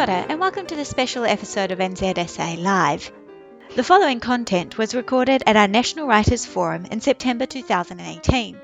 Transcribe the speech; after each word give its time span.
Ora, 0.00 0.24
and 0.30 0.40
welcome 0.40 0.64
to 0.64 0.76
the 0.76 0.86
special 0.86 1.26
episode 1.26 1.72
of 1.72 1.78
NZSA 1.78 2.62
Live. 2.62 3.12
The 3.76 3.84
following 3.84 4.18
content 4.18 4.78
was 4.78 4.94
recorded 4.94 5.42
at 5.46 5.58
our 5.58 5.68
National 5.68 6.06
Writers 6.06 6.46
Forum 6.46 6.86
in 6.86 7.02
September 7.02 7.44
2018. 7.44 8.58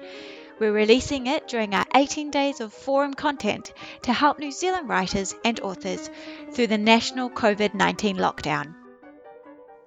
We're 0.59 0.73
releasing 0.73 1.27
it 1.27 1.47
during 1.47 1.75
our 1.75 1.85
18 1.95 2.31
days 2.31 2.63
of 2.63 2.73
forum 2.73 3.13
content 3.13 3.75
to 4.05 4.15
help 4.15 4.39
New 4.39 4.51
Zealand 4.51 4.89
writers 4.89 5.35
and 5.45 5.61
authors 5.61 6.09
through 6.53 6.69
the 6.69 6.79
national 6.79 7.29
COVID 7.29 7.75
19 7.75 8.17
lockdown. 8.17 8.75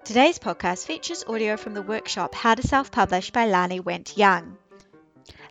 Today's 0.03 0.37
podcast 0.37 0.85
features 0.85 1.23
audio 1.27 1.57
from 1.57 1.73
the 1.73 1.81
workshop 1.81 2.35
How 2.35 2.53
to 2.53 2.61
Self 2.61 2.91
Publish 2.91 3.31
by 3.31 3.47
Lani 3.47 3.79
Wendt 3.79 4.17
Young. 4.17 4.55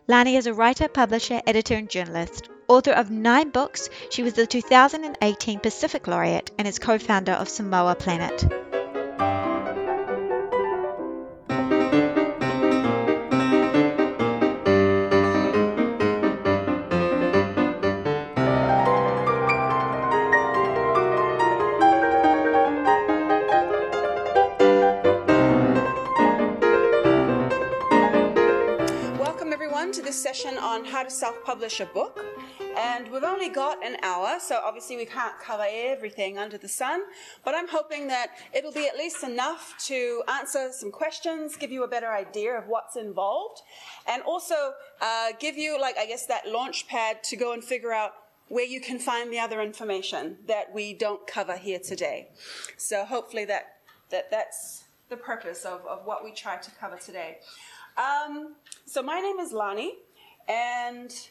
Lani 0.07 0.37
is 0.37 0.47
a 0.47 0.53
writer, 0.53 0.87
publisher, 0.87 1.41
editor, 1.45 1.75
and 1.75 1.89
journalist. 1.89 2.47
Author 2.69 2.91
of 2.91 3.09
nine 3.09 3.49
books, 3.49 3.89
she 4.11 4.21
was 4.21 4.33
the 4.33 4.45
2018 4.45 5.59
Pacific 5.59 6.05
Laureate 6.05 6.51
and 6.59 6.67
is 6.67 6.77
co 6.77 6.99
founder 6.99 7.31
of 7.31 7.49
Samoa 7.49 7.95
Planet. 7.95 8.68
Session 30.39 30.57
on 30.57 30.85
how 30.85 31.03
to 31.03 31.09
self-publish 31.09 31.79
a 31.79 31.85
book. 31.87 32.23
And 32.77 33.11
we've 33.11 33.23
only 33.23 33.49
got 33.49 33.83
an 33.85 33.97
hour, 34.03 34.39
so 34.39 34.61
obviously 34.63 34.95
we 34.95 35.05
can't 35.05 35.37
cover 35.39 35.65
everything 35.67 36.37
under 36.37 36.57
the 36.57 36.67
sun, 36.67 37.01
but 37.43 37.53
I'm 37.55 37.67
hoping 37.67 38.07
that 38.07 38.29
it'll 38.53 38.71
be 38.71 38.87
at 38.87 38.95
least 38.95 39.23
enough 39.23 39.75
to 39.87 40.23
answer 40.29 40.69
some 40.71 40.91
questions, 40.91 41.57
give 41.57 41.71
you 41.71 41.83
a 41.83 41.87
better 41.87 42.11
idea 42.11 42.57
of 42.57 42.67
what's 42.67 42.95
involved, 42.95 43.61
and 44.07 44.21
also 44.23 44.73
uh, 45.01 45.29
give 45.39 45.57
you, 45.57 45.79
like, 45.79 45.97
I 45.97 46.05
guess, 46.05 46.25
that 46.27 46.47
launch 46.47 46.87
pad 46.87 47.23
to 47.25 47.35
go 47.35 47.51
and 47.51 47.63
figure 47.63 47.91
out 47.91 48.11
where 48.47 48.65
you 48.65 48.79
can 48.79 48.97
find 48.97 49.33
the 49.33 49.39
other 49.39 49.61
information 49.61 50.37
that 50.47 50.73
we 50.73 50.93
don't 50.93 51.27
cover 51.27 51.57
here 51.57 51.79
today. 51.79 52.29
So 52.77 53.03
hopefully 53.03 53.45
that, 53.45 53.79
that 54.09 54.31
that's 54.31 54.85
the 55.09 55.17
purpose 55.17 55.65
of, 55.65 55.85
of 55.85 56.05
what 56.05 56.23
we 56.23 56.31
try 56.31 56.57
to 56.57 56.71
cover 56.71 56.97
today. 56.97 57.39
Um, 57.97 58.55
so 58.85 59.03
my 59.03 59.19
name 59.19 59.39
is 59.39 59.51
Lani, 59.51 59.95
and 60.49 61.29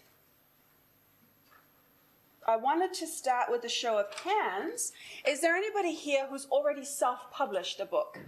I 2.46 2.56
wanted 2.56 2.94
to 2.94 3.06
start 3.06 3.50
with 3.50 3.64
a 3.64 3.68
show 3.68 3.98
of 3.98 4.06
hands. 4.20 4.92
Is 5.26 5.42
there 5.42 5.54
anybody 5.54 5.92
here 5.92 6.26
who's 6.30 6.46
already 6.46 6.84
self-published 6.84 7.80
a 7.80 7.84
book? 7.84 8.18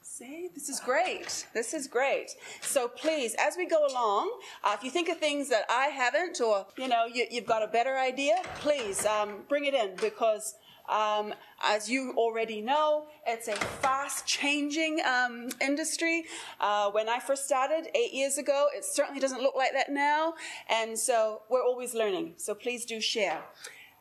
See, 0.00 0.48
this 0.54 0.68
is 0.68 0.80
great. 0.80 1.46
This 1.52 1.74
is 1.74 1.86
great. 1.86 2.30
So 2.62 2.88
please, 2.88 3.34
as 3.38 3.56
we 3.56 3.66
go 3.66 3.86
along, 3.86 4.30
uh, 4.62 4.74
if 4.76 4.84
you 4.84 4.90
think 4.90 5.08
of 5.08 5.18
things 5.18 5.48
that 5.48 5.64
I 5.68 5.86
haven't, 5.86 6.40
or 6.40 6.66
you 6.78 6.88
know, 6.88 7.04
you, 7.06 7.26
have 7.32 7.46
got 7.46 7.62
a 7.62 7.66
better 7.66 7.96
idea, 7.96 8.36
please 8.56 9.04
um, 9.06 9.44
bring 9.48 9.64
it 9.64 9.74
in 9.74 9.96
because 9.96 10.54
um, 10.90 11.32
as 11.62 11.88
you 11.88 12.12
already 12.16 12.60
know, 12.60 13.06
it's 13.26 13.48
a 13.48 13.52
fast 13.52 14.26
changing 14.26 15.00
um, 15.06 15.48
industry. 15.60 16.24
Uh, 16.60 16.90
when 16.90 17.08
I 17.08 17.20
first 17.20 17.44
started 17.46 17.88
eight 17.94 18.12
years 18.12 18.38
ago, 18.38 18.66
it 18.74 18.84
certainly 18.84 19.20
doesn't 19.20 19.40
look 19.40 19.54
like 19.54 19.72
that 19.72 19.90
now. 19.90 20.34
And 20.68 20.98
so 20.98 21.42
we're 21.48 21.64
always 21.64 21.94
learning. 21.94 22.34
So 22.36 22.54
please 22.54 22.84
do 22.84 23.00
share. 23.00 23.40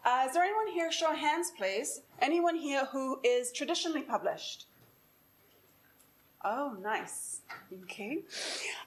Uh, 0.04 0.26
is 0.28 0.34
there 0.34 0.44
anyone 0.44 0.68
here, 0.68 0.92
show 0.92 1.14
hands, 1.14 1.52
please? 1.56 2.02
Anyone 2.22 2.56
here 2.56 2.86
who 2.92 3.20
is 3.24 3.52
traditionally 3.52 4.02
published? 4.02 4.69
Oh, 6.44 6.78
nice. 6.82 7.42
Okay. 7.84 8.20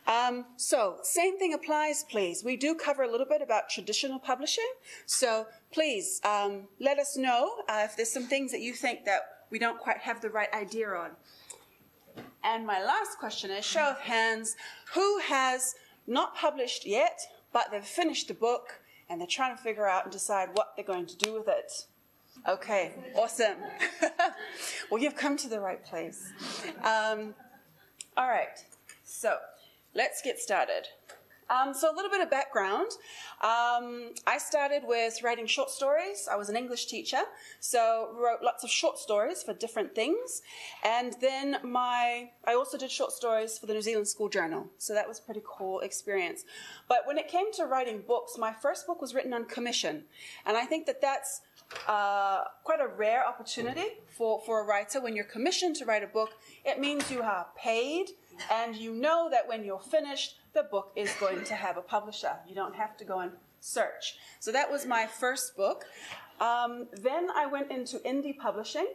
Um, 0.06 0.46
so, 0.56 0.96
same 1.02 1.38
thing 1.38 1.52
applies, 1.52 2.04
please. 2.10 2.42
We 2.42 2.56
do 2.56 2.74
cover 2.74 3.02
a 3.02 3.10
little 3.10 3.26
bit 3.26 3.42
about 3.42 3.68
traditional 3.68 4.18
publishing. 4.18 4.70
So, 5.04 5.46
please 5.70 6.20
um, 6.24 6.68
let 6.80 6.98
us 6.98 7.16
know 7.16 7.56
uh, 7.68 7.82
if 7.84 7.94
there's 7.94 8.10
some 8.10 8.26
things 8.26 8.52
that 8.52 8.62
you 8.62 8.72
think 8.72 9.04
that 9.04 9.20
we 9.50 9.58
don't 9.58 9.78
quite 9.78 9.98
have 9.98 10.22
the 10.22 10.30
right 10.30 10.52
idea 10.54 10.88
on. 10.88 11.10
And 12.42 12.66
my 12.66 12.82
last 12.82 13.18
question 13.18 13.50
is 13.50 13.66
show 13.66 13.90
of 13.90 14.00
hands 14.00 14.56
who 14.94 15.18
has 15.18 15.74
not 16.06 16.34
published 16.34 16.86
yet, 16.86 17.20
but 17.52 17.70
they've 17.70 17.84
finished 17.84 18.28
the 18.28 18.34
book 18.34 18.80
and 19.08 19.20
they're 19.20 19.28
trying 19.28 19.54
to 19.54 19.62
figure 19.62 19.86
out 19.86 20.04
and 20.04 20.12
decide 20.12 20.48
what 20.54 20.72
they're 20.74 20.84
going 20.84 21.06
to 21.06 21.16
do 21.16 21.34
with 21.34 21.48
it? 21.48 21.86
Okay, 22.48 22.92
awesome. 23.14 23.54
well, 24.90 25.00
you've 25.00 25.14
come 25.14 25.36
to 25.36 25.48
the 25.48 25.60
right 25.60 25.84
place. 25.84 26.32
Um, 26.82 27.34
all 28.16 28.28
right, 28.28 28.58
so 29.04 29.36
let's 29.94 30.20
get 30.22 30.40
started. 30.40 30.88
Um, 31.48 31.74
so, 31.74 31.92
a 31.92 31.94
little 31.94 32.10
bit 32.10 32.20
of 32.20 32.30
background. 32.30 32.90
Um, 33.42 34.14
I 34.26 34.38
started 34.38 34.82
with 34.86 35.22
writing 35.22 35.46
short 35.46 35.70
stories. 35.70 36.28
I 36.30 36.36
was 36.36 36.48
an 36.48 36.56
English 36.56 36.86
teacher, 36.86 37.22
so 37.60 38.08
wrote 38.18 38.42
lots 38.42 38.64
of 38.64 38.70
short 38.70 38.98
stories 38.98 39.42
for 39.42 39.52
different 39.52 39.94
things. 39.94 40.42
And 40.82 41.14
then 41.20 41.58
my, 41.62 42.30
I 42.44 42.54
also 42.54 42.78
did 42.78 42.90
short 42.90 43.12
stories 43.12 43.58
for 43.58 43.66
the 43.66 43.74
New 43.74 43.82
Zealand 43.82 44.08
School 44.08 44.28
Journal. 44.28 44.66
So 44.78 44.94
that 44.94 45.06
was 45.06 45.18
a 45.18 45.22
pretty 45.22 45.42
cool 45.44 45.80
experience. 45.80 46.44
But 46.88 47.06
when 47.06 47.18
it 47.18 47.28
came 47.28 47.52
to 47.52 47.66
writing 47.66 48.02
books, 48.06 48.38
my 48.38 48.52
first 48.52 48.86
book 48.86 49.00
was 49.00 49.14
written 49.14 49.34
on 49.34 49.44
commission, 49.44 50.04
and 50.46 50.56
I 50.56 50.64
think 50.64 50.86
that 50.86 51.02
that's 51.02 51.42
uh, 51.88 52.44
quite 52.64 52.80
a 52.80 52.88
rare 52.88 53.26
opportunity 53.26 53.86
for, 54.16 54.40
for 54.44 54.62
a 54.62 54.64
writer. 54.64 55.00
When 55.00 55.16
you're 55.16 55.24
commissioned 55.24 55.76
to 55.76 55.84
write 55.84 56.02
a 56.02 56.06
book, 56.06 56.30
it 56.64 56.80
means 56.80 57.10
you 57.10 57.22
are 57.22 57.46
paid 57.56 58.10
and 58.50 58.76
you 58.76 58.94
know 58.94 59.28
that 59.30 59.48
when 59.48 59.64
you're 59.64 59.80
finished, 59.80 60.36
the 60.54 60.64
book 60.64 60.92
is 60.96 61.12
going 61.20 61.44
to 61.44 61.54
have 61.54 61.76
a 61.76 61.82
publisher. 61.82 62.36
You 62.46 62.54
don't 62.54 62.74
have 62.74 62.96
to 62.98 63.04
go 63.04 63.20
and 63.20 63.32
search. 63.60 64.16
So 64.40 64.52
that 64.52 64.70
was 64.70 64.86
my 64.86 65.06
first 65.06 65.56
book. 65.56 65.84
Um, 66.40 66.88
then 66.92 67.28
I 67.34 67.46
went 67.46 67.70
into 67.70 67.98
indie 67.98 68.36
publishing 68.36 68.86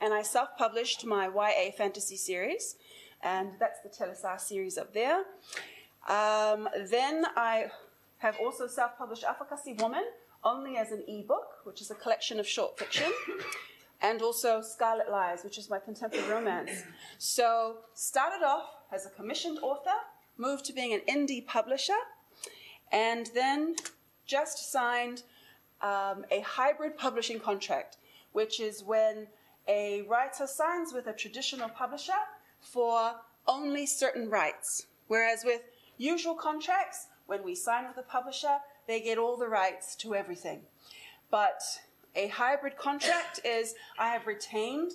and 0.00 0.12
I 0.12 0.22
self 0.22 0.50
published 0.56 1.04
my 1.04 1.26
YA 1.26 1.70
fantasy 1.76 2.16
series, 2.16 2.76
and 3.22 3.50
that's 3.58 3.80
the 3.82 3.88
Telesa 3.88 4.40
series 4.40 4.78
up 4.78 4.92
there. 4.92 5.24
Um, 6.08 6.68
then 6.90 7.26
I 7.36 7.66
have 8.18 8.36
also 8.40 8.66
self 8.66 8.96
published 8.98 9.24
Afakasi 9.24 9.80
Woman, 9.80 10.04
only 10.44 10.76
as 10.76 10.92
an 10.92 11.02
ebook, 11.08 11.64
which 11.64 11.80
is 11.80 11.90
a 11.90 11.94
collection 11.94 12.38
of 12.38 12.46
short 12.46 12.78
fiction, 12.78 13.12
and 14.00 14.22
also 14.22 14.60
Scarlet 14.60 15.10
Lies, 15.10 15.42
which 15.44 15.58
is 15.58 15.70
my 15.70 15.78
contemporary 15.78 16.28
romance. 16.28 16.84
So, 17.18 17.78
started 17.94 18.44
off 18.44 18.68
as 18.92 19.06
a 19.06 19.10
commissioned 19.10 19.58
author, 19.62 19.96
moved 20.36 20.64
to 20.66 20.72
being 20.72 20.92
an 20.92 21.00
indie 21.08 21.44
publisher, 21.46 21.94
and 22.92 23.30
then 23.34 23.76
just 24.26 24.70
signed 24.70 25.22
um, 25.80 26.24
a 26.30 26.40
hybrid 26.40 26.96
publishing 26.96 27.40
contract, 27.40 27.96
which 28.32 28.60
is 28.60 28.82
when 28.82 29.26
a 29.68 30.02
writer 30.02 30.46
signs 30.46 30.92
with 30.92 31.06
a 31.06 31.12
traditional 31.12 31.68
publisher 31.68 32.12
for 32.60 33.12
only 33.46 33.86
certain 33.86 34.28
rights. 34.28 34.86
Whereas 35.08 35.44
with 35.44 35.62
usual 35.98 36.34
contracts, 36.34 37.06
when 37.26 37.42
we 37.44 37.54
sign 37.54 37.86
with 37.88 37.96
a 37.96 38.02
publisher, 38.02 38.58
they 38.86 39.00
get 39.00 39.18
all 39.18 39.36
the 39.36 39.48
rights 39.48 39.94
to 39.96 40.14
everything. 40.14 40.62
But 41.30 41.62
a 42.14 42.28
hybrid 42.28 42.76
contract 42.76 43.40
is 43.44 43.74
I 43.98 44.08
have 44.08 44.26
retained 44.26 44.92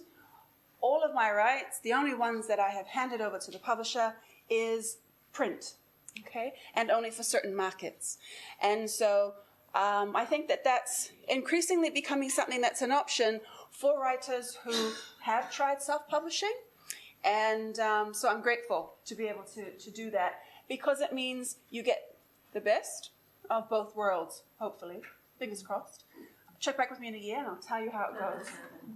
all 0.81 1.03
of 1.03 1.13
my 1.13 1.31
rights. 1.31 1.79
The 1.79 1.93
only 1.93 2.13
ones 2.13 2.47
that 2.47 2.59
I 2.59 2.69
have 2.69 2.87
handed 2.87 3.21
over 3.21 3.37
to 3.37 3.51
the 3.51 3.59
publisher 3.59 4.15
is 4.49 4.97
print, 5.31 5.75
okay, 6.21 6.53
and 6.73 6.89
only 6.89 7.11
for 7.11 7.23
certain 7.23 7.55
markets. 7.55 8.17
And 8.61 8.89
so 8.89 9.35
um, 9.73 10.15
I 10.15 10.25
think 10.25 10.47
that 10.49 10.63
that's 10.63 11.11
increasingly 11.29 11.89
becoming 11.89 12.29
something 12.29 12.59
that's 12.59 12.81
an 12.81 12.91
option 12.91 13.39
for 13.69 14.01
writers 14.01 14.57
who 14.65 14.91
have 15.21 15.51
tried 15.51 15.81
self 15.81 16.07
publishing. 16.09 16.53
And 17.23 17.79
um, 17.79 18.13
so 18.13 18.29
I'm 18.29 18.41
grateful 18.41 18.95
to 19.05 19.15
be 19.15 19.27
able 19.27 19.43
to, 19.53 19.71
to 19.71 19.91
do 19.91 20.09
that 20.11 20.39
because 20.67 21.01
it 21.01 21.13
means 21.13 21.57
you 21.69 21.83
get 21.83 22.15
the 22.51 22.61
best 22.61 23.10
of 23.51 23.69
both 23.69 23.95
worlds, 23.95 24.43
hopefully. 24.59 25.01
Fingers 25.37 25.61
crossed. 25.61 26.05
Check 26.59 26.77
back 26.77 26.89
with 26.89 26.99
me 26.99 27.07
in 27.07 27.15
a 27.15 27.19
year 27.19 27.39
and 27.39 27.47
I'll 27.47 27.55
tell 27.57 27.81
you 27.81 27.91
how 27.91 28.09
it 28.11 28.19
goes. 28.19 28.47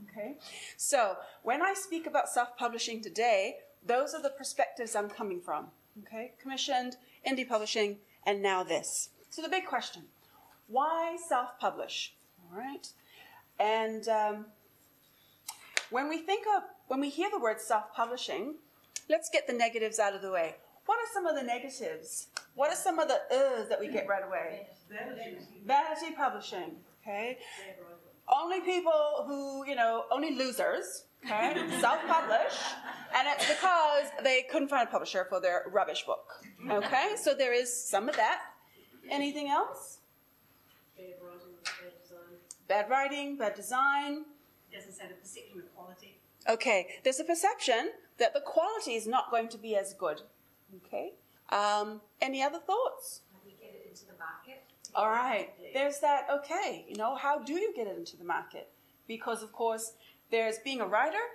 Okay? 0.09 0.37
So, 0.77 1.17
when 1.43 1.61
I 1.61 1.73
speak 1.73 2.07
about 2.07 2.29
self 2.29 2.55
publishing 2.57 3.01
today, 3.01 3.57
those 3.85 4.13
are 4.13 4.21
the 4.21 4.29
perspectives 4.29 4.95
I'm 4.95 5.09
coming 5.09 5.41
from. 5.41 5.67
Okay? 6.03 6.33
Commissioned, 6.41 6.95
indie 7.27 7.47
publishing, 7.47 7.97
and 8.25 8.41
now 8.41 8.63
this. 8.63 9.09
So, 9.29 9.41
the 9.41 9.49
big 9.49 9.65
question 9.65 10.03
why 10.67 11.17
self 11.27 11.59
publish? 11.59 12.13
All 12.39 12.57
right? 12.57 12.87
And 13.59 14.07
um, 14.07 14.45
when 15.89 16.07
we 16.09 16.19
think 16.19 16.45
of, 16.55 16.63
when 16.87 16.99
we 16.99 17.09
hear 17.09 17.29
the 17.31 17.39
word 17.39 17.59
self 17.59 17.93
publishing, 17.93 18.55
let's 19.09 19.29
get 19.29 19.47
the 19.47 19.53
negatives 19.53 19.99
out 19.99 20.13
of 20.13 20.21
the 20.21 20.31
way. 20.31 20.55
What 20.85 20.99
are 20.99 21.09
some 21.13 21.25
of 21.25 21.35
the 21.35 21.43
negatives? 21.43 22.27
What 22.53 22.71
are 22.71 22.75
some 22.75 22.99
of 22.99 23.07
the 23.07 23.19
uhs 23.33 23.69
that 23.69 23.79
we 23.79 23.87
get 23.87 24.07
right 24.07 24.23
away? 24.25 24.67
Vanity. 24.89 25.37
Vanity 25.65 26.15
publishing, 26.15 26.75
okay? 27.01 27.37
only 28.27 28.61
people 28.61 29.23
who, 29.27 29.65
you 29.67 29.75
know, 29.75 30.05
only 30.11 30.35
losers, 30.35 31.05
okay, 31.23 31.53
self 31.79 31.99
publish, 32.07 32.57
and 33.15 33.27
it's 33.27 33.47
because 33.47 34.05
they 34.23 34.45
couldn't 34.51 34.67
find 34.67 34.87
a 34.87 34.91
publisher 34.91 35.25
for 35.29 35.39
their 35.39 35.63
rubbish 35.71 36.05
book, 36.05 36.43
okay? 36.69 37.15
So 37.21 37.33
there 37.33 37.53
is 37.53 37.71
some 37.71 38.09
of 38.09 38.15
that. 38.15 38.41
Anything 39.09 39.49
else? 39.49 39.99
Bad 40.97 41.05
writing, 41.21 41.53
bad 41.63 42.01
design. 42.01 42.37
Bad 42.67 42.89
writing, 42.89 43.37
bad 43.37 43.55
design. 43.55 44.25
Doesn't 44.73 44.93
say 44.93 45.07
the 45.07 45.13
perception 45.13 45.59
of 45.59 45.75
quality. 45.75 46.17
Okay, 46.49 46.87
there's 47.03 47.19
a 47.19 47.23
perception 47.23 47.91
that 48.17 48.33
the 48.33 48.41
quality 48.41 48.93
is 48.93 49.07
not 49.07 49.29
going 49.29 49.49
to 49.49 49.57
be 49.57 49.75
as 49.75 49.93
good. 49.93 50.21
Okay. 50.77 51.13
Um, 51.49 52.01
any 52.21 52.41
other 52.41 52.59
thoughts? 52.59 53.21
How 53.31 53.39
do 53.43 53.49
you 53.49 53.55
get 53.59 53.75
it 53.75 53.87
into 53.89 54.05
the 54.05 54.17
market? 54.17 54.63
All 54.95 55.09
right. 55.09 55.53
There's 55.73 55.99
that. 55.99 56.27
Okay. 56.31 56.85
You 56.87 56.95
know, 56.95 57.15
how 57.15 57.39
do 57.39 57.53
you 57.53 57.73
get 57.75 57.87
it 57.87 57.97
into 57.97 58.17
the 58.17 58.23
market? 58.23 58.69
Because 59.07 59.43
of 59.43 59.51
course, 59.51 59.93
there's 60.31 60.57
being 60.59 60.81
a 60.81 60.87
writer, 60.87 61.25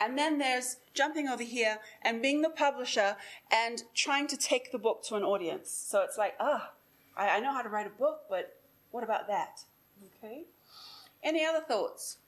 and 0.00 0.16
then 0.16 0.38
there's 0.38 0.78
jumping 0.94 1.28
over 1.28 1.42
here 1.42 1.78
and 2.02 2.22
being 2.22 2.42
the 2.42 2.48
publisher 2.48 3.16
and 3.52 3.82
trying 3.94 4.26
to 4.28 4.36
take 4.36 4.72
the 4.72 4.78
book 4.78 5.04
to 5.04 5.16
an 5.16 5.22
audience. 5.22 5.70
So 5.70 6.00
it's 6.02 6.16
like, 6.16 6.34
ah, 6.40 6.72
I, 7.16 7.36
I 7.36 7.40
know 7.40 7.52
how 7.52 7.62
to 7.62 7.68
write 7.68 7.86
a 7.86 7.90
book, 7.90 8.22
but 8.30 8.56
what 8.90 9.04
about 9.04 9.28
that? 9.28 9.64
Okay. 10.18 10.44
Any 11.22 11.44
other 11.44 11.60
thoughts? 11.60 12.18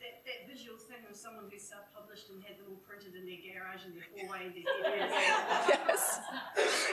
That, 0.00 0.22
that 0.26 0.52
visual 0.52 0.75
someone 1.26 1.50
who 1.50 1.58
self-published 1.58 2.30
and 2.30 2.42
had 2.44 2.56
them 2.56 2.66
all 2.70 2.80
printed 2.86 3.18
in 3.18 3.26
their 3.26 3.42
garage 3.42 3.82
and 3.82 3.94
their 3.98 4.06
hallway 4.14 4.46
and 4.46 4.54
their 4.54 4.62
yes, 5.90 6.20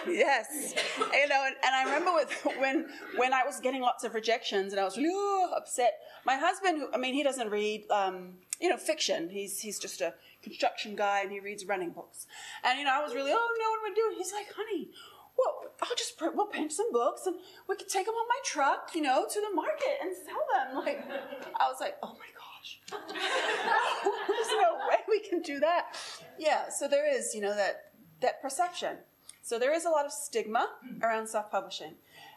yes. 0.07 0.73
You 0.97 1.27
know, 1.27 1.45
and, 1.45 1.55
and 1.63 1.75
I 1.75 1.83
remember 1.85 2.13
with 2.13 2.33
when 2.57 2.87
when 3.17 3.31
I 3.31 3.43
was 3.45 3.59
getting 3.59 3.81
lots 3.81 4.03
of 4.03 4.15
rejections 4.15 4.73
and 4.73 4.79
I 4.79 4.85
was 4.85 4.97
really 4.97 5.13
oh, 5.13 5.53
upset. 5.55 5.99
My 6.25 6.37
husband, 6.37 6.79
who, 6.79 6.87
I 6.93 6.97
mean, 6.97 7.13
he 7.13 7.21
doesn't 7.21 7.49
read, 7.51 7.85
um, 7.91 8.41
you 8.59 8.69
know, 8.69 8.77
fiction. 8.77 9.29
He's 9.29 9.59
he's 9.59 9.77
just 9.77 10.01
a 10.01 10.15
construction 10.41 10.95
guy 10.95 11.21
and 11.21 11.31
he 11.31 11.39
reads 11.39 11.65
running 11.65 11.91
books. 11.91 12.25
And 12.63 12.79
you 12.79 12.85
know, 12.85 12.93
I 12.93 13.03
was 13.03 13.13
really, 13.13 13.31
oh 13.31 13.49
no, 13.59 13.69
what 13.69 13.85
am 13.85 13.91
I 13.91 13.95
doing? 13.95 14.17
He's 14.17 14.33
like, 14.33 14.47
honey. 14.55 14.89
Well, 15.35 15.73
I'll 15.81 15.97
just 15.97 16.15
print, 16.19 16.35
we'll 16.35 16.45
print 16.45 16.71
some 16.71 16.91
books 16.91 17.25
and 17.25 17.35
we 17.67 17.75
can 17.75 17.87
take 17.87 18.05
them 18.05 18.13
on 18.13 18.27
my 18.29 18.39
truck, 18.45 18.91
you 18.93 19.01
know, 19.01 19.25
to 19.25 19.41
the 19.41 19.55
market 19.55 19.97
and 20.01 20.11
sell 20.15 20.45
them. 20.53 20.85
Like, 20.85 21.01
I 21.59 21.69
was 21.69 21.77
like, 21.81 21.97
oh 22.03 22.13
my 22.13 22.29
gosh, 22.63 22.79
there's 22.89 24.47
no 24.49 24.77
way 24.89 24.97
we 25.07 25.19
can 25.19 25.41
do 25.41 25.59
that. 25.59 25.95
Yeah, 26.37 26.69
so 26.69 26.87
there 26.87 27.11
is, 27.11 27.33
you 27.33 27.41
know, 27.41 27.55
that 27.55 27.91
that 28.21 28.41
perception. 28.41 28.97
So 29.41 29.59
there 29.59 29.73
is 29.73 29.85
a 29.85 29.89
lot 29.89 30.05
of 30.05 30.11
stigma 30.11 30.69
around 31.01 31.27
self-publishing. 31.27 31.95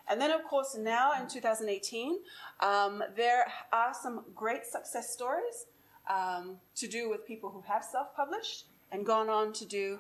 And 0.09 0.21
then, 0.21 0.33
of 0.33 0.43
course, 0.45 0.77
now 0.77 1.13
in 1.21 1.29
2018, 1.29 2.19
um, 2.61 3.03
there 3.17 3.47
are 3.73 3.95
some 3.95 4.25
great 4.35 4.65
success 4.67 5.13
stories 5.13 5.67
um, 6.11 6.57
to 6.75 6.89
do 6.89 7.09
with 7.09 7.27
people 7.27 7.51
who 7.51 7.61
have 7.63 7.85
self-published 7.85 8.67
and 8.91 9.07
gone 9.07 9.29
on 9.29 9.53
to 9.53 9.65
do 9.65 9.99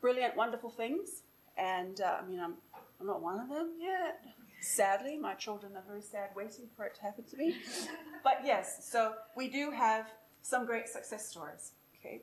brilliant, 0.00 0.36
wonderful 0.36 0.70
things. 0.70 1.22
And 1.58 2.00
uh, 2.00 2.16
I 2.22 2.26
mean, 2.26 2.40
I'm, 2.40 2.54
I'm 3.00 3.06
not 3.06 3.22
one 3.22 3.38
of 3.38 3.48
them 3.48 3.72
yet. 3.78 4.22
Sadly, 4.60 5.16
my 5.16 5.34
children 5.34 5.76
are 5.76 5.84
very 5.86 6.02
sad 6.02 6.30
waiting 6.34 6.66
for 6.76 6.84
it 6.86 6.94
to 6.96 7.02
happen 7.02 7.24
to 7.24 7.36
me. 7.36 7.56
But 8.24 8.40
yes, 8.44 8.88
so 8.90 9.14
we 9.36 9.48
do 9.48 9.70
have 9.70 10.06
some 10.42 10.66
great 10.66 10.88
success 10.88 11.28
stories. 11.28 11.72
Okay. 12.00 12.22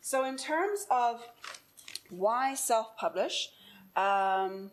So 0.00 0.24
in 0.24 0.36
terms 0.36 0.86
of 0.90 1.20
why 2.10 2.54
self-publish, 2.54 3.50
um, 3.96 4.70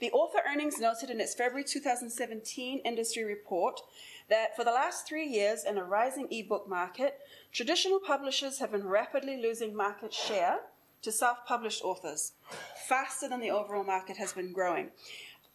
the 0.00 0.10
author 0.12 0.38
earnings 0.48 0.78
noted 0.78 1.10
in 1.10 1.20
its 1.20 1.34
February 1.34 1.64
2017 1.64 2.80
industry 2.84 3.24
report 3.24 3.80
that 4.28 4.54
for 4.54 4.64
the 4.64 4.70
last 4.70 5.08
three 5.08 5.26
years 5.26 5.64
in 5.64 5.78
a 5.78 5.84
rising 5.84 6.28
ebook 6.30 6.68
market, 6.68 7.18
traditional 7.52 7.98
publishers 7.98 8.58
have 8.58 8.70
been 8.70 8.86
rapidly 8.86 9.40
losing 9.40 9.74
market 9.74 10.12
share 10.12 10.60
to 11.02 11.12
self 11.12 11.44
published 11.46 11.82
authors, 11.82 12.32
faster 12.88 13.28
than 13.28 13.40
the 13.40 13.50
overall 13.50 13.84
market 13.84 14.16
has 14.16 14.32
been 14.32 14.52
growing. 14.52 14.90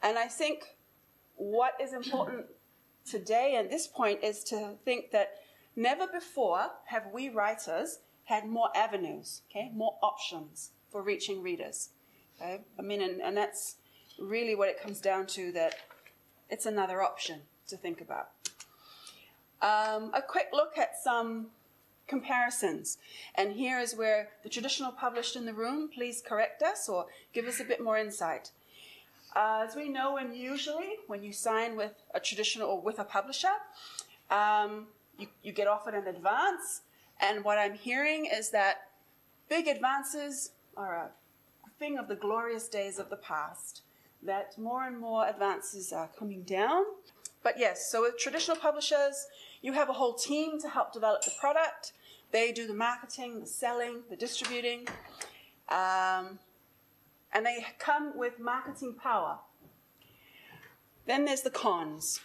And 0.04 0.18
I 0.18 0.28
think 0.28 0.76
what 1.36 1.74
is 1.82 1.94
important 1.94 2.46
today 3.10 3.56
and 3.58 3.70
this 3.70 3.88
point 3.88 4.24
is 4.24 4.44
to 4.46 4.76
think 4.86 5.12
that 5.12 5.40
never 5.76 6.06
before 6.08 6.68
have 6.86 7.08
we 7.14 7.30
writers 7.30 8.00
had 8.26 8.48
more 8.48 8.70
avenues, 8.76 9.42
okay, 9.50 9.72
more 9.74 9.96
options 10.04 10.72
for 10.92 11.02
reaching 11.02 11.42
readers. 11.42 11.90
Okay? 12.40 12.62
I 12.78 12.82
mean, 12.82 13.02
and, 13.02 13.22
and 13.22 13.36
that's 13.36 13.76
really 14.20 14.56
what 14.56 14.70
it 14.70 14.82
comes 14.82 15.02
down 15.02 15.26
to 15.26 15.52
that 15.54 15.76
it's 16.50 16.66
another 16.66 17.02
option 17.02 17.42
to 17.68 17.78
think 17.78 18.00
about. 18.00 18.30
Um, 19.62 20.12
a 20.14 20.22
quick 20.22 20.50
look 20.54 20.78
at 20.78 20.92
some 21.02 21.48
comparisons. 22.08 22.98
And 23.36 23.54
here 23.54 23.80
is 23.80 23.96
where 23.96 24.30
the 24.44 24.50
traditional 24.50 24.92
published 24.92 25.36
in 25.36 25.46
the 25.46 25.54
room, 25.54 25.90
please 25.94 26.22
correct 26.26 26.62
us 26.62 26.90
or 26.90 27.08
give 27.34 27.48
us 27.48 27.60
a 27.60 27.64
bit 27.64 27.82
more 27.82 27.98
insight. 27.98 28.52
Uh, 29.36 29.66
as 29.68 29.76
we 29.76 29.90
know, 29.90 30.18
and 30.18 30.36
usually 30.36 30.98
when 31.08 31.24
you 31.24 31.34
sign 31.34 31.76
with 31.76 31.94
a 32.14 32.20
traditional 32.20 32.70
or 32.70 32.82
with 32.82 33.00
a 33.00 33.04
publisher, 33.04 33.56
um, 34.30 34.88
you, 35.18 35.28
you 35.42 35.52
get 35.52 35.68
offered 35.68 35.96
an 35.96 36.08
advance. 36.08 36.82
And 37.20 37.44
what 37.44 37.58
I'm 37.58 37.74
hearing 37.74 38.26
is 38.26 38.52
that 38.52 38.90
big 39.50 39.68
advances 39.68 40.52
are 40.78 40.96
a 40.96 41.10
thing 41.80 41.98
of 41.98 42.08
the 42.08 42.16
glorious 42.16 42.68
days 42.68 43.00
of 43.00 43.10
the 43.10 43.16
past, 43.16 43.82
that 44.22 44.58
more 44.58 44.86
and 44.86 45.00
more 45.00 45.28
advances 45.28 45.92
are 45.92 46.10
coming 46.18 46.44
down. 46.44 46.84
But 47.42 47.60
yes, 47.60 47.92
so 47.92 48.04
with 48.04 48.18
traditional 48.18 48.58
publishers, 48.58 49.28
you 49.62 49.74
have 49.74 49.90
a 49.90 49.94
whole 49.94 50.14
team 50.14 50.60
to 50.62 50.70
help 50.70 50.94
develop 50.94 51.24
the 51.24 51.32
product. 51.40 51.94
They 52.32 52.52
do 52.52 52.68
the 52.68 52.74
marketing, 52.74 53.40
the 53.40 53.48
selling, 53.48 54.02
the 54.10 54.16
distributing. 54.16 54.88
Um, 55.70 56.40
and 57.34 57.46
they 57.46 57.66
come 57.80 58.18
with 58.18 58.40
marketing 58.40 58.96
power. 59.02 59.40
Then 61.06 61.26
there's 61.26 61.42
the 61.42 61.50
cons. 61.50 62.22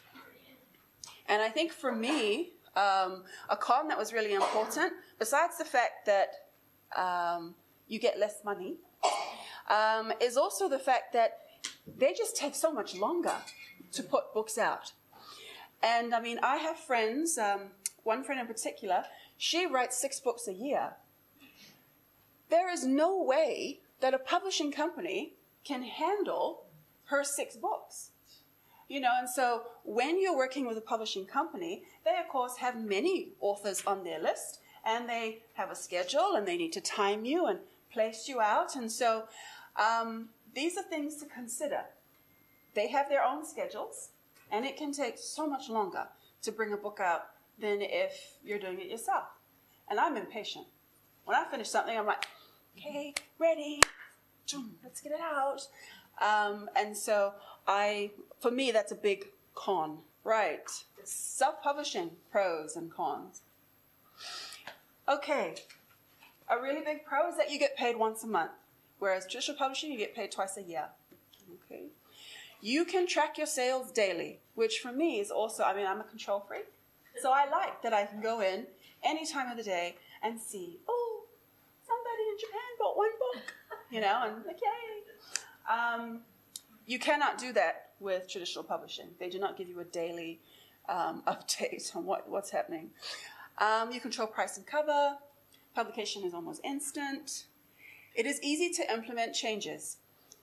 And 1.26 1.42
I 1.42 1.48
think 1.48 1.72
for 1.72 1.92
me, 1.92 2.50
um, 2.76 3.24
a 3.48 3.56
con 3.56 3.88
that 3.88 3.98
was 3.98 4.12
really 4.12 4.34
important, 4.34 4.92
besides 5.18 5.58
the 5.58 5.64
fact 5.64 6.06
that 6.06 6.28
um, 6.96 7.54
you 7.88 7.98
get 7.98 8.18
less 8.18 8.44
money, 8.44 8.76
um, 9.68 10.12
is 10.20 10.36
also 10.36 10.68
the 10.68 10.78
fact 10.78 11.12
that 11.14 11.38
they 11.96 12.12
just 12.12 12.36
take 12.36 12.54
so 12.54 12.72
much 12.72 12.94
longer 12.94 13.34
to 13.92 14.02
put 14.02 14.32
books 14.32 14.58
out. 14.58 14.92
And 15.82 16.14
I 16.14 16.20
mean, 16.20 16.38
I 16.42 16.56
have 16.56 16.78
friends, 16.78 17.38
um, 17.38 17.70
one 18.04 18.22
friend 18.22 18.40
in 18.40 18.46
particular, 18.46 19.04
she 19.36 19.66
writes 19.66 20.00
six 20.00 20.20
books 20.20 20.48
a 20.48 20.52
year. 20.52 20.92
There 22.50 22.70
is 22.72 22.86
no 22.86 23.22
way 23.22 23.80
that 24.00 24.14
a 24.14 24.18
publishing 24.18 24.72
company 24.72 25.34
can 25.64 25.82
handle 25.82 26.64
her 27.06 27.24
six 27.24 27.56
books. 27.56 28.10
You 28.88 29.00
know, 29.00 29.10
and 29.18 29.28
so 29.28 29.62
when 29.84 30.20
you're 30.20 30.36
working 30.36 30.66
with 30.66 30.78
a 30.78 30.82
publishing 30.82 31.26
company, 31.26 31.82
they 32.04 32.16
of 32.18 32.28
course 32.28 32.56
have 32.58 32.82
many 32.82 33.32
authors 33.40 33.82
on 33.86 34.02
their 34.02 34.18
list 34.18 34.60
and 34.84 35.08
they 35.08 35.42
have 35.54 35.70
a 35.70 35.74
schedule 35.74 36.34
and 36.36 36.48
they 36.48 36.56
need 36.56 36.72
to 36.72 36.80
time 36.80 37.26
you 37.26 37.46
and 37.46 37.58
place 37.92 38.28
you 38.28 38.40
out. 38.40 38.76
And 38.76 38.90
so 38.90 39.24
um, 39.76 40.30
these 40.54 40.78
are 40.78 40.82
things 40.82 41.16
to 41.16 41.26
consider. 41.26 41.82
They 42.74 42.88
have 42.88 43.10
their 43.10 43.22
own 43.22 43.44
schedules 43.44 44.08
and 44.50 44.64
it 44.64 44.78
can 44.78 44.92
take 44.92 45.18
so 45.18 45.46
much 45.46 45.68
longer 45.68 46.06
to 46.42 46.52
bring 46.52 46.72
a 46.72 46.76
book 46.76 46.98
out 47.00 47.26
than 47.58 47.78
if 47.82 48.36
you're 48.42 48.58
doing 48.58 48.80
it 48.80 48.88
yourself. 48.88 49.24
And 49.90 50.00
I'm 50.00 50.16
impatient. 50.16 50.66
When 51.26 51.36
I 51.36 51.44
finish 51.44 51.68
something, 51.68 51.96
I'm 51.96 52.06
like, 52.06 52.24
okay, 52.78 53.14
ready, 53.38 53.80
let's 54.82 55.00
get 55.00 55.12
it 55.12 55.20
out. 55.20 55.62
Um, 56.20 56.68
and 56.76 56.96
so 56.96 57.34
I, 57.66 58.10
for 58.40 58.50
me, 58.50 58.70
that's 58.70 58.92
a 58.92 58.96
big 58.96 59.28
con, 59.54 59.98
right? 60.24 60.68
Self-publishing, 61.04 62.10
pros 62.30 62.76
and 62.76 62.90
cons. 62.90 63.42
Okay, 65.08 65.54
a 66.48 66.60
really 66.60 66.84
big 66.84 67.04
pro 67.04 67.28
is 67.28 67.36
that 67.36 67.50
you 67.50 67.58
get 67.58 67.76
paid 67.76 67.96
once 67.96 68.22
a 68.24 68.26
month, 68.26 68.52
whereas 68.98 69.26
traditional 69.26 69.56
publishing, 69.56 69.90
you 69.90 69.98
get 69.98 70.14
paid 70.14 70.30
twice 70.30 70.56
a 70.56 70.62
year. 70.62 70.86
Okay. 71.64 71.84
You 72.60 72.84
can 72.84 73.06
track 73.06 73.38
your 73.38 73.46
sales 73.46 73.90
daily, 73.90 74.40
which 74.54 74.80
for 74.80 74.92
me 74.92 75.20
is 75.20 75.30
also, 75.30 75.62
I 75.62 75.74
mean, 75.74 75.86
I'm 75.86 76.00
a 76.00 76.04
control 76.04 76.44
freak. 76.46 76.66
So 77.20 77.32
I 77.32 77.48
like 77.48 77.82
that 77.82 77.92
I 77.92 78.04
can 78.04 78.20
go 78.20 78.40
in 78.40 78.66
any 79.02 79.24
time 79.26 79.50
of 79.50 79.56
the 79.56 79.62
day 79.62 79.96
and 80.22 80.40
see, 80.40 80.78
oh, 80.88 81.22
somebody 81.86 82.22
in 82.32 82.38
Japan 82.38 82.67
bought 82.78 82.96
one 82.96 83.10
book, 83.18 83.42
you 83.90 84.00
know, 84.00 84.22
and 84.24 84.44
like, 84.46 84.60
yay. 84.60 85.74
Um, 85.74 86.20
you 86.86 86.98
cannot 86.98 87.38
do 87.38 87.52
that 87.52 87.90
with 88.00 88.28
traditional 88.28 88.64
publishing. 88.64 89.08
They 89.18 89.28
do 89.28 89.38
not 89.38 89.56
give 89.56 89.68
you 89.68 89.80
a 89.80 89.84
daily 89.84 90.40
um, 90.88 91.22
update 91.26 91.94
on 91.94 92.04
what, 92.04 92.28
what's 92.28 92.50
happening. 92.50 92.90
Um, 93.58 93.92
you 93.92 94.00
control 94.00 94.26
price 94.26 94.56
and 94.56 94.66
cover. 94.66 95.16
Publication 95.74 96.24
is 96.24 96.32
almost 96.34 96.60
instant. 96.64 97.44
It 98.14 98.26
is 98.26 98.40
easy 98.42 98.70
to 98.70 98.92
implement 98.92 99.34
changes. 99.34 99.98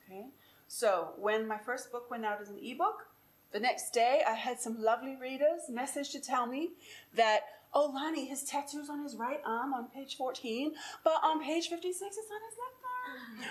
Okay? 0.06 0.26
So 0.68 1.10
when 1.18 1.46
my 1.46 1.58
first 1.58 1.90
book 1.92 2.10
went 2.10 2.24
out 2.24 2.40
as 2.40 2.48
an 2.48 2.58
ebook, 2.62 3.08
The 3.52 3.60
next 3.60 3.92
day, 3.92 4.22
I 4.26 4.34
had 4.34 4.60
some 4.60 4.82
lovely 4.82 5.16
readers 5.16 5.70
message 5.70 6.10
to 6.10 6.20
tell 6.20 6.46
me 6.46 6.72
that, 7.14 7.40
oh, 7.74 7.92
Lani, 7.94 8.26
his 8.26 8.42
tattoo's 8.44 8.88
on 8.88 9.02
his 9.02 9.16
right 9.16 9.40
arm 9.44 9.74
on 9.74 9.86
page 9.88 10.16
14, 10.16 10.72
but 11.04 11.20
on 11.22 11.42
page 11.42 11.68
56 11.68 12.00
it's 12.00 12.30
on 12.30 12.40
his 12.48 12.56
left 12.58 13.50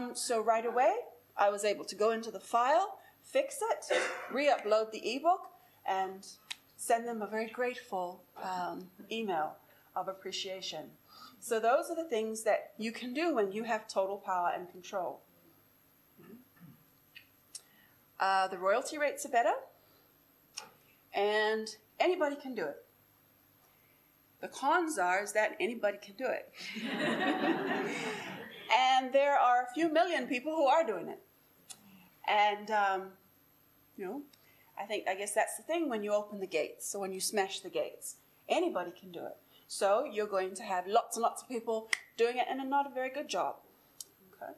arm. 0.00 0.08
Um, 0.10 0.16
so 0.16 0.40
right 0.40 0.66
away, 0.66 0.94
I 1.36 1.50
was 1.50 1.64
able 1.64 1.84
to 1.86 1.94
go 1.94 2.10
into 2.10 2.30
the 2.30 2.40
file, 2.40 2.98
fix 3.22 3.58
it, 3.60 3.98
re 4.32 4.48
upload 4.48 4.92
the 4.92 5.16
ebook, 5.16 5.50
and 5.86 6.26
send 6.76 7.06
them 7.06 7.22
a 7.22 7.26
very 7.26 7.48
grateful 7.48 8.22
um, 8.42 8.88
email 9.10 9.56
of 9.96 10.08
appreciation. 10.08 10.90
So, 11.42 11.58
those 11.58 11.90
are 11.90 11.96
the 11.96 12.08
things 12.08 12.42
that 12.42 12.72
you 12.76 12.92
can 12.92 13.14
do 13.14 13.34
when 13.34 13.50
you 13.50 13.64
have 13.64 13.88
total 13.88 14.18
power 14.18 14.52
and 14.54 14.70
control. 14.70 15.20
Uh, 18.18 18.46
the 18.48 18.58
royalty 18.58 18.98
rates 18.98 19.24
are 19.24 19.30
better, 19.30 19.54
and 21.14 21.74
anybody 21.98 22.36
can 22.36 22.54
do 22.54 22.64
it. 22.64 22.84
The 24.40 24.48
cons 24.48 24.98
are 24.98 25.22
is 25.22 25.32
that 25.32 25.56
anybody 25.60 25.98
can 26.02 26.14
do 26.16 26.26
it. 26.26 26.52
and 28.74 29.12
there 29.12 29.38
are 29.38 29.66
a 29.70 29.74
few 29.74 29.92
million 29.92 30.26
people 30.26 30.54
who 30.54 30.66
are 30.66 30.84
doing 30.84 31.08
it. 31.08 31.20
And, 32.26 32.70
um, 32.70 33.02
you 33.96 34.06
know, 34.06 34.22
I 34.78 34.84
think, 34.84 35.08
I 35.08 35.14
guess 35.14 35.34
that's 35.34 35.56
the 35.56 35.62
thing 35.62 35.88
when 35.88 36.02
you 36.02 36.12
open 36.12 36.40
the 36.40 36.46
gates. 36.46 36.90
So 36.90 36.98
when 36.98 37.12
you 37.12 37.20
smash 37.20 37.60
the 37.60 37.68
gates, 37.68 38.16
anybody 38.48 38.92
can 38.98 39.12
do 39.12 39.20
it. 39.20 39.36
So 39.68 40.04
you're 40.10 40.26
going 40.26 40.54
to 40.54 40.62
have 40.62 40.86
lots 40.86 41.16
and 41.16 41.22
lots 41.22 41.42
of 41.42 41.48
people 41.48 41.90
doing 42.16 42.38
it 42.38 42.46
and 42.50 42.68
not 42.68 42.90
a 42.90 42.94
very 42.94 43.10
good 43.10 43.28
job. 43.28 43.56
Okay? 44.34 44.52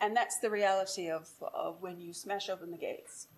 And 0.00 0.16
that's 0.16 0.38
the 0.40 0.50
reality 0.50 1.08
of, 1.08 1.28
of 1.54 1.80
when 1.80 2.00
you 2.00 2.12
smash 2.12 2.48
open 2.48 2.70
the 2.70 2.76
gates. 2.76 3.28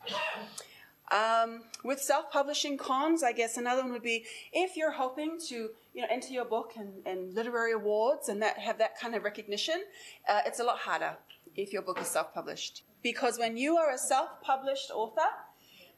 Um, 1.10 1.62
with 1.84 2.00
self-publishing 2.00 2.78
cons, 2.78 3.22
I 3.22 3.32
guess 3.32 3.56
another 3.56 3.82
one 3.82 3.92
would 3.92 4.02
be 4.02 4.24
if 4.52 4.76
you're 4.76 4.92
hoping 4.92 5.38
to, 5.48 5.70
you 5.94 6.02
know, 6.02 6.06
enter 6.08 6.32
your 6.32 6.44
book 6.44 6.74
in, 6.76 7.02
in 7.04 7.34
literary 7.34 7.72
awards 7.72 8.28
and 8.28 8.40
that 8.42 8.58
have 8.58 8.78
that 8.78 8.98
kind 8.98 9.16
of 9.16 9.24
recognition, 9.24 9.82
uh, 10.28 10.40
it's 10.46 10.60
a 10.60 10.64
lot 10.64 10.78
harder 10.78 11.16
if 11.56 11.72
your 11.72 11.82
book 11.82 12.00
is 12.00 12.06
self-published 12.06 12.84
because 13.02 13.38
when 13.38 13.56
you 13.56 13.76
are 13.76 13.92
a 13.92 13.98
self-published 13.98 14.90
author, 14.94 15.20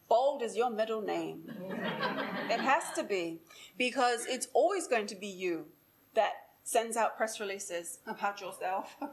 bold 0.09 0.43
is 0.43 0.57
your 0.57 0.71
middle 0.71 1.03
name. 1.03 1.43
it 2.51 2.61
has 2.61 2.85
to 2.95 3.03
be 3.03 3.41
because 3.77 4.27
it's 4.27 4.49
always 4.55 4.87
going 4.87 5.07
to 5.07 5.15
be 5.15 5.27
you 5.27 5.67
that 6.15 6.33
sends 6.65 6.97
out 6.97 7.17
press 7.17 7.41
releases 7.41 7.99
about 8.07 8.41
yourself. 8.41 8.97
um, 9.01 9.11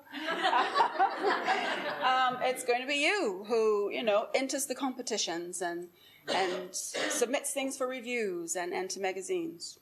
it's 2.41 2.63
going 2.63 2.81
to 2.81 2.87
be 2.87 3.01
you 3.01 3.43
who, 3.47 3.89
you 3.91 4.03
know, 4.03 4.27
enters 4.33 4.65
the 4.67 4.75
competitions 4.75 5.61
and, 5.61 5.87
and 6.33 6.69
submits 6.71 7.53
things 7.53 7.77
for 7.77 7.87
reviews 7.87 8.55
and, 8.55 8.73
and 8.73 8.89
to 8.89 8.99
magazines 8.99 9.79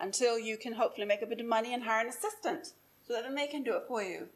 until 0.00 0.38
you 0.38 0.56
can 0.56 0.72
hopefully 0.72 1.06
make 1.06 1.22
a 1.22 1.26
bit 1.26 1.40
of 1.40 1.46
money 1.46 1.74
and 1.74 1.82
hire 1.82 2.00
an 2.00 2.08
assistant 2.08 2.72
so 3.06 3.14
that 3.14 3.24
then 3.24 3.34
they 3.34 3.46
can 3.46 3.62
do 3.62 3.74
it 3.74 3.82
for 3.86 4.02
you. 4.02 4.28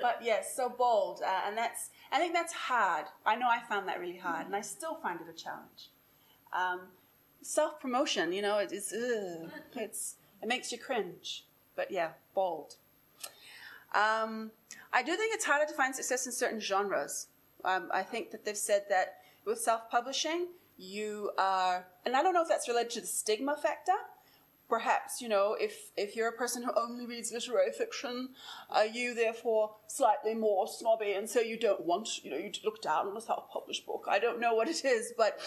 but 0.00 0.18
yes, 0.22 0.54
so 0.56 0.68
bold, 0.68 1.22
uh, 1.24 1.40
and 1.46 1.56
that's 1.56 1.90
I 2.10 2.18
think 2.18 2.34
that's 2.34 2.52
hard. 2.52 3.06
I 3.24 3.36
know 3.36 3.46
I 3.48 3.60
found 3.68 3.88
that 3.88 4.00
really 4.00 4.18
hard, 4.18 4.46
and 4.46 4.56
I 4.56 4.60
still 4.60 4.94
find 4.96 5.20
it 5.20 5.28
a 5.28 5.32
challenge. 5.32 5.90
Um, 6.52 6.80
Self 7.42 7.80
promotion, 7.80 8.32
you 8.32 8.40
know, 8.40 8.58
it, 8.58 8.70
it's 8.72 8.92
ugh, 8.92 9.50
it's 9.74 10.16
it 10.40 10.48
makes 10.48 10.70
you 10.72 10.78
cringe. 10.78 11.44
But 11.76 11.90
yeah, 11.90 12.10
bold. 12.34 12.76
Um, 13.94 14.50
I 14.92 15.02
do 15.02 15.16
think 15.16 15.34
it's 15.34 15.44
harder 15.44 15.66
to 15.66 15.74
find 15.74 15.94
success 15.94 16.26
in 16.26 16.32
certain 16.32 16.60
genres. 16.60 17.28
Um, 17.64 17.88
I 17.92 18.02
think 18.02 18.30
that 18.30 18.44
they've 18.44 18.56
said 18.56 18.84
that 18.88 19.18
with 19.44 19.58
self 19.58 19.90
publishing, 19.90 20.48
you 20.76 21.30
are, 21.38 21.86
and 22.04 22.16
I 22.16 22.22
don't 22.22 22.34
know 22.34 22.42
if 22.42 22.48
that's 22.48 22.68
related 22.68 22.90
to 22.92 23.00
the 23.02 23.06
stigma 23.06 23.56
factor. 23.56 23.92
Perhaps, 24.68 25.20
you 25.20 25.28
know, 25.28 25.54
if, 25.60 25.90
if 25.98 26.16
you're 26.16 26.28
a 26.28 26.32
person 26.32 26.62
who 26.62 26.70
only 26.74 27.04
reads 27.04 27.30
literary 27.30 27.72
fiction, 27.72 28.30
are 28.70 28.86
you 28.86 29.12
therefore 29.12 29.74
slightly 29.86 30.34
more 30.34 30.66
snobby 30.66 31.12
and 31.12 31.28
so 31.28 31.40
you 31.40 31.58
don't 31.58 31.84
want, 31.84 32.24
you 32.24 32.30
know, 32.30 32.38
you 32.38 32.50
look 32.64 32.80
down 32.80 33.06
on 33.06 33.16
a 33.16 33.20
self 33.20 33.50
published 33.50 33.84
book? 33.84 34.06
I 34.08 34.18
don't 34.18 34.40
know 34.40 34.54
what 34.54 34.68
it 34.68 34.82
is, 34.82 35.12
but 35.16 35.38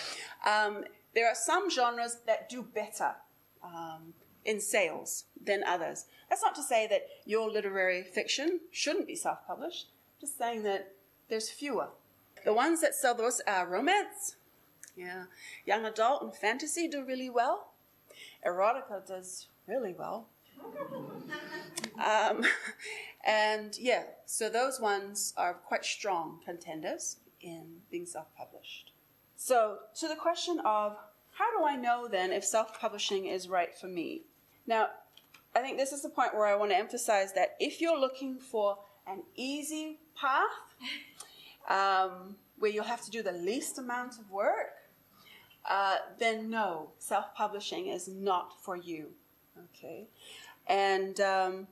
um, 0.46 0.84
there 1.16 1.28
are 1.28 1.34
some 1.34 1.72
genres 1.72 2.18
that 2.28 2.50
do 2.50 2.62
better. 2.62 3.16
Um, 3.64 4.14
in 4.46 4.62
sales 4.62 5.26
than 5.44 5.64
others. 5.64 6.06
That's 6.30 6.42
not 6.42 6.56
to 6.56 6.64
say 6.64 6.88
that 6.88 7.08
your 7.26 7.50
literary 7.50 8.04
fiction 8.04 8.62
shouldn't 8.72 9.08
be 9.08 9.16
self 9.16 9.46
published, 9.46 9.88
just 10.22 10.38
saying 10.38 10.64
that 10.64 10.94
there's 11.30 11.50
fewer. 11.50 11.90
The 12.46 12.54
ones 12.54 12.82
that 12.82 12.94
sell 12.94 13.16
those 13.16 13.42
are 13.48 13.68
romance, 13.68 14.36
yeah, 14.96 15.26
young 15.66 15.86
adult 15.86 16.22
and 16.22 16.36
fantasy 16.36 16.88
do 16.88 17.04
really 17.04 17.30
well. 17.30 17.74
Erotica 18.46 19.06
does 19.06 19.48
really 19.68 19.94
well. 19.94 20.30
um, 22.06 22.44
and 23.26 23.78
yeah, 23.80 24.04
so 24.26 24.50
those 24.50 24.80
ones 24.80 25.34
are 25.38 25.54
quite 25.54 25.84
strong 25.84 26.40
contenders 26.46 27.18
in 27.42 27.82
being 27.92 28.06
self 28.06 28.28
published. 28.38 28.92
So, 29.36 29.80
to 30.00 30.08
the 30.08 30.16
question 30.16 30.60
of 30.64 30.96
how 31.38 31.58
do 31.58 31.66
I 31.66 31.76
know 31.76 32.08
then 32.08 32.32
if 32.32 32.46
self 32.46 32.80
publishing 32.80 33.26
is 33.26 33.50
right 33.50 33.76
for 33.78 33.88
me? 33.88 34.24
Now, 34.68 34.90
I 35.56 35.62
think 35.62 35.78
this 35.78 35.94
is 35.94 36.02
the 36.02 36.10
point 36.10 36.34
where 36.34 36.46
I 36.46 36.56
want 36.56 36.72
to 36.72 36.78
emphasize 36.78 37.34
that 37.34 37.56
if 37.60 37.80
you're 37.80 38.00
looking 38.00 38.38
for 38.38 38.78
an 39.08 39.24
easy 39.36 40.00
path, 40.20 40.50
um, 41.70 42.36
where 42.60 42.72
you'll 42.72 42.84
have 42.84 43.04
to 43.04 43.12
do 43.12 43.22
the 43.22 43.32
least 43.32 43.78
amount 43.78 44.20
of 44.20 44.30
work, 44.32 44.74
uh, 45.70 45.98
then 46.20 46.50
no, 46.50 46.92
self 47.00 47.34
publishing 47.36 47.88
is 47.88 48.08
not 48.08 48.54
for 48.62 48.76
you. 48.76 49.12
Okay? 49.58 50.08
And 50.68 51.20
um, 51.22 51.68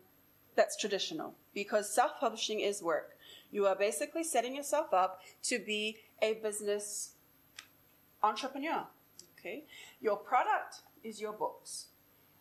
that's 0.55 0.77
traditional 0.77 1.35
because 1.53 1.93
self 1.93 2.19
publishing 2.19 2.59
is 2.59 2.81
work. 2.81 3.17
You 3.51 3.67
are 3.67 3.75
basically 3.75 4.23
setting 4.23 4.55
yourself 4.55 4.93
up 4.93 5.21
to 5.43 5.59
be 5.59 5.97
a 6.21 6.33
business 6.35 7.13
entrepreneur. 8.23 8.85
Okay? 9.37 9.65
Your 10.01 10.15
product 10.15 10.81
is 11.03 11.19
your 11.19 11.33
books 11.33 11.87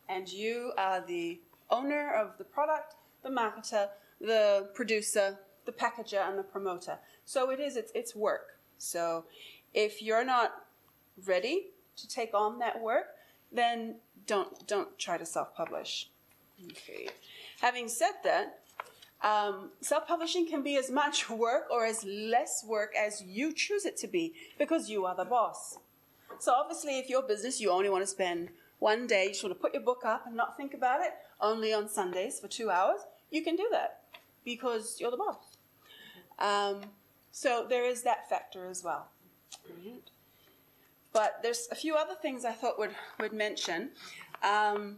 and 0.09 0.27
you 0.31 0.73
are 0.77 1.05
the 1.05 1.39
owner 1.69 2.13
of 2.13 2.37
the 2.37 2.43
product, 2.43 2.95
the 3.23 3.29
marketer, 3.29 3.89
the 4.19 4.69
producer, 4.73 5.39
the 5.65 5.71
packager, 5.71 6.27
and 6.27 6.37
the 6.37 6.43
promoter. 6.43 6.97
So 7.25 7.49
it 7.49 7.59
is, 7.59 7.75
it's, 7.75 7.91
it's 7.95 8.15
work. 8.15 8.59
So 8.77 9.25
if 9.73 10.01
you're 10.01 10.25
not 10.25 10.65
ready 11.25 11.67
to 11.95 12.07
take 12.07 12.33
on 12.33 12.59
that 12.59 12.81
work, 12.81 13.15
then 13.51 13.95
don't, 14.27 14.67
don't 14.67 14.97
try 14.97 15.17
to 15.17 15.25
self 15.25 15.55
publish. 15.55 16.09
Okay. 16.71 17.09
Having 17.61 17.89
said 17.89 18.13
that, 18.23 18.59
um, 19.21 19.71
self 19.81 20.07
publishing 20.07 20.47
can 20.47 20.63
be 20.63 20.75
as 20.77 20.91
much 20.91 21.29
work 21.29 21.65
or 21.71 21.85
as 21.85 22.03
less 22.03 22.63
work 22.67 22.93
as 22.95 23.23
you 23.23 23.53
choose 23.53 23.85
it 23.85 23.97
to 23.97 24.07
be 24.07 24.33
because 24.59 24.89
you 24.89 25.05
are 25.05 25.15
the 25.15 25.25
boss. 25.25 25.77
So, 26.39 26.51
obviously, 26.51 26.97
if 26.99 27.09
your 27.09 27.21
business 27.21 27.61
you 27.61 27.69
only 27.69 27.89
want 27.89 28.03
to 28.03 28.07
spend 28.07 28.49
one 28.83 29.07
day 29.07 29.23
you 29.23 29.29
just 29.29 29.41
want 29.41 29.55
to 29.55 29.61
put 29.61 29.73
your 29.73 29.81
book 29.81 30.01
up 30.05 30.27
and 30.27 30.35
not 30.35 30.57
think 30.57 30.73
about 30.73 30.99
it, 30.99 31.13
only 31.39 31.73
on 31.73 31.87
Sundays 31.87 32.41
for 32.41 32.49
two 32.49 32.69
hours, 32.69 32.99
you 33.31 33.41
can 33.41 33.55
do 33.55 33.65
that 33.71 34.01
because 34.43 34.97
you're 34.99 35.09
the 35.09 35.15
boss. 35.15 35.55
Um, 36.37 36.81
so 37.31 37.65
there 37.67 37.85
is 37.85 38.03
that 38.03 38.29
factor 38.29 38.67
as 38.69 38.83
well. 38.83 39.07
But 41.13 41.39
there's 41.41 41.69
a 41.71 41.75
few 41.75 41.95
other 41.95 42.15
things 42.21 42.43
I 42.43 42.51
thought 42.51 42.77
would, 42.77 42.93
would 43.21 43.31
mention. 43.31 43.91
Um, 44.43 44.97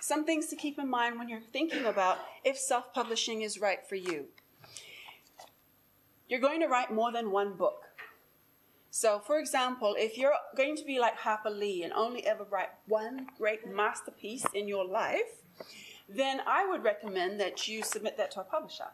some 0.00 0.24
things 0.24 0.46
to 0.46 0.56
keep 0.56 0.78
in 0.78 0.88
mind 0.88 1.18
when 1.18 1.28
you're 1.28 1.40
thinking 1.40 1.86
about 1.86 2.18
if 2.44 2.56
self 2.56 2.94
publishing 2.94 3.42
is 3.42 3.60
right 3.60 3.84
for 3.84 3.96
you. 3.96 4.26
You're 6.28 6.40
going 6.40 6.60
to 6.60 6.68
write 6.68 6.92
more 6.92 7.10
than 7.10 7.32
one 7.32 7.54
book. 7.54 7.83
So, 8.96 9.18
for 9.18 9.40
example, 9.40 9.96
if 9.98 10.16
you're 10.16 10.36
going 10.56 10.76
to 10.76 10.84
be 10.84 11.00
like 11.00 11.16
Harper 11.16 11.50
Lee 11.50 11.82
and 11.82 11.92
only 11.94 12.24
ever 12.24 12.46
write 12.48 12.68
one 12.86 13.26
great 13.36 13.66
masterpiece 13.66 14.46
in 14.54 14.68
your 14.68 14.84
life, 14.86 15.42
then 16.08 16.40
I 16.46 16.64
would 16.64 16.84
recommend 16.84 17.40
that 17.40 17.66
you 17.66 17.82
submit 17.82 18.16
that 18.18 18.30
to 18.30 18.42
a 18.42 18.44
publisher. 18.44 18.90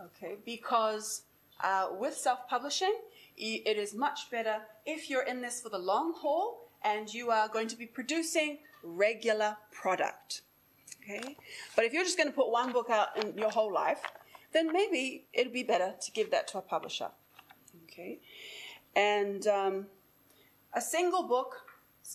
Okay, 0.00 0.36
because 0.44 1.22
uh, 1.64 1.88
with 1.98 2.14
self 2.14 2.48
publishing, 2.48 2.94
it 3.36 3.76
is 3.76 3.94
much 3.94 4.30
better 4.30 4.58
if 4.86 5.10
you're 5.10 5.24
in 5.24 5.40
this 5.40 5.60
for 5.60 5.70
the 5.70 5.78
long 5.78 6.14
haul 6.14 6.68
and 6.84 7.12
you 7.12 7.32
are 7.32 7.48
going 7.48 7.66
to 7.66 7.76
be 7.76 7.86
producing 7.86 8.58
regular 8.84 9.56
product. 9.72 10.42
Okay, 11.02 11.36
but 11.74 11.84
if 11.84 11.92
you're 11.92 12.04
just 12.04 12.16
going 12.16 12.28
to 12.28 12.34
put 12.34 12.52
one 12.52 12.72
book 12.72 12.90
out 12.90 13.08
in 13.20 13.36
your 13.36 13.50
whole 13.50 13.72
life, 13.74 14.02
then 14.52 14.72
maybe 14.72 15.26
it'd 15.32 15.52
be 15.52 15.64
better 15.64 15.94
to 16.00 16.12
give 16.12 16.30
that 16.30 16.46
to 16.46 16.58
a 16.58 16.62
publisher. 16.62 17.08
Okay. 17.90 18.20
And 18.96 19.46
um, 19.46 19.86
a 20.74 20.80
single 20.80 21.22
book 21.22 21.66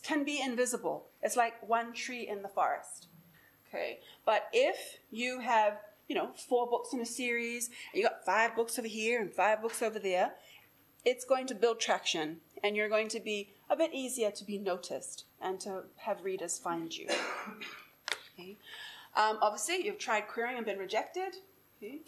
can 0.03 0.25
be 0.25 0.41
invisible. 0.41 1.05
It's 1.21 1.37
like 1.37 1.67
one 1.67 1.93
tree 1.93 2.27
in 2.27 2.41
the 2.41 2.49
forest. 2.49 3.07
Okay, 3.69 3.99
but 4.25 4.47
if 4.51 4.99
you 5.11 5.39
have, 5.39 5.77
you 6.09 6.15
know, 6.15 6.31
four 6.49 6.69
books 6.69 6.91
in 6.91 6.99
a 6.99 7.05
series, 7.05 7.67
and 7.93 8.01
you 8.01 8.03
got 8.03 8.25
five 8.25 8.53
books 8.53 8.77
over 8.77 8.87
here 8.87 9.21
and 9.21 9.31
five 9.31 9.61
books 9.61 9.81
over 9.81 9.97
there, 9.97 10.33
it's 11.05 11.23
going 11.23 11.47
to 11.47 11.55
build 11.55 11.79
traction 11.79 12.37
and 12.63 12.75
you're 12.75 12.89
going 12.89 13.07
to 13.09 13.19
be 13.19 13.53
a 13.69 13.75
bit 13.75 13.91
easier 13.93 14.29
to 14.31 14.43
be 14.43 14.57
noticed 14.57 15.25
and 15.41 15.59
to 15.61 15.83
have 15.97 16.23
readers 16.23 16.59
find 16.59 16.95
you. 16.95 17.07
Okay. 18.33 18.57
Um, 19.15 19.37
obviously, 19.41 19.85
you've 19.85 19.97
tried 19.97 20.27
querying 20.27 20.57
and 20.57 20.65
been 20.65 20.77
rejected. 20.77 21.35
Okay. 21.77 21.99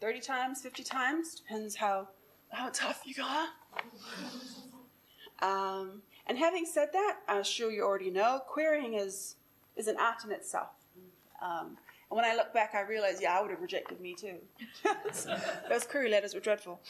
30 0.00 0.20
times, 0.20 0.60
50 0.62 0.82
times, 0.82 1.34
depends 1.34 1.76
how, 1.76 2.08
how 2.50 2.70
tough 2.70 3.02
you 3.04 3.22
are. 3.22 3.48
Um, 5.42 6.02
and 6.26 6.38
having 6.38 6.64
said 6.64 6.88
that, 6.92 7.18
I'm 7.28 7.44
sure 7.44 7.70
you 7.70 7.82
already 7.82 8.10
know, 8.10 8.40
querying 8.46 8.94
is, 8.94 9.36
is 9.76 9.88
an 9.88 9.96
art 9.98 10.24
in 10.24 10.32
itself. 10.32 10.70
Um, 11.42 11.76
and 12.10 12.16
when 12.16 12.24
I 12.24 12.34
look 12.34 12.54
back, 12.54 12.74
I 12.74 12.82
realize, 12.82 13.18
yeah, 13.20 13.38
I 13.38 13.42
would 13.42 13.50
have 13.50 13.60
rejected 13.60 14.00
me 14.00 14.14
too. 14.14 14.36
Those 15.68 15.84
query 15.84 16.10
letters 16.10 16.34
were 16.34 16.40
dreadful. 16.40 16.80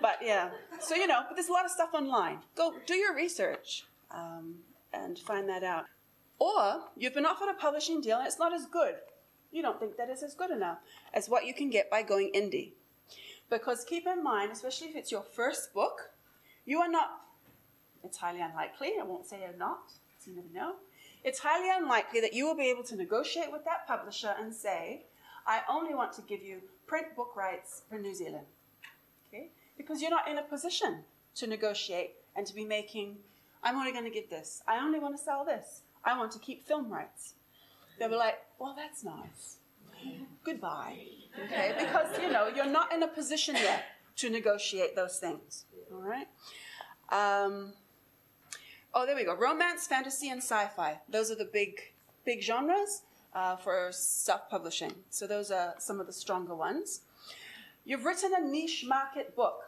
But 0.00 0.18
yeah, 0.22 0.50
so 0.80 0.94
you 0.94 1.06
know, 1.06 1.22
but 1.26 1.34
there's 1.34 1.48
a 1.48 1.52
lot 1.52 1.64
of 1.64 1.70
stuff 1.70 1.90
online. 1.94 2.38
Go 2.54 2.74
do 2.86 2.94
your 2.94 3.14
research 3.14 3.86
um, 4.10 4.56
and 4.92 5.18
find 5.18 5.48
that 5.48 5.62
out. 5.62 5.86
Or 6.38 6.82
you've 6.96 7.14
been 7.14 7.26
offered 7.26 7.48
a 7.48 7.54
publishing 7.54 8.00
deal 8.00 8.18
and 8.18 8.26
it's 8.26 8.38
not 8.38 8.52
as 8.52 8.66
good. 8.66 8.96
You 9.50 9.62
don't 9.62 9.80
think 9.80 9.96
that 9.96 10.10
is 10.10 10.22
as 10.22 10.34
good 10.34 10.50
enough 10.50 10.78
as 11.14 11.28
what 11.28 11.46
you 11.46 11.54
can 11.54 11.70
get 11.70 11.90
by 11.90 12.02
going 12.02 12.30
indie. 12.34 12.72
Because 13.48 13.84
keep 13.84 14.06
in 14.06 14.22
mind, 14.22 14.52
especially 14.52 14.88
if 14.88 14.96
it's 14.96 15.12
your 15.12 15.22
first 15.22 15.72
book, 15.72 16.10
you 16.66 16.80
are 16.80 16.88
not, 16.88 17.22
it's 18.04 18.18
highly 18.18 18.40
unlikely, 18.40 18.94
I 19.00 19.04
won't 19.04 19.26
say 19.26 19.40
you're 19.40 19.58
not, 19.58 19.92
you 20.26 20.34
never 20.34 20.48
know, 20.52 20.74
it's 21.24 21.38
highly 21.38 21.68
unlikely 21.70 22.20
that 22.20 22.34
you 22.34 22.46
will 22.46 22.56
be 22.56 22.68
able 22.68 22.82
to 22.84 22.96
negotiate 22.96 23.50
with 23.50 23.64
that 23.64 23.86
publisher 23.86 24.34
and 24.38 24.52
say, 24.52 25.04
I 25.46 25.60
only 25.70 25.94
want 25.94 26.12
to 26.14 26.22
give 26.22 26.42
you 26.42 26.60
print 26.86 27.14
book 27.16 27.36
rights 27.36 27.82
for 27.88 27.98
New 27.98 28.14
Zealand. 28.14 28.46
Okay? 29.28 29.48
Because 29.76 30.00
you're 30.00 30.10
not 30.10 30.28
in 30.28 30.38
a 30.38 30.42
position 30.42 31.04
to 31.36 31.46
negotiate 31.46 32.14
and 32.34 32.46
to 32.46 32.54
be 32.54 32.64
making, 32.64 33.16
I'm 33.62 33.76
only 33.76 33.92
going 33.92 34.04
to 34.04 34.10
get 34.10 34.28
this. 34.30 34.62
I 34.66 34.78
only 34.78 34.98
want 34.98 35.16
to 35.16 35.22
sell 35.22 35.44
this. 35.44 35.82
I 36.04 36.16
want 36.18 36.32
to 36.32 36.38
keep 36.38 36.66
film 36.66 36.92
rights. 36.92 37.34
They'll 37.98 38.08
be 38.08 38.16
like, 38.16 38.38
well, 38.58 38.74
that's 38.76 39.04
nice. 39.04 39.56
Goodbye. 40.44 40.98
Okay? 41.44 41.74
Because, 41.78 42.18
you 42.20 42.30
know, 42.30 42.48
you're 42.54 42.66
not 42.66 42.92
in 42.92 43.02
a 43.02 43.08
position 43.08 43.56
yet 43.56 43.84
to 44.16 44.30
negotiate 44.30 44.94
those 44.94 45.18
things. 45.18 45.64
All 45.96 46.08
right? 46.08 46.28
Um, 47.10 47.72
Oh, 48.98 49.04
there 49.04 49.14
we 49.14 49.24
go. 49.24 49.34
Romance, 49.36 49.86
fantasy, 49.86 50.30
and 50.30 50.38
sci-fi. 50.38 51.00
Those 51.06 51.30
are 51.30 51.34
the 51.34 51.50
big, 51.52 51.92
big 52.24 52.42
genres 52.42 53.02
uh, 53.34 53.56
for 53.56 53.90
self-publishing. 53.92 54.94
So 55.10 55.26
those 55.26 55.50
are 55.50 55.74
some 55.76 56.00
of 56.00 56.06
the 56.06 56.14
stronger 56.14 56.54
ones. 56.54 57.02
You've 57.84 58.06
written 58.06 58.32
a 58.34 58.40
niche 58.40 58.86
market 58.88 59.36
book, 59.36 59.64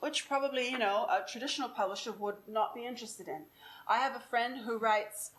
which 0.00 0.26
probably 0.26 0.70
you 0.70 0.78
know 0.78 1.06
a 1.10 1.30
traditional 1.30 1.68
publisher 1.68 2.10
would 2.12 2.36
not 2.48 2.74
be 2.74 2.86
interested 2.86 3.28
in. 3.28 3.42
I 3.86 3.98
have 3.98 4.16
a 4.16 4.20
friend 4.20 4.60
who 4.64 4.78
writes 4.78 5.32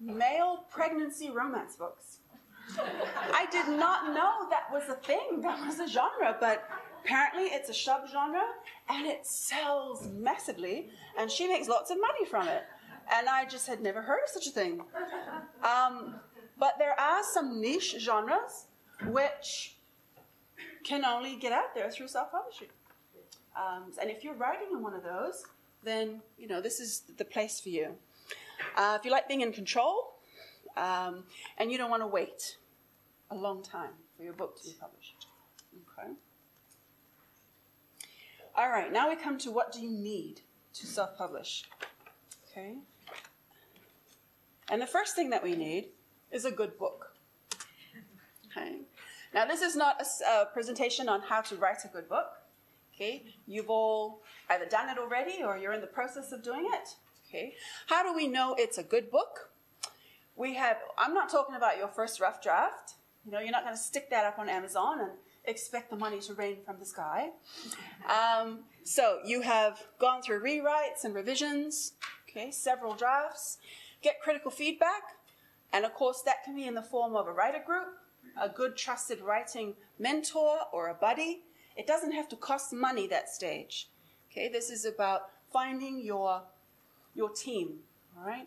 male 0.00 0.64
pregnancy 0.68 1.30
romance 1.30 1.76
books. 1.76 2.18
I 3.32 3.46
did 3.50 3.68
not 3.68 4.14
know 4.14 4.48
that 4.50 4.70
was 4.72 4.88
a 4.88 4.94
thing, 4.94 5.40
that 5.42 5.64
was 5.64 5.78
a 5.78 5.86
genre, 5.86 6.36
but 6.40 6.68
apparently 7.04 7.44
it's 7.44 7.68
a 7.68 7.72
subgenre 7.72 8.42
and 8.88 9.06
it 9.06 9.26
sells 9.26 10.08
massively 10.08 10.90
and 11.18 11.30
she 11.30 11.46
makes 11.46 11.68
lots 11.68 11.90
of 11.90 11.98
money 12.00 12.24
from 12.28 12.48
it. 12.48 12.64
And 13.14 13.28
I 13.28 13.44
just 13.44 13.68
had 13.68 13.80
never 13.80 14.02
heard 14.02 14.20
of 14.24 14.28
such 14.30 14.48
a 14.48 14.50
thing. 14.50 14.82
Um, 15.62 16.16
but 16.58 16.74
there 16.78 16.98
are 16.98 17.22
some 17.22 17.60
niche 17.60 17.96
genres 18.00 18.66
which 19.08 19.76
can 20.82 21.04
only 21.04 21.36
get 21.36 21.52
out 21.52 21.74
there 21.74 21.90
through 21.90 22.08
self-publishing. 22.08 22.68
Um, 23.56 23.92
and 24.00 24.10
if 24.10 24.24
you're 24.24 24.34
writing 24.34 24.68
in 24.72 24.82
one 24.82 24.94
of 24.94 25.02
those, 25.02 25.44
then 25.82 26.20
you 26.38 26.46
know 26.48 26.60
this 26.60 26.80
is 26.80 27.02
the 27.16 27.24
place 27.24 27.60
for 27.60 27.70
you. 27.70 27.94
Uh, 28.76 28.96
if 28.98 29.04
you 29.04 29.10
like 29.10 29.28
being 29.28 29.40
in 29.40 29.52
control, 29.52 30.15
um, 30.76 31.24
and 31.58 31.70
you 31.70 31.78
don't 31.78 31.90
want 31.90 32.02
to 32.02 32.06
wait 32.06 32.58
a 33.30 33.34
long 33.34 33.62
time 33.62 33.90
for 34.16 34.22
your 34.22 34.32
book 34.32 34.56
to 34.58 34.64
be 34.64 34.76
published. 34.80 35.26
Okay. 35.98 36.12
All 38.54 38.70
right, 38.70 38.92
now 38.92 39.08
we 39.08 39.16
come 39.16 39.36
to 39.38 39.50
what 39.50 39.72
do 39.72 39.80
you 39.80 39.90
need 39.90 40.40
to 40.74 40.86
self 40.86 41.16
publish? 41.16 41.64
Okay. 42.50 42.76
And 44.70 44.80
the 44.80 44.86
first 44.86 45.14
thing 45.14 45.30
that 45.30 45.42
we 45.42 45.54
need 45.54 45.88
is 46.32 46.44
a 46.44 46.50
good 46.50 46.78
book. 46.78 47.12
Okay. 48.46 48.78
Now, 49.34 49.44
this 49.44 49.60
is 49.60 49.76
not 49.76 50.00
a, 50.00 50.30
a 50.30 50.46
presentation 50.46 51.08
on 51.08 51.20
how 51.20 51.42
to 51.42 51.56
write 51.56 51.84
a 51.84 51.88
good 51.88 52.08
book. 52.08 52.32
Okay. 52.94 53.24
You've 53.46 53.68
all 53.68 54.22
either 54.48 54.64
done 54.64 54.88
it 54.88 54.98
already 54.98 55.42
or 55.42 55.58
you're 55.58 55.74
in 55.74 55.82
the 55.82 55.86
process 55.86 56.32
of 56.32 56.42
doing 56.42 56.66
it. 56.72 56.88
Okay. 57.28 57.54
How 57.88 58.02
do 58.02 58.14
we 58.14 58.26
know 58.26 58.54
it's 58.58 58.78
a 58.78 58.82
good 58.82 59.10
book? 59.10 59.50
We 60.36 60.54
have, 60.54 60.76
I'm 60.98 61.14
not 61.14 61.28
talking 61.30 61.56
about 61.56 61.78
your 61.78 61.88
first 61.88 62.20
rough 62.20 62.42
draft. 62.42 62.94
You 63.24 63.32
know, 63.32 63.40
you're 63.40 63.50
not 63.50 63.64
going 63.64 63.74
to 63.74 63.80
stick 63.80 64.10
that 64.10 64.24
up 64.24 64.38
on 64.38 64.48
Amazon 64.48 65.00
and 65.00 65.10
expect 65.44 65.90
the 65.90 65.96
money 65.96 66.20
to 66.20 66.34
rain 66.34 66.58
from 66.64 66.78
the 66.78 66.84
sky. 66.84 67.30
Um, 68.08 68.60
so 68.84 69.20
you 69.24 69.40
have 69.40 69.82
gone 69.98 70.22
through 70.22 70.42
rewrites 70.42 71.04
and 71.04 71.14
revisions, 71.14 71.92
okay, 72.28 72.50
several 72.50 72.94
drafts, 72.94 73.58
get 74.02 74.20
critical 74.20 74.50
feedback, 74.50 75.02
and 75.72 75.84
of 75.84 75.94
course 75.94 76.22
that 76.22 76.44
can 76.44 76.54
be 76.54 76.66
in 76.66 76.74
the 76.74 76.82
form 76.82 77.16
of 77.16 77.26
a 77.26 77.32
writer 77.32 77.62
group, 77.64 77.88
a 78.40 78.48
good 78.48 78.76
trusted 78.76 79.20
writing 79.20 79.74
mentor 79.98 80.58
or 80.72 80.88
a 80.88 80.94
buddy. 80.94 81.42
It 81.76 81.86
doesn't 81.86 82.12
have 82.12 82.28
to 82.28 82.36
cost 82.36 82.72
money 82.72 83.06
that 83.08 83.28
stage. 83.28 83.88
Okay, 84.30 84.48
this 84.48 84.70
is 84.70 84.84
about 84.84 85.30
finding 85.52 86.00
your 86.00 86.42
your 87.14 87.30
team. 87.30 87.78
All 88.16 88.26
right. 88.26 88.46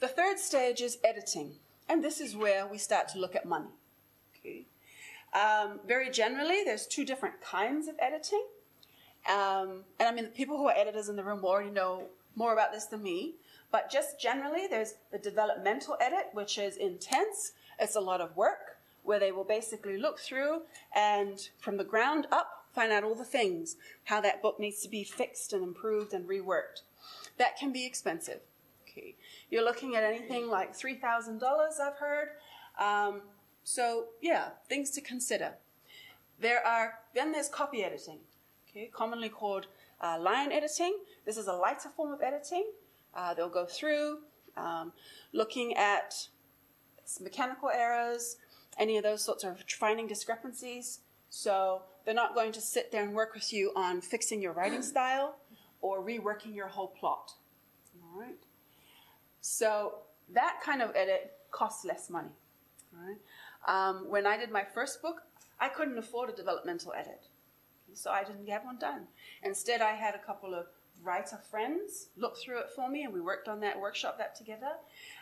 The 0.00 0.08
third 0.08 0.38
stage 0.38 0.80
is 0.80 0.96
editing, 1.04 1.56
and 1.86 2.02
this 2.02 2.22
is 2.22 2.34
where 2.34 2.66
we 2.66 2.78
start 2.78 3.08
to 3.08 3.18
look 3.18 3.36
at 3.36 3.44
money. 3.44 3.68
Okay. 4.34 4.64
Um, 5.34 5.80
very 5.86 6.10
generally, 6.10 6.62
there's 6.64 6.86
two 6.86 7.04
different 7.04 7.42
kinds 7.42 7.86
of 7.86 7.96
editing. 7.98 8.46
Um, 9.28 9.84
and 9.98 10.08
I 10.08 10.12
mean, 10.12 10.24
the 10.24 10.30
people 10.30 10.56
who 10.56 10.68
are 10.68 10.74
editors 10.74 11.10
in 11.10 11.16
the 11.16 11.22
room 11.22 11.42
will 11.42 11.50
already 11.50 11.70
know 11.70 12.06
more 12.34 12.54
about 12.54 12.72
this 12.72 12.86
than 12.86 13.02
me. 13.02 13.34
But 13.70 13.90
just 13.90 14.18
generally, 14.18 14.66
there's 14.66 14.94
the 15.12 15.18
developmental 15.18 15.98
edit, 16.00 16.30
which 16.32 16.56
is 16.56 16.78
intense. 16.78 17.52
It's 17.78 17.94
a 17.94 18.00
lot 18.00 18.22
of 18.22 18.34
work 18.34 18.78
where 19.02 19.18
they 19.18 19.32
will 19.32 19.44
basically 19.44 19.98
look 19.98 20.18
through 20.18 20.62
and 20.94 21.50
from 21.58 21.76
the 21.76 21.84
ground 21.84 22.26
up 22.32 22.64
find 22.72 22.92
out 22.92 23.04
all 23.04 23.14
the 23.14 23.24
things, 23.24 23.76
how 24.04 24.20
that 24.20 24.40
book 24.40 24.58
needs 24.58 24.80
to 24.80 24.88
be 24.88 25.04
fixed 25.04 25.52
and 25.52 25.62
improved 25.62 26.14
and 26.14 26.28
reworked. 26.28 26.82
That 27.36 27.58
can 27.58 27.72
be 27.72 27.84
expensive. 27.84 28.40
Okay. 28.88 29.16
You're 29.50 29.64
looking 29.64 29.96
at 29.96 30.04
anything 30.04 30.48
like 30.48 30.76
$3,000, 30.76 31.42
I've 31.80 31.96
heard. 31.96 32.28
Um, 32.78 33.22
so, 33.64 34.06
yeah, 34.20 34.50
things 34.68 34.90
to 34.92 35.00
consider. 35.00 35.54
There 36.38 36.64
are, 36.66 37.00
then 37.14 37.32
there's 37.32 37.48
copy 37.48 37.82
editing, 37.82 38.20
okay, 38.68 38.90
commonly 38.92 39.28
called 39.28 39.66
uh, 40.00 40.18
line 40.18 40.52
editing. 40.52 40.98
This 41.26 41.36
is 41.36 41.48
a 41.48 41.52
lighter 41.52 41.90
form 41.94 42.12
of 42.12 42.22
editing. 42.22 42.70
Uh, 43.14 43.34
they'll 43.34 43.48
go 43.50 43.66
through 43.66 44.20
um, 44.56 44.92
looking 45.32 45.76
at 45.76 46.28
mechanical 47.20 47.70
errors, 47.70 48.36
any 48.78 48.96
of 48.96 49.02
those 49.02 49.22
sorts 49.22 49.44
of 49.44 49.62
finding 49.78 50.06
discrepancies. 50.06 51.00
So 51.28 51.82
they're 52.04 52.14
not 52.14 52.34
going 52.34 52.52
to 52.52 52.60
sit 52.60 52.90
there 52.92 53.02
and 53.02 53.14
work 53.14 53.34
with 53.34 53.52
you 53.52 53.72
on 53.76 54.00
fixing 54.00 54.40
your 54.40 54.52
writing 54.52 54.82
style 54.82 55.36
or 55.80 56.02
reworking 56.02 56.54
your 56.54 56.68
whole 56.68 56.88
plot. 56.88 57.32
All 58.02 58.20
right. 58.20 58.38
So 59.40 59.94
that 60.32 60.60
kind 60.62 60.82
of 60.82 60.94
edit 60.94 61.32
costs 61.50 61.84
less 61.84 62.10
money. 62.10 62.28
Right. 62.92 63.16
Um, 63.66 64.08
when 64.08 64.26
I 64.26 64.36
did 64.36 64.50
my 64.50 64.64
first 64.64 65.02
book, 65.02 65.22
I 65.58 65.68
couldn't 65.68 65.98
afford 65.98 66.30
a 66.30 66.32
developmental 66.32 66.92
edit. 66.92 67.22
So 67.94 68.10
I 68.10 68.24
didn't 68.24 68.46
get 68.46 68.64
one 68.64 68.78
done. 68.78 69.02
Instead, 69.42 69.80
I 69.82 69.92
had 69.92 70.14
a 70.14 70.18
couple 70.18 70.54
of 70.54 70.66
writer 71.02 71.38
friends 71.50 72.08
look 72.16 72.36
through 72.36 72.58
it 72.58 72.70
for 72.74 72.88
me 72.88 73.04
and 73.04 73.12
we 73.12 73.20
worked 73.20 73.48
on 73.48 73.60
that, 73.60 73.80
workshop 73.80 74.18
that 74.18 74.34
together. 74.34 74.72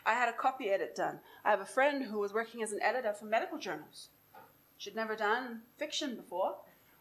I 0.05 0.13
had 0.13 0.29
a 0.29 0.33
copy 0.33 0.69
edit 0.69 0.95
done. 0.95 1.19
I 1.45 1.51
have 1.51 1.61
a 1.61 1.65
friend 1.65 2.03
who 2.03 2.19
was 2.19 2.33
working 2.33 2.61
as 2.61 2.71
an 2.71 2.81
editor 2.81 3.13
for 3.13 3.25
medical 3.25 3.57
journals. 3.57 4.09
She'd 4.77 4.95
never 4.95 5.15
done 5.15 5.61
fiction 5.77 6.15
before, 6.15 6.55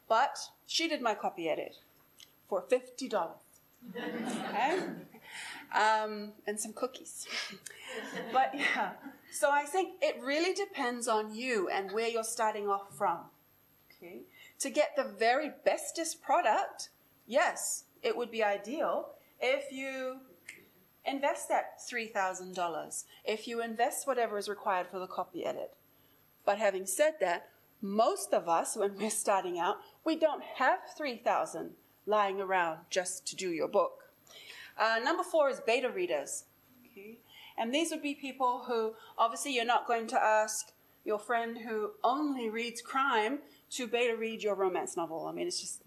but 0.08 0.38
she 0.66 0.88
did 0.88 1.00
my 1.00 1.14
copy 1.14 1.48
edit 1.48 1.76
for 2.48 2.62
$50. 2.62 3.12
okay? 3.96 4.80
Um, 5.74 6.32
and 6.46 6.58
some 6.58 6.72
cookies. 6.72 7.26
but 8.32 8.52
yeah, 8.54 8.92
so 9.30 9.50
I 9.50 9.64
think 9.64 9.94
it 10.00 10.16
really 10.22 10.54
depends 10.54 11.08
on 11.08 11.34
you 11.34 11.68
and 11.68 11.92
where 11.92 12.08
you're 12.08 12.24
starting 12.24 12.68
off 12.68 12.96
from. 12.96 13.18
Okay? 13.92 14.22
To 14.60 14.70
get 14.70 14.96
the 14.96 15.04
very 15.04 15.52
bestest 15.64 16.22
product, 16.22 16.88
yes, 17.26 17.84
it 18.02 18.16
would 18.16 18.30
be 18.30 18.42
ideal 18.42 19.10
if 19.40 19.70
you 19.70 20.20
invest 21.04 21.48
that 21.48 21.80
$3,000, 21.80 23.04
if 23.24 23.46
you 23.46 23.62
invest 23.62 24.06
whatever 24.06 24.38
is 24.38 24.48
required 24.48 24.88
for 24.88 24.98
the 24.98 25.06
copy 25.06 25.44
edit. 25.44 25.74
But 26.44 26.58
having 26.58 26.86
said 26.86 27.14
that, 27.20 27.48
most 27.80 28.32
of 28.32 28.48
us, 28.48 28.76
when 28.76 28.96
we're 28.96 29.10
starting 29.10 29.58
out, 29.58 29.76
we 30.04 30.16
don't 30.16 30.42
have 30.56 30.80
3,000 30.96 31.72
lying 32.06 32.40
around 32.40 32.78
just 32.90 33.26
to 33.28 33.36
do 33.36 33.50
your 33.50 33.68
book. 33.68 34.07
Uh, 34.78 35.00
number 35.02 35.22
four 35.22 35.50
is 35.50 35.60
beta 35.60 35.90
readers. 35.90 36.44
Okay? 36.86 37.18
And 37.56 37.74
these 37.74 37.90
would 37.90 38.02
be 38.02 38.14
people 38.14 38.64
who, 38.66 38.94
obviously, 39.16 39.54
you're 39.54 39.64
not 39.64 39.86
going 39.86 40.06
to 40.08 40.22
ask 40.22 40.72
your 41.04 41.18
friend 41.18 41.58
who 41.58 41.92
only 42.04 42.48
reads 42.50 42.80
crime 42.80 43.40
to 43.70 43.86
beta 43.86 44.16
read 44.16 44.42
your 44.42 44.54
romance 44.54 44.96
novel. 44.96 45.26
I 45.26 45.32
mean, 45.32 45.46
it's 45.46 45.60
just, 45.60 45.82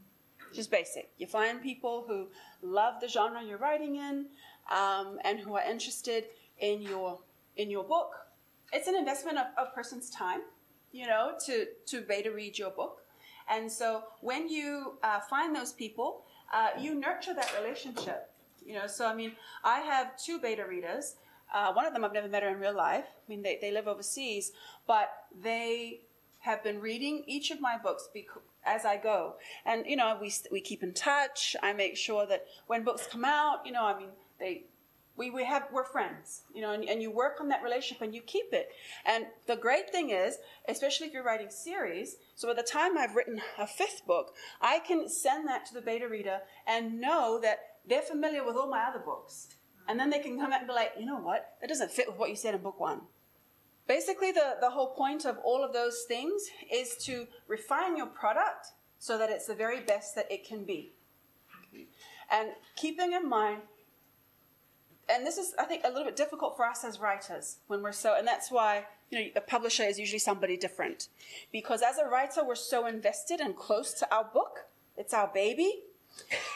just 0.54 0.70
basic. 0.70 1.10
You 1.18 1.28
find 1.28 1.62
people 1.62 2.06
who 2.08 2.28
love 2.62 2.96
the 3.00 3.08
genre 3.08 3.42
you're 3.44 3.58
writing 3.58 3.96
in 3.96 4.26
um, 4.70 5.20
and 5.24 5.40
who 5.40 5.56
are 5.56 5.64
interested 5.64 6.26
in 6.60 6.82
your 6.82 7.20
in 7.58 7.70
your 7.70 7.84
book. 7.84 8.14
It's 8.72 8.88
an 8.88 8.96
investment 8.96 9.38
of 9.38 9.48
a 9.58 9.76
person's 9.76 10.10
time, 10.10 10.42
you 10.92 11.06
know, 11.08 11.34
to 11.46 11.68
to 11.88 12.02
beta 12.02 12.32
read 12.32 12.58
your 12.58 12.72
book. 12.72 13.02
And 13.50 13.72
so 13.72 14.04
when 14.22 14.48
you 14.48 14.94
uh, 15.04 15.20
find 15.22 15.56
those 15.56 15.74
people, 15.74 16.24
uh, 16.54 16.70
you 16.80 16.96
nurture 16.96 17.34
that 17.34 17.52
relationship. 17.62 18.31
You 18.66 18.76
know, 18.76 18.88
so 18.88 19.06
I 19.06 19.14
mean, 19.14 19.34
I 19.64 19.80
have 19.80 20.18
two 20.18 20.40
beta 20.40 20.66
readers. 20.66 21.16
Uh, 21.54 21.74
one 21.74 21.86
of 21.86 21.94
them 21.94 22.06
I've 22.06 22.14
never 22.14 22.30
met 22.30 22.44
her 22.44 22.50
in 22.50 22.60
real 22.60 22.76
life. 22.76 23.06
I 23.06 23.30
mean, 23.30 23.42
they, 23.42 23.58
they 23.60 23.72
live 23.72 23.88
overseas, 23.88 24.52
but 24.88 25.12
they 25.42 26.02
have 26.40 26.64
been 26.64 26.80
reading 26.80 27.24
each 27.28 27.52
of 27.52 27.60
my 27.60 27.78
books 27.78 28.10
bec- 28.14 28.26
as 28.66 28.86
I 28.86 28.98
go. 28.98 29.36
And, 29.66 29.86
you 29.86 29.96
know, 29.96 30.18
we, 30.20 30.32
we 30.52 30.62
keep 30.62 30.82
in 30.82 30.94
touch. 30.94 31.56
I 31.62 31.74
make 31.74 31.98
sure 31.98 32.26
that 32.28 32.46
when 32.68 32.84
books 32.84 33.08
come 33.12 33.26
out, 33.26 33.66
you 33.66 33.72
know, 33.72 33.84
I 33.84 34.00
mean, 34.00 34.10
they, 34.40 34.64
we, 35.18 35.30
we 35.30 35.44
have, 35.44 35.68
we're 35.72 35.84
friends, 35.84 36.44
you 36.54 36.62
know, 36.62 36.72
and, 36.72 36.88
and 36.88 37.02
you 37.02 37.12
work 37.12 37.42
on 37.42 37.50
that 37.50 37.62
relationship 37.62 38.02
and 38.02 38.16
you 38.16 38.22
keep 38.22 38.54
it. 38.54 38.70
And 39.06 39.26
the 39.46 39.56
great 39.56 39.92
thing 39.92 40.10
is, 40.10 40.38
especially 40.68 41.08
if 41.08 41.14
you're 41.14 41.24
writing 41.24 41.50
series, 41.50 42.16
so 42.36 42.48
by 42.48 42.54
the 42.54 42.64
time 42.64 42.98
I've 42.98 43.16
written 43.16 43.42
a 43.60 43.68
fifth 43.68 44.08
book, 44.08 44.34
I 44.62 44.80
can 44.80 45.10
send 45.10 45.48
that 45.48 45.66
to 45.68 45.74
the 45.74 45.82
beta 45.82 46.08
reader 46.08 46.40
and 46.66 47.00
know 47.00 47.40
that 47.42 47.60
they're 47.88 48.02
familiar 48.02 48.46
with 48.46 48.56
all 48.56 48.70
my 48.70 48.84
other 48.84 49.00
books. 49.00 49.48
And 49.88 50.00
then 50.00 50.10
they 50.10 50.20
can 50.20 50.40
come 50.40 50.52
back 50.52 50.62
and 50.62 50.68
be 50.68 50.74
like, 50.74 50.94
you 51.00 51.06
know 51.06 51.20
what? 51.20 51.56
That 51.60 51.68
doesn't 51.68 51.92
fit 51.92 52.08
with 52.08 52.18
what 52.18 52.30
you 52.30 52.36
said 52.36 52.56
in 52.56 52.62
book 52.62 52.80
one. 52.80 53.02
Basically, 53.88 54.32
the, 54.32 54.56
the 54.62 54.70
whole 54.70 54.94
point 54.94 55.26
of 55.26 55.38
all 55.44 55.64
of 55.64 55.74
those 55.74 56.04
things 56.08 56.44
is 56.72 56.96
to 57.06 57.28
refine 57.48 57.98
your 57.98 58.06
product 58.06 58.68
so 59.00 59.18
that 59.18 59.30
it's 59.30 59.48
the 59.48 59.56
very 59.56 59.82
best 59.82 60.16
that 60.16 60.32
it 60.32 60.48
can 60.48 60.64
be. 60.64 60.94
And 62.32 62.50
keeping 62.76 63.14
in 63.14 63.28
mind, 63.28 63.64
and 65.10 65.26
this 65.26 65.38
is, 65.38 65.54
I 65.60 65.66
think, 65.66 65.84
a 65.84 65.90
little 65.90 66.06
bit 66.06 66.16
difficult 66.16 66.56
for 66.56 66.66
us 66.66 66.86
as 66.86 67.00
writers 67.00 67.58
when 67.68 67.82
we're 67.82 67.92
so, 67.92 68.16
and 68.18 68.26
that's 68.26 68.50
why, 68.50 68.86
you 69.10 69.20
know, 69.20 69.30
a 69.36 69.42
publisher 69.42 69.84
is 69.84 70.00
usually 70.00 70.20
somebody 70.20 70.56
different. 70.56 71.10
Because 71.52 71.82
as 71.82 71.98
a 71.98 72.06
writer, 72.06 72.46
we're 72.46 72.56
so 72.56 72.86
invested 72.86 73.42
and 73.42 73.58
close 73.58 73.94
to 73.96 74.16
our 74.16 74.24
book, 74.24 74.68
it's 74.96 75.14
our 75.14 75.28
baby. 75.28 75.82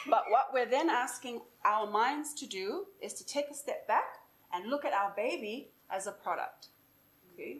But 0.07 0.25
what 0.29 0.49
we're 0.53 0.65
then 0.65 0.89
asking 0.89 1.41
our 1.63 1.89
minds 1.89 2.33
to 2.35 2.45
do 2.45 2.85
is 3.01 3.13
to 3.13 3.25
take 3.25 3.49
a 3.49 3.53
step 3.53 3.87
back 3.87 4.19
and 4.53 4.69
look 4.69 4.85
at 4.85 4.93
our 4.93 5.13
baby 5.15 5.69
as 5.89 6.07
a 6.07 6.11
product. 6.11 6.67
Okay? 7.33 7.57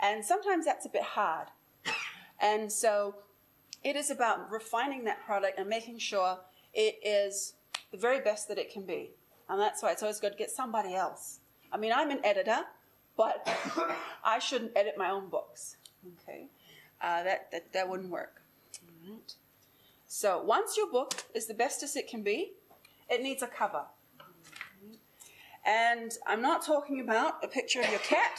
And 0.00 0.24
sometimes 0.24 0.64
that's 0.64 0.86
a 0.86 0.90
bit 0.90 1.02
hard. 1.02 1.48
And 2.40 2.70
so 2.70 3.16
it 3.82 3.96
is 3.96 4.10
about 4.10 4.50
refining 4.50 5.04
that 5.04 5.24
product 5.24 5.58
and 5.58 5.68
making 5.68 5.98
sure 5.98 6.38
it 6.74 6.98
is 7.02 7.54
the 7.90 7.96
very 7.96 8.20
best 8.20 8.48
that 8.48 8.58
it 8.58 8.70
can 8.70 8.82
be. 8.82 9.10
And 9.48 9.60
that's 9.60 9.82
why 9.82 9.92
it's 9.92 10.02
always 10.02 10.20
good 10.20 10.32
to 10.32 10.38
get 10.38 10.50
somebody 10.50 10.94
else. 10.94 11.40
I 11.72 11.76
mean, 11.78 11.92
I'm 11.94 12.10
an 12.10 12.20
editor, 12.24 12.60
but 13.16 13.48
I 14.24 14.38
shouldn't 14.38 14.72
edit 14.76 14.94
my 14.98 15.10
own 15.10 15.28
books. 15.28 15.76
Okay? 16.22 16.48
Uh, 17.00 17.22
that, 17.22 17.50
that, 17.52 17.72
that 17.72 17.88
wouldn't 17.88 18.10
work. 18.10 18.42
All 18.82 19.12
right. 19.12 19.34
So 20.18 20.42
once 20.42 20.78
your 20.78 20.90
book 20.90 21.24
is 21.34 21.44
the 21.44 21.52
best 21.52 21.82
as 21.82 21.94
it 21.94 22.08
can 22.08 22.22
be, 22.22 22.52
it 23.10 23.22
needs 23.22 23.42
a 23.42 23.46
cover. 23.46 23.82
And 25.62 26.10
I'm 26.26 26.40
not 26.40 26.64
talking 26.64 27.00
about 27.00 27.44
a 27.44 27.48
picture 27.48 27.82
of 27.82 27.90
your 27.90 27.98
cat. 27.98 28.38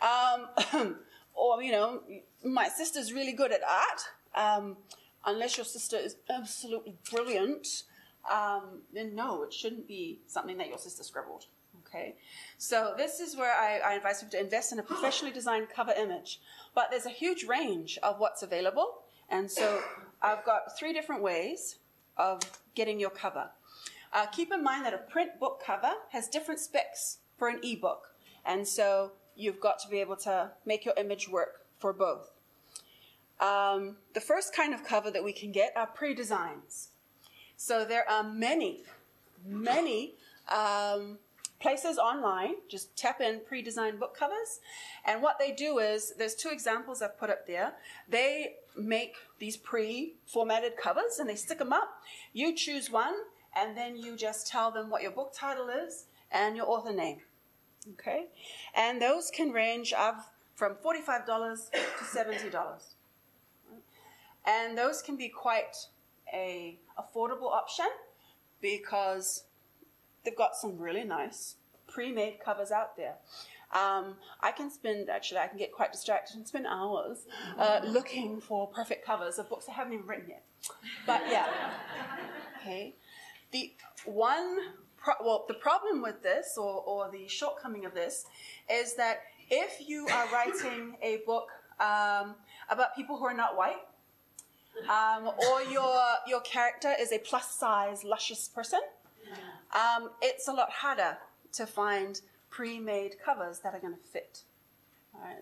Um, 0.00 0.96
or, 1.34 1.62
you 1.62 1.72
know, 1.72 2.00
my 2.42 2.70
sister's 2.70 3.12
really 3.12 3.34
good 3.34 3.52
at 3.52 3.60
art. 3.68 4.00
Um, 4.34 4.78
unless 5.26 5.58
your 5.58 5.66
sister 5.66 5.98
is 5.98 6.16
absolutely 6.30 6.94
brilliant, 7.12 7.82
um, 8.32 8.80
then 8.94 9.14
no, 9.14 9.42
it 9.42 9.52
shouldn't 9.52 9.86
be 9.86 10.20
something 10.26 10.56
that 10.56 10.68
your 10.68 10.78
sister 10.78 11.02
scribbled. 11.02 11.44
Okay, 11.86 12.14
so 12.56 12.94
this 12.96 13.20
is 13.20 13.36
where 13.36 13.52
I, 13.54 13.80
I 13.90 13.92
advise 13.92 14.22
people 14.22 14.38
to 14.38 14.40
invest 14.40 14.72
in 14.72 14.78
a 14.78 14.82
professionally 14.82 15.34
designed 15.34 15.68
cover 15.68 15.92
image. 15.92 16.40
But 16.74 16.86
there's 16.90 17.04
a 17.04 17.10
huge 17.10 17.44
range 17.44 17.98
of 18.02 18.18
what's 18.20 18.42
available, 18.42 19.02
and 19.28 19.50
so 19.50 19.82
I've 20.22 20.44
got 20.44 20.78
three 20.78 20.92
different 20.92 21.22
ways 21.22 21.76
of 22.16 22.40
getting 22.74 22.98
your 22.98 23.10
cover. 23.10 23.50
Uh, 24.12 24.26
keep 24.26 24.52
in 24.52 24.62
mind 24.62 24.86
that 24.86 24.94
a 24.94 24.98
print 24.98 25.38
book 25.38 25.62
cover 25.64 25.92
has 26.10 26.28
different 26.28 26.60
specs 26.60 27.18
for 27.36 27.48
an 27.48 27.60
ebook, 27.62 28.14
and 28.44 28.66
so 28.66 29.12
you've 29.34 29.60
got 29.60 29.78
to 29.80 29.88
be 29.88 30.00
able 30.00 30.16
to 30.16 30.50
make 30.64 30.84
your 30.84 30.94
image 30.96 31.28
work 31.28 31.66
for 31.78 31.92
both. 31.92 32.30
Um, 33.40 33.96
the 34.14 34.20
first 34.20 34.54
kind 34.54 34.72
of 34.72 34.82
cover 34.84 35.10
that 35.10 35.22
we 35.22 35.32
can 35.32 35.52
get 35.52 35.72
are 35.76 35.86
pre 35.86 36.14
designs. 36.14 36.88
So 37.56 37.84
there 37.84 38.08
are 38.08 38.22
many, 38.22 38.84
many 39.44 40.14
um, 40.48 41.18
places 41.60 41.98
online. 41.98 42.54
Just 42.68 42.96
tap 42.96 43.20
in 43.20 43.40
pre 43.46 43.62
designed 43.62 43.98
book 43.98 44.16
covers. 44.16 44.60
And 45.04 45.22
what 45.22 45.38
they 45.38 45.52
do 45.52 45.78
is 45.78 46.14
there's 46.18 46.34
two 46.34 46.50
examples 46.50 47.02
I've 47.02 47.18
put 47.18 47.30
up 47.30 47.46
there. 47.46 47.74
They 48.08 48.56
make 48.76 49.14
these 49.38 49.56
pre 49.56 50.14
formatted 50.26 50.76
covers 50.76 51.18
and 51.18 51.28
they 51.28 51.36
stick 51.36 51.58
them 51.58 51.72
up. 51.72 52.02
You 52.32 52.54
choose 52.54 52.90
one, 52.90 53.14
and 53.54 53.76
then 53.76 53.96
you 53.96 54.16
just 54.16 54.46
tell 54.46 54.70
them 54.70 54.90
what 54.90 55.02
your 55.02 55.12
book 55.12 55.32
title 55.34 55.68
is 55.68 56.06
and 56.30 56.56
your 56.56 56.68
author 56.68 56.92
name. 56.92 57.20
Okay? 57.92 58.26
And 58.74 59.00
those 59.00 59.30
can 59.30 59.50
range 59.50 59.92
of 59.92 60.14
from 60.54 60.74
$45 60.74 61.70
to 61.70 61.78
$70. 62.04 62.82
And 64.46 64.76
those 64.76 65.02
can 65.02 65.16
be 65.16 65.28
quite 65.28 65.76
a 66.32 66.78
affordable 66.98 67.52
option 67.52 67.86
because 68.60 69.44
they've 70.26 70.36
got 70.36 70.54
some 70.54 70.76
really 70.76 71.04
nice 71.04 71.54
pre-made 71.86 72.40
covers 72.44 72.70
out 72.70 72.96
there. 72.98 73.14
Um, 73.72 74.16
I 74.40 74.52
can 74.52 74.70
spend 74.70 75.08
actually 75.08 75.38
I 75.38 75.46
can 75.46 75.58
get 75.58 75.72
quite 75.72 75.92
distracted 75.92 76.36
and 76.36 76.46
spend 76.46 76.66
hours 76.66 77.26
uh, 77.58 77.80
looking 77.84 78.40
for 78.40 78.68
perfect 78.68 79.04
covers 79.04 79.38
of 79.38 79.48
books 79.48 79.66
I 79.68 79.72
haven't 79.72 79.94
even 79.94 80.06
written 80.06 80.26
yet. 80.28 80.44
But 81.06 81.22
yeah, 81.30 81.46
okay. 82.60 82.94
The 83.52 83.72
one 84.04 84.58
pro- 84.96 85.14
well 85.20 85.44
the 85.48 85.54
problem 85.54 86.02
with 86.02 86.22
this 86.22 86.56
or, 86.56 86.82
or 86.82 87.10
the 87.10 87.26
shortcoming 87.28 87.86
of 87.86 87.94
this 87.94 88.26
is 88.70 88.94
that 88.96 89.22
if 89.50 89.88
you 89.88 90.06
are 90.08 90.28
writing 90.32 90.96
a 91.02 91.18
book 91.26 91.48
um, 91.80 92.34
about 92.70 92.94
people 92.96 93.16
who 93.16 93.24
are 93.24 93.34
not 93.34 93.56
white, 93.56 93.82
um, 94.88 95.28
or 95.50 95.62
your 95.62 95.98
your 96.26 96.40
character 96.40 96.92
is 96.98 97.12
a 97.12 97.18
plus 97.18 97.50
size 97.50 98.04
luscious 98.04 98.48
person, 98.48 98.80
um, 99.74 100.10
it's 100.22 100.48
a 100.48 100.52
lot 100.52 100.70
harder 100.70 101.18
to 101.52 101.66
find 101.66 102.20
pre-made 102.50 103.16
covers 103.24 103.60
that 103.60 103.74
are 103.74 103.80
going 103.80 103.94
to 103.94 104.00
fit. 104.00 104.42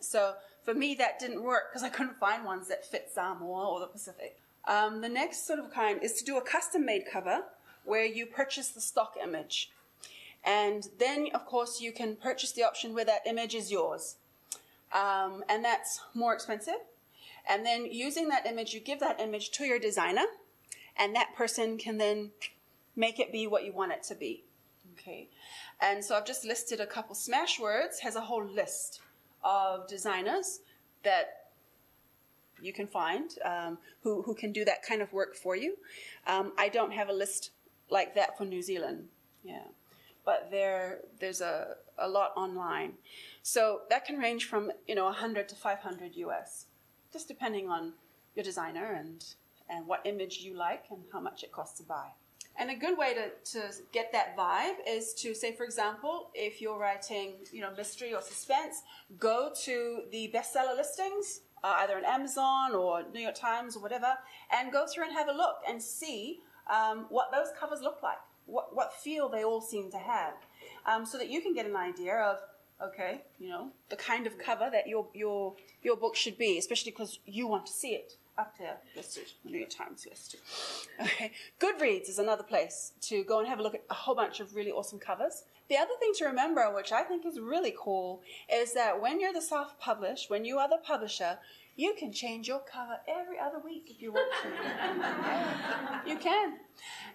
so 0.01 0.35
for 0.63 0.75
me, 0.75 0.95
that 0.95 1.19
didn't 1.19 1.43
work 1.43 1.71
because 1.71 1.83
I 1.83 1.89
couldn't 1.89 2.19
find 2.19 2.45
ones 2.45 2.69
that 2.69 2.87
fit 2.87 3.11
Samoa 3.13 3.69
or 3.69 3.81
the 3.81 3.87
Pacific. 3.87 4.41
Um, 4.67 5.03
the 5.03 5.09
next 5.09 5.47
sort 5.47 5.59
of 5.59 5.73
kind 5.73 6.03
is 6.03 6.15
to 6.15 6.25
do 6.25 6.39
a 6.39 6.41
custom-made 6.41 7.05
cover 7.11 7.43
where 7.85 8.05
you 8.05 8.25
purchase 8.25 8.69
the 8.69 8.81
stock 8.81 9.17
image. 9.23 9.71
And 10.43 10.89
then, 10.99 11.29
of 11.35 11.47
course, 11.47 11.81
you 11.81 11.93
can 11.93 12.17
purchase 12.17 12.53
the 12.53 12.65
option 12.65 12.95
where 12.95 13.05
that 13.05 13.27
image 13.27 13.55
is 13.55 13.71
yours. 13.71 14.17
Um, 14.93 15.45
and 15.49 15.65
that's 15.65 16.01
more 16.15 16.33
expensive. 16.33 16.81
And 17.49 17.65
then 17.65 17.87
using 17.87 18.29
that 18.29 18.47
image, 18.47 18.73
you 18.73 18.81
give 18.81 19.01
that 19.01 19.21
image 19.21 19.51
to 19.53 19.65
your 19.65 19.79
designer, 19.79 20.25
and 20.97 21.15
that 21.15 21.35
person 21.37 21.77
can 21.77 21.99
then 21.99 22.31
make 22.97 23.19
it 23.19 23.33
be 23.33 23.47
what 23.47 23.65
you 23.65 23.73
want 23.73 23.93
it 23.93 24.03
to 24.05 24.15
be. 24.15 24.45
Okay. 24.93 25.29
And 25.81 26.05
so 26.05 26.17
I've 26.17 26.27
just 26.27 26.45
listed 26.45 26.81
a 26.81 26.87
couple. 26.87 27.15
Smashwords 27.15 27.99
has 28.01 28.17
a 28.17 28.21
whole 28.21 28.45
list 28.45 29.01
of 29.43 29.89
designers 29.89 30.61
that 31.03 31.45
you 32.63 32.73
can 32.73 32.87
find 32.87 33.31
um, 33.45 33.79
who, 34.03 34.23
who 34.23 34.35
can 34.35 34.53
do 34.53 34.65
that 34.65 34.83
kind 34.83 35.03
of 35.03 35.13
work 35.13 35.35
for 35.35 35.57
you. 35.57 35.77
Um, 36.27 36.53
I 36.57 36.69
don't 36.69 36.93
have 36.93 37.09
a 37.09 37.13
list 37.13 37.51
like 37.91 38.15
that 38.15 38.39
for 38.39 38.45
New 38.45 38.63
Zealand. 38.63 39.09
Yeah. 39.43 39.65
But 40.25 40.49
there, 40.51 41.01
there's 41.21 41.41
a, 41.41 41.77
a 41.99 42.09
lot 42.09 42.33
online. 42.37 42.95
So 43.43 43.83
that 43.91 44.07
can 44.07 44.17
range 44.17 44.47
from, 44.47 44.73
you 44.89 44.95
know, 44.95 45.05
100 45.05 45.49
to 45.51 45.55
500 45.55 46.17
US, 46.17 46.67
just 47.13 47.29
depending 47.29 47.69
on 47.69 47.93
your 48.35 48.45
designer 48.45 48.93
and, 48.93 49.23
and 49.69 49.87
what 49.87 50.01
image 50.05 50.39
you 50.39 50.57
like 50.57 50.85
and 50.91 51.03
how 51.13 51.21
much 51.21 51.43
it 51.43 51.53
costs 51.53 51.79
to 51.79 51.85
buy. 51.85 52.09
And 52.57 52.71
a 52.71 52.77
good 52.77 52.97
way 52.97 53.15
to, 53.15 53.51
to 53.53 53.75
get 53.93 54.13
that 54.13 54.37
vibe 54.37 54.77
is 54.87 55.13
to 55.15 55.35
say, 55.35 55.55
for 55.57 55.65
example, 55.65 56.31
if 56.35 56.61
you're 56.61 56.79
writing, 56.79 57.35
you 57.53 57.61
know, 57.61 57.73
mystery 57.77 58.15
or 58.15 58.23
suspense, 58.23 58.83
go 59.19 59.51
to 59.65 60.03
the 60.13 60.31
bestseller 60.33 60.77
listings 60.77 61.41
uh, 61.65 61.77
either 61.79 61.97
on 61.97 62.05
Amazon 62.05 62.75
or 62.75 63.03
New 63.13 63.21
York 63.21 63.35
Times 63.35 63.75
or 63.75 63.83
whatever, 63.83 64.15
and 64.53 64.71
go 64.71 64.87
through 64.87 65.05
and 65.05 65.13
have 65.15 65.29
a 65.29 65.33
look 65.33 65.57
and 65.69 65.83
see 65.83 66.41
um, 66.71 67.07
what 67.09 67.33
those 67.33 67.49
covers 67.59 67.81
look 67.81 68.03
like, 68.03 68.19
what, 68.47 68.77
what 68.77 68.93
feel 68.93 69.29
they 69.29 69.45
all 69.45 69.63
seem 69.63 69.91
to 69.91 69.99
have, 69.99 70.35
um, 70.87 71.07
so 71.07 71.17
that 71.17 71.31
you 71.31 71.41
can 71.41 71.55
get 71.55 71.65
an 71.65 71.75
idea 71.75 72.17
of, 72.17 72.39
okay, 72.87 73.23
you 73.39 73.49
know, 73.49 73.71
the 73.89 73.97
kind 73.97 74.27
of 74.27 74.39
cover 74.39 74.69
that 74.71 74.87
your, 74.87 75.07
your, 75.15 75.55
your 75.83 75.97
book 75.97 76.15
should 76.15 76.37
be, 76.37 76.59
especially 76.59 76.93
because 76.93 77.19
you 77.25 77.49
want 77.49 77.65
to 77.65 77.73
see 77.73 77.95
it 77.95 78.19
up 78.37 78.57
there 78.59 78.79
listed, 78.97 79.25
New 79.45 79.59
York 79.59 79.71
Times 79.71 80.07
listed. 80.09 80.41
Okay, 81.01 81.33
Goodreads 81.61 82.09
is 82.09 82.19
another 82.19 82.43
place 82.43 82.93
to 83.03 83.23
go 83.25 83.39
and 83.39 83.49
have 83.49 83.61
a 83.61 83.63
look 83.63 83.75
at 83.75 83.85
a 83.91 83.95
whole 83.95 84.15
bunch 84.15 84.41
of 84.41 84.55
really 84.55 84.73
awesome 84.73 84.99
covers. 84.99 85.45
The 85.69 85.77
other 85.77 85.93
thing 85.99 86.13
to 86.19 86.27
remember, 86.27 86.75
which 86.75 86.93
I 86.93 87.03
think 87.03 87.25
is 87.25 87.41
really 87.41 87.75
cool, 87.79 88.23
is 88.53 88.75
that 88.75 89.01
when 89.01 89.21
you're 89.21 89.33
the 89.33 89.41
self-published, 89.41 90.31
when 90.31 90.45
you 90.45 90.59
are 90.59 90.69
the 90.69 90.79
publisher, 90.85 91.39
you 91.77 91.95
can 91.99 92.13
change 92.13 92.47
your 92.47 92.61
cover 92.61 92.99
every 93.09 93.39
other 93.39 93.59
week 93.65 93.89
if 93.91 94.03
you 94.03 94.13
want 94.13 94.31
to. 94.43 96.11
you 96.11 96.19
can. 96.19 96.59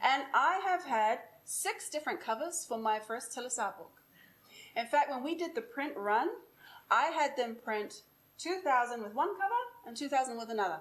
And 0.04 0.24
I 0.34 0.62
have 0.66 0.84
had 0.84 1.20
six 1.46 1.90
different 1.90 2.20
covers 2.20 2.66
for 2.68 2.78
my 2.78 3.00
first 3.00 3.36
Telesa 3.36 3.78
book. 3.78 4.02
In 4.76 4.86
fact, 4.86 5.10
when 5.10 5.24
we 5.24 5.36
did 5.36 5.56
the 5.56 5.62
print 5.62 5.94
run, 5.96 6.30
I 6.92 7.06
had 7.06 7.38
them 7.38 7.56
print 7.64 8.02
2000 8.38 9.04
with 9.04 9.14
one 9.14 9.30
cover 9.36 9.54
and 9.86 9.96
2000 9.96 10.38
with 10.38 10.50
another. 10.50 10.80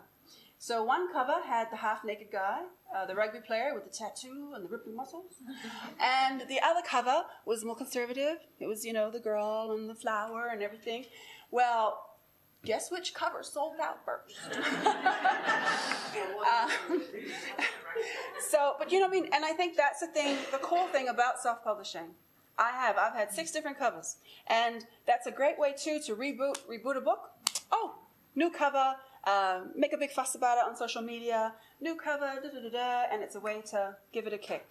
So 0.61 0.83
one 0.83 1.13
cover 1.13 1.37
had 1.47 1.71
the 1.71 1.77
half-naked 1.77 2.33
guy, 2.33 2.63
uh, 2.95 3.07
the 3.07 3.15
rugby 3.15 3.39
player 3.39 3.75
with 3.75 3.85
the 3.85 3.91
tattoo 3.91 4.53
and 4.55 4.65
the 4.65 4.69
rippling 4.69 4.97
muscles, 4.97 5.35
and 6.01 6.43
the 6.49 6.61
other 6.61 6.81
cover 6.85 7.23
was 7.47 7.65
more 7.65 7.77
conservative. 7.77 8.39
It 8.59 8.67
was, 8.67 8.85
you 8.85 8.93
know, 8.93 9.09
the 9.11 9.21
girl 9.21 9.71
and 9.73 9.89
the 9.89 9.95
flower 9.95 10.49
and 10.53 10.61
everything. 10.61 11.05
Well, 11.53 12.17
guess 12.65 12.91
which 12.91 13.15
cover 13.15 13.45
sold 13.45 13.77
out 13.81 14.05
first? 14.05 14.37
uh, 16.47 16.69
so, 18.51 18.75
but 18.81 18.91
you 18.91 18.99
know, 18.99 19.07
I 19.07 19.11
mean, 19.11 19.29
and 19.33 19.45
I 19.45 19.53
think 19.53 19.77
that's 19.77 20.01
the 20.01 20.09
thing, 20.09 20.37
the 20.51 20.59
cool 20.59 20.89
thing 20.89 21.09
about 21.09 21.39
self-publishing. 21.41 22.09
I 22.59 22.73
have, 22.73 22.99
I've 22.99 23.15
had 23.15 23.33
six 23.33 23.53
different 23.53 23.79
covers, 23.79 24.17
and 24.49 24.85
that's 25.07 25.29
a 25.29 25.31
great 25.31 25.57
way 25.57 25.73
too 25.79 26.01
to 26.07 26.17
reboot, 26.17 26.59
reboot 26.69 26.97
a 26.97 27.01
book. 27.01 27.31
Oh, 27.71 27.95
new 28.35 28.51
cover, 28.51 28.97
uh, 29.29 29.61
make 29.77 29.93
a 29.93 29.99
big 29.99 30.11
fuss 30.11 30.35
about 30.35 30.57
it 30.59 30.65
on 30.69 30.75
social 30.75 31.03
media, 31.03 31.53
new 31.81 31.95
cover, 31.95 32.31
da 32.43 32.49
da 32.49 32.61
da 32.63 32.71
da, 32.71 33.03
and 33.13 33.23
it's 33.23 33.37
a 33.37 33.41
way 33.41 33.61
to 33.71 33.97
give 34.13 34.27
it 34.27 34.33
a 34.33 34.39
kick. 34.39 34.67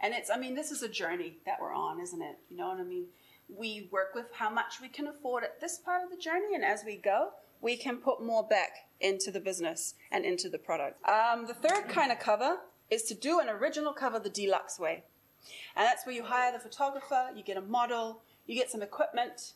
And 0.00 0.14
it's, 0.14 0.30
I 0.30 0.38
mean, 0.38 0.54
this 0.54 0.70
is 0.70 0.82
a 0.82 0.88
journey 0.88 1.38
that 1.46 1.58
we're 1.60 1.74
on, 1.74 2.00
isn't 2.00 2.22
it? 2.22 2.38
You 2.50 2.56
know 2.56 2.68
what 2.68 2.78
I 2.78 2.84
mean? 2.84 3.06
We 3.48 3.88
work 3.92 4.14
with 4.14 4.26
how 4.32 4.50
much 4.50 4.80
we 4.80 4.88
can 4.88 5.06
afford 5.06 5.44
at 5.44 5.60
this 5.60 5.78
part 5.78 6.02
of 6.02 6.10
the 6.10 6.16
journey, 6.16 6.54
and 6.54 6.64
as 6.64 6.82
we 6.84 6.96
go, 6.96 7.30
we 7.60 7.76
can 7.76 7.98
put 7.98 8.24
more 8.24 8.42
back 8.42 8.70
into 9.00 9.30
the 9.30 9.40
business 9.40 9.94
and 10.10 10.24
into 10.24 10.48
the 10.48 10.58
product. 10.58 11.06
Um, 11.08 11.46
the 11.46 11.54
third 11.54 11.88
kind 11.88 12.10
of 12.10 12.18
cover 12.18 12.58
is 12.90 13.02
to 13.04 13.14
do 13.14 13.38
an 13.40 13.48
original 13.48 13.92
cover 13.92 14.18
the 14.18 14.30
deluxe 14.30 14.78
way. 14.78 15.04
And 15.76 15.84
that's 15.84 16.06
where 16.06 16.14
you 16.14 16.24
hire 16.24 16.52
the 16.52 16.58
photographer, 16.58 17.28
you 17.36 17.42
get 17.42 17.58
a 17.58 17.60
model, 17.60 18.22
you 18.46 18.54
get 18.54 18.70
some 18.70 18.82
equipment, 18.82 19.52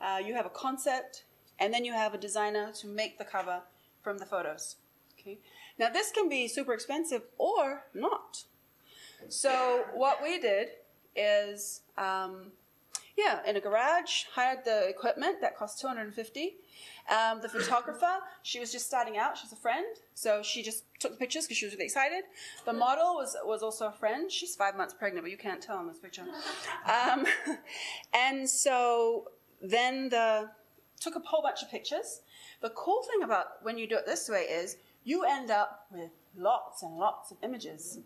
uh, 0.00 0.18
you 0.24 0.34
have 0.34 0.46
a 0.46 0.50
concept, 0.50 1.24
and 1.58 1.72
then 1.72 1.84
you 1.84 1.92
have 1.92 2.14
a 2.14 2.18
designer 2.18 2.72
to 2.72 2.86
make 2.86 3.18
the 3.18 3.24
cover 3.24 3.62
from 4.02 4.18
the 4.18 4.26
photos. 4.26 4.76
Okay. 5.18 5.38
Now 5.78 5.88
this 5.88 6.10
can 6.10 6.28
be 6.28 6.48
super 6.48 6.72
expensive 6.72 7.22
or 7.38 7.84
not. 7.94 8.44
So 9.28 9.84
what 9.94 10.22
we 10.22 10.38
did 10.38 10.68
is, 11.14 11.80
um, 11.98 12.52
yeah, 13.16 13.40
in 13.46 13.56
a 13.56 13.60
garage, 13.60 14.24
hired 14.34 14.64
the 14.64 14.88
equipment 14.88 15.40
that 15.40 15.56
cost 15.56 15.80
250. 15.80 16.56
Um, 17.08 17.40
the 17.40 17.48
photographer, 17.48 18.18
she 18.42 18.60
was 18.60 18.72
just 18.72 18.86
starting 18.86 19.16
out. 19.16 19.38
She's 19.38 19.52
a 19.52 19.56
friend, 19.56 19.86
so 20.14 20.42
she 20.42 20.62
just 20.62 20.84
took 20.98 21.12
the 21.12 21.18
pictures 21.18 21.44
because 21.44 21.56
she 21.56 21.64
was 21.64 21.72
really 21.72 21.86
excited. 21.86 22.24
The 22.64 22.72
model 22.72 23.14
was 23.14 23.36
was 23.44 23.62
also 23.62 23.86
a 23.86 23.92
friend. 23.92 24.30
She's 24.30 24.56
five 24.56 24.76
months 24.76 24.92
pregnant, 24.92 25.24
but 25.24 25.30
you 25.30 25.38
can't 25.38 25.62
tell 25.62 25.80
in 25.80 25.86
this 25.86 25.98
picture. 25.98 26.24
Um, 26.84 27.24
and 28.12 28.48
so 28.48 29.30
then 29.62 30.08
the 30.08 30.50
took 31.00 31.16
a 31.16 31.20
whole 31.20 31.42
bunch 31.42 31.62
of 31.62 31.70
pictures. 31.70 32.20
The 32.60 32.70
cool 32.70 33.02
thing 33.02 33.22
about 33.22 33.62
when 33.62 33.78
you 33.78 33.88
do 33.88 33.96
it 33.96 34.06
this 34.06 34.28
way 34.28 34.42
is 34.42 34.76
you 35.04 35.24
end 35.24 35.50
up 35.50 35.86
with 35.90 36.10
lots 36.36 36.82
and 36.82 36.96
lots 36.96 37.30
of 37.30 37.38
images. 37.42 37.98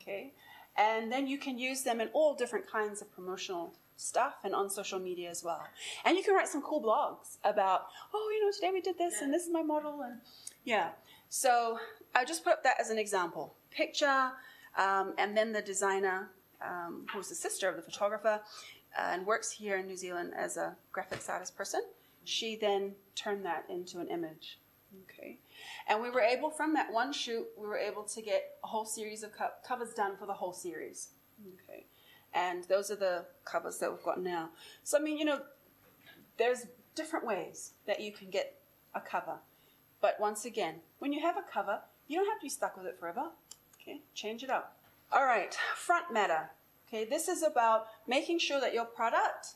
Okay? 0.00 0.32
And 0.76 1.12
then 1.12 1.26
you 1.26 1.38
can 1.38 1.58
use 1.58 1.82
them 1.82 2.00
in 2.00 2.08
all 2.12 2.34
different 2.34 2.70
kinds 2.70 3.02
of 3.02 3.12
promotional 3.14 3.74
stuff 3.96 4.36
and 4.44 4.54
on 4.54 4.68
social 4.68 4.98
media 4.98 5.30
as 5.30 5.44
well. 5.44 5.62
And 6.04 6.16
you 6.16 6.24
can 6.24 6.34
write 6.34 6.48
some 6.48 6.62
cool 6.62 6.82
blogs 6.82 7.36
about, 7.44 7.86
oh, 8.12 8.30
you 8.32 8.44
know, 8.44 8.52
today 8.52 8.70
we 8.72 8.80
did 8.80 8.98
this 8.98 9.20
and 9.20 9.32
this 9.32 9.44
is 9.44 9.52
my 9.52 9.62
model 9.62 10.02
and 10.02 10.20
yeah. 10.64 10.90
So 11.28 11.78
I 12.14 12.24
just 12.24 12.44
put 12.44 12.54
up 12.54 12.64
that 12.64 12.80
as 12.80 12.90
an 12.90 12.98
example. 12.98 13.54
Picture, 13.70 14.32
um, 14.76 15.14
and 15.18 15.36
then 15.36 15.52
the 15.52 15.62
designer, 15.62 16.30
um, 16.60 17.06
who's 17.12 17.28
the 17.28 17.34
sister 17.34 17.68
of 17.68 17.76
the 17.76 17.82
photographer, 17.82 18.40
uh, 18.98 19.00
and 19.00 19.26
works 19.26 19.50
here 19.50 19.78
in 19.78 19.86
New 19.86 19.96
Zealand 19.96 20.32
as 20.36 20.56
a 20.56 20.76
graphics 20.94 21.28
artist 21.28 21.56
person 21.56 21.82
she 22.24 22.56
then 22.56 22.92
turned 23.14 23.44
that 23.44 23.64
into 23.68 24.00
an 24.00 24.08
image. 24.08 24.58
Okay. 25.04 25.38
And 25.88 26.02
we 26.02 26.10
were 26.10 26.20
able, 26.20 26.50
from 26.50 26.74
that 26.74 26.92
one 26.92 27.12
shoot, 27.12 27.46
we 27.56 27.66
were 27.66 27.78
able 27.78 28.02
to 28.04 28.22
get 28.22 28.58
a 28.62 28.66
whole 28.66 28.84
series 28.84 29.22
of 29.22 29.32
co- 29.32 29.50
covers 29.66 29.94
done 29.94 30.16
for 30.16 30.26
the 30.26 30.34
whole 30.34 30.52
series. 30.52 31.08
Okay. 31.54 31.86
And 32.34 32.64
those 32.64 32.90
are 32.90 32.96
the 32.96 33.26
covers 33.44 33.78
that 33.78 33.90
we've 33.90 34.02
got 34.02 34.20
now. 34.20 34.50
So, 34.84 34.98
I 34.98 35.00
mean, 35.00 35.18
you 35.18 35.24
know, 35.24 35.40
there's 36.38 36.66
different 36.94 37.26
ways 37.26 37.72
that 37.86 38.00
you 38.00 38.12
can 38.12 38.30
get 38.30 38.58
a 38.94 39.00
cover. 39.00 39.38
But 40.00 40.18
once 40.18 40.44
again, 40.44 40.76
when 40.98 41.12
you 41.12 41.20
have 41.20 41.36
a 41.36 41.42
cover, 41.42 41.80
you 42.08 42.18
don't 42.18 42.26
have 42.26 42.38
to 42.38 42.44
be 42.44 42.48
stuck 42.48 42.76
with 42.76 42.86
it 42.86 42.98
forever. 42.98 43.30
Okay, 43.80 44.00
change 44.14 44.42
it 44.42 44.50
up. 44.50 44.76
All 45.12 45.24
right, 45.24 45.54
front 45.76 46.12
matter. 46.12 46.50
Okay, 46.88 47.04
this 47.04 47.28
is 47.28 47.42
about 47.42 47.86
making 48.06 48.38
sure 48.38 48.60
that 48.60 48.74
your 48.74 48.84
product 48.84 49.54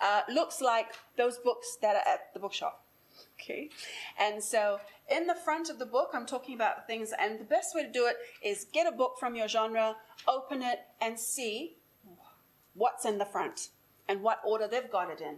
uh, 0.00 0.22
looks 0.28 0.60
like 0.60 0.88
those 1.16 1.38
books 1.38 1.76
that 1.82 1.96
are 1.96 2.08
at 2.08 2.32
the 2.34 2.40
bookshop. 2.40 2.84
Okay, 3.40 3.70
and 4.18 4.42
so 4.42 4.78
in 5.10 5.26
the 5.26 5.34
front 5.34 5.70
of 5.70 5.78
the 5.78 5.86
book, 5.86 6.10
I'm 6.14 6.26
talking 6.26 6.54
about 6.54 6.86
things, 6.86 7.12
and 7.18 7.38
the 7.38 7.44
best 7.44 7.74
way 7.74 7.84
to 7.84 7.90
do 7.90 8.06
it 8.06 8.16
is 8.42 8.66
get 8.72 8.86
a 8.86 8.96
book 8.96 9.16
from 9.18 9.34
your 9.34 9.48
genre, 9.48 9.96
open 10.26 10.62
it, 10.62 10.80
and 11.00 11.18
see 11.18 11.76
what's 12.74 13.04
in 13.04 13.18
the 13.18 13.24
front 13.24 13.68
and 14.08 14.22
what 14.22 14.40
order 14.44 14.66
they've 14.68 14.90
got 14.90 15.10
it 15.10 15.20
in. 15.20 15.36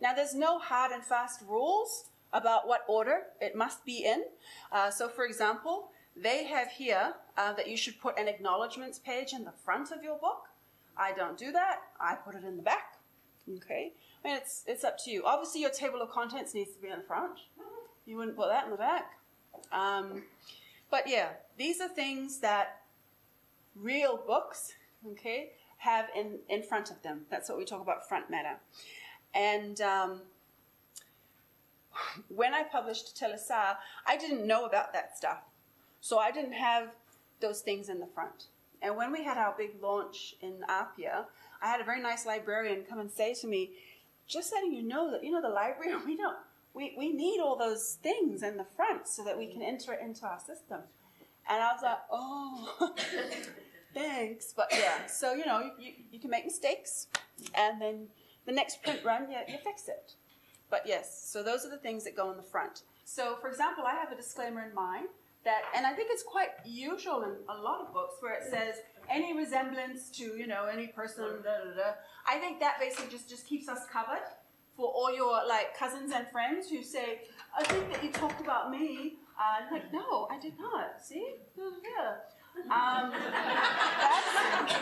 Now, 0.00 0.14
there's 0.14 0.34
no 0.34 0.58
hard 0.58 0.92
and 0.92 1.04
fast 1.04 1.40
rules 1.46 2.06
about 2.32 2.68
what 2.68 2.84
order 2.88 3.22
it 3.40 3.56
must 3.56 3.84
be 3.84 4.04
in. 4.04 4.24
Uh, 4.70 4.90
so, 4.90 5.08
for 5.08 5.24
example, 5.24 5.90
they 6.14 6.44
have 6.44 6.68
here 6.68 7.14
uh, 7.36 7.52
that 7.54 7.68
you 7.68 7.76
should 7.76 8.00
put 8.00 8.18
an 8.18 8.28
acknowledgments 8.28 8.98
page 8.98 9.32
in 9.32 9.44
the 9.44 9.52
front 9.64 9.92
of 9.92 10.02
your 10.02 10.18
book. 10.18 10.48
I 10.96 11.12
don't 11.12 11.38
do 11.38 11.52
that. 11.52 11.80
I 12.00 12.14
put 12.14 12.34
it 12.34 12.44
in 12.44 12.56
the 12.56 12.62
back. 12.62 12.95
Okay, 13.54 13.92
I 14.24 14.28
mean 14.28 14.36
it's 14.36 14.64
it's 14.66 14.84
up 14.84 14.98
to 15.04 15.10
you. 15.10 15.24
Obviously, 15.24 15.60
your 15.60 15.70
table 15.70 16.02
of 16.02 16.10
contents 16.10 16.54
needs 16.54 16.72
to 16.72 16.80
be 16.80 16.88
in 16.88 16.98
the 16.98 17.04
front. 17.04 17.38
You 18.04 18.16
wouldn't 18.16 18.36
put 18.36 18.48
that 18.48 18.64
in 18.64 18.70
the 18.70 18.76
back. 18.76 19.18
Um, 19.72 20.22
but 20.90 21.08
yeah, 21.08 21.30
these 21.56 21.80
are 21.80 21.88
things 21.88 22.38
that 22.40 22.82
real 23.74 24.16
books, 24.26 24.72
okay, 25.12 25.50
have 25.78 26.06
in 26.16 26.38
in 26.48 26.62
front 26.62 26.90
of 26.90 27.02
them. 27.02 27.26
That's 27.30 27.48
what 27.48 27.58
we 27.58 27.64
talk 27.64 27.82
about 27.82 28.08
front 28.08 28.30
matter. 28.30 28.56
And 29.34 29.80
um, 29.80 30.20
when 32.28 32.54
I 32.54 32.62
published 32.64 33.16
Telesa, 33.16 33.76
I 34.06 34.16
didn't 34.16 34.46
know 34.46 34.64
about 34.64 34.92
that 34.92 35.16
stuff, 35.16 35.42
so 36.00 36.18
I 36.18 36.30
didn't 36.30 36.52
have 36.54 36.88
those 37.40 37.60
things 37.60 37.88
in 37.88 38.00
the 38.00 38.06
front. 38.06 38.46
And 38.82 38.96
when 38.96 39.12
we 39.12 39.24
had 39.24 39.38
our 39.38 39.54
big 39.56 39.80
launch 39.82 40.36
in 40.40 40.64
Apia, 40.68 41.26
I 41.62 41.68
had 41.68 41.80
a 41.80 41.84
very 41.84 42.00
nice 42.00 42.26
librarian 42.26 42.84
come 42.88 42.98
and 42.98 43.10
say 43.10 43.34
to 43.34 43.46
me, 43.46 43.72
just 44.26 44.52
letting 44.52 44.72
you 44.72 44.82
know 44.82 45.10
that, 45.12 45.24
you 45.24 45.30
know, 45.30 45.42
the 45.42 45.48
library, 45.48 45.94
we 46.06 46.16
don't, 46.16 46.36
we, 46.74 46.94
we 46.98 47.12
need 47.12 47.40
all 47.40 47.56
those 47.56 47.98
things 48.02 48.42
in 48.42 48.56
the 48.56 48.66
front 48.76 49.08
so 49.08 49.24
that 49.24 49.36
we 49.36 49.52
can 49.52 49.62
enter 49.62 49.92
it 49.92 50.00
into 50.02 50.26
our 50.26 50.38
system. 50.38 50.80
And 51.48 51.62
I 51.62 51.72
was 51.72 51.82
like, 51.82 51.98
oh, 52.10 52.94
thanks. 53.94 54.52
But 54.54 54.68
yeah, 54.72 55.06
so, 55.06 55.32
you 55.32 55.46
know, 55.46 55.70
you, 55.78 55.92
you 56.10 56.18
can 56.18 56.30
make 56.30 56.44
mistakes 56.44 57.06
and 57.54 57.80
then 57.80 58.08
the 58.46 58.52
next 58.52 58.82
print 58.82 59.00
run, 59.04 59.30
you, 59.30 59.38
you 59.48 59.58
fix 59.62 59.88
it. 59.88 60.14
But 60.70 60.82
yes, 60.86 61.28
so 61.30 61.42
those 61.42 61.64
are 61.64 61.70
the 61.70 61.78
things 61.78 62.04
that 62.04 62.16
go 62.16 62.30
in 62.30 62.36
the 62.36 62.42
front. 62.42 62.82
So, 63.04 63.36
for 63.40 63.48
example, 63.48 63.84
I 63.86 63.94
have 63.94 64.10
a 64.10 64.16
disclaimer 64.16 64.64
in 64.64 64.74
mine 64.74 65.06
that, 65.44 65.62
and 65.76 65.86
I 65.86 65.92
think 65.92 66.08
it's 66.10 66.24
quite 66.24 66.50
usual 66.64 67.22
in 67.22 67.30
a 67.48 67.60
lot 67.60 67.80
of 67.80 67.92
books 67.92 68.14
where 68.20 68.34
it 68.34 68.50
says, 68.50 68.76
any 69.10 69.36
resemblance 69.36 70.10
to, 70.10 70.24
you 70.36 70.46
know, 70.46 70.66
any 70.66 70.88
person, 70.88 71.24
da, 71.42 71.64
da, 71.64 71.76
da. 71.76 71.90
I 72.26 72.38
think 72.38 72.60
that 72.60 72.78
basically 72.80 73.10
just, 73.10 73.28
just 73.28 73.46
keeps 73.46 73.68
us 73.68 73.80
covered 73.92 74.26
for 74.76 74.88
all 74.88 75.14
your 75.14 75.46
like 75.46 75.76
cousins 75.76 76.12
and 76.14 76.26
friends 76.28 76.68
who 76.68 76.82
say, 76.82 77.22
I 77.58 77.64
think 77.64 77.90
that 77.92 78.04
you 78.04 78.10
talked 78.10 78.40
about 78.40 78.70
me. 78.70 79.16
Uh, 79.38 79.72
like, 79.72 79.92
no, 79.92 80.28
I 80.30 80.38
did 80.38 80.58
not. 80.58 81.00
See? 81.02 81.34
Yeah. 81.56 82.14
Um, 82.64 83.12
that's, 83.12 84.74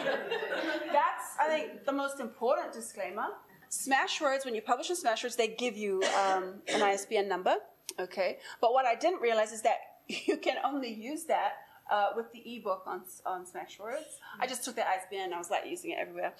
that's, 0.92 1.36
I 1.40 1.48
think, 1.48 1.84
the 1.84 1.92
most 1.92 2.20
important 2.20 2.72
disclaimer. 2.72 3.26
Smashwords, 3.70 4.44
when 4.44 4.54
you 4.54 4.62
publish 4.62 4.90
in 4.90 4.96
Smashwords, 4.96 5.36
they 5.36 5.48
give 5.48 5.76
you 5.76 6.02
um, 6.24 6.62
an 6.68 6.82
ISBN 6.82 7.28
number. 7.28 7.56
Okay, 7.98 8.38
but 8.60 8.72
what 8.72 8.86
I 8.86 8.94
didn't 8.94 9.20
realize 9.20 9.52
is 9.52 9.62
that 9.62 9.78
you 10.08 10.36
can 10.36 10.56
only 10.64 10.92
use 10.92 11.24
that 11.24 11.52
uh, 11.94 12.08
with 12.16 12.32
the 12.32 12.42
ebook 12.56 12.82
on 12.86 13.02
on 13.24 13.46
Smashwords. 13.46 14.18
I 14.40 14.46
just 14.48 14.64
took 14.64 14.74
the 14.74 14.82
ISBN 14.82 15.26
and 15.26 15.34
I 15.34 15.38
was 15.38 15.50
like 15.50 15.64
using 15.64 15.92
it 15.92 15.98
everywhere. 16.00 16.32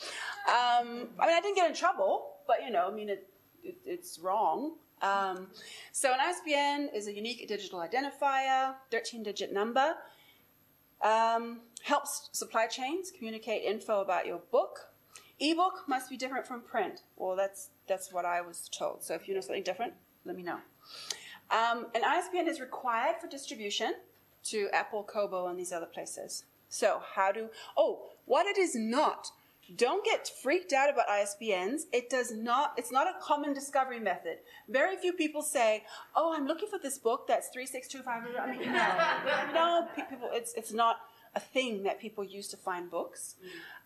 Um, 0.49 1.09
I 1.21 1.27
mean, 1.27 1.37
I 1.37 1.41
didn't 1.41 1.55
get 1.55 1.69
in 1.69 1.77
trouble, 1.77 2.33
but 2.49 2.57
you 2.65 2.71
know, 2.71 2.89
I 2.91 2.95
mean, 2.95 3.09
it, 3.09 3.29
it 3.63 3.77
it's 3.85 4.19
wrong. 4.19 4.73
Um, 5.01 5.49
so 5.93 6.13
an 6.13 6.19
ISBN 6.19 6.91
is 6.93 7.07
a 7.07 7.15
unique 7.15 7.47
digital 7.47 7.79
identifier, 7.79 8.75
13-digit 8.91 9.53
number. 9.53 9.95
Um, 11.03 11.61
helps 11.83 12.31
supply 12.33 12.67
chains 12.67 13.13
communicate 13.17 13.63
info 13.63 14.01
about 14.01 14.27
your 14.27 14.41
book. 14.51 14.79
Ebook 15.39 15.85
must 15.87 16.09
be 16.11 16.17
different 16.17 16.47
from 16.47 16.63
print. 16.63 17.03
Well, 17.17 17.37
that's 17.37 17.71
that's 17.87 18.13
what 18.13 18.25
I 18.25 18.41
was 18.41 18.69
told. 18.77 19.05
So 19.05 19.15
if 19.15 19.29
you 19.29 19.35
know 19.35 19.41
something 19.41 19.63
different, 19.63 19.93
let 20.25 20.35
me 20.35 20.43
know. 20.43 20.59
Um, 21.51 21.87
an 21.95 22.03
ISBN 22.05 22.49
is 22.49 22.59
required 22.59 23.17
for 23.21 23.29
distribution 23.29 23.93
to 24.45 24.69
Apple, 24.73 25.03
Kobo, 25.03 25.47
and 25.47 25.59
these 25.59 25.73
other 25.73 25.87
places. 25.87 26.45
So 26.69 27.01
how 27.15 27.33
do? 27.33 27.49
Oh, 27.77 28.11
what 28.25 28.47
it 28.47 28.59
is 28.59 28.75
not. 28.75 29.31
Don't 29.77 30.05
get 30.05 30.31
freaked 30.43 30.73
out 30.75 30.91
about 30.91 31.09
ISBNs. 31.09 31.83
It 31.93 32.11
does 32.11 32.33
not. 32.33 32.75
It's 32.77 32.93
not 32.93 33.07
a 33.07 33.19
common 33.21 33.55
discovery 33.55 34.01
method. 34.01 34.39
Very 34.69 34.97
few 34.97 35.13
people 35.13 35.41
say, 35.41 35.85
"Oh, 36.15 36.35
I'm 36.35 36.47
looking 36.47 36.69
for 36.69 36.79
this 36.79 36.99
book 36.99 37.27
that's 37.27 37.49
three 37.49 37.65
six 37.65 37.89
two 37.89 38.03
five. 38.03 38.25
I 38.39 38.51
mean, 38.51 38.61
no, 38.73 39.55
no. 39.55 39.89
People, 39.95 40.29
it's 40.33 40.53
it's 40.55 40.73
not 40.73 40.97
a 41.35 41.41
thing 41.41 41.83
that 41.85 41.99
people 41.99 42.25
use 42.25 42.49
to 42.49 42.59
find 42.59 42.91
books, 42.91 43.37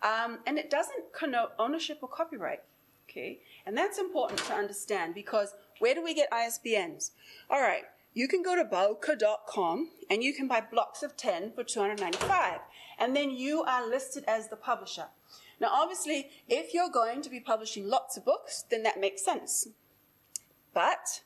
um, 0.03 0.39
and 0.47 0.59
it 0.59 0.69
doesn't 0.69 1.13
connote 1.13 1.51
ownership 1.59 1.99
or 2.03 2.09
copyright. 2.09 2.63
Okay, 3.09 3.39
and 3.65 3.77
that's 3.77 3.99
important 3.99 4.41
to 4.47 4.55
understand 4.55 5.15
because 5.15 5.55
where 5.79 5.95
do 5.95 6.03
we 6.03 6.13
get 6.13 6.29
ISBNs? 6.33 7.13
All 7.49 7.61
right, 7.61 7.85
you 8.19 8.27
can 8.27 8.43
go 8.43 8.57
to 8.57 8.65
bowker.com 8.65 9.91
and 10.11 10.25
you 10.25 10.35
can 10.35 10.49
buy 10.49 10.61
blocks 10.61 11.05
of 11.05 11.17
10 11.17 11.53
for 11.53 11.63
295 11.63 12.59
and 12.99 13.15
then 13.15 13.31
you 13.31 13.63
are 13.63 13.89
listed 13.89 14.25
as 14.27 14.49
the 14.49 14.57
publisher. 14.57 15.07
Now 15.61 15.69
obviously, 15.71 16.29
if 16.49 16.75
you're 16.75 16.91
going 16.91 17.23
to 17.23 17.31
be 17.31 17.39
publishing 17.39 17.87
lots 17.87 18.17
of 18.17 18.25
books, 18.25 18.65
then 18.71 18.83
that 18.83 18.99
makes 18.99 19.25
sense. 19.25 19.69
But 20.75 21.23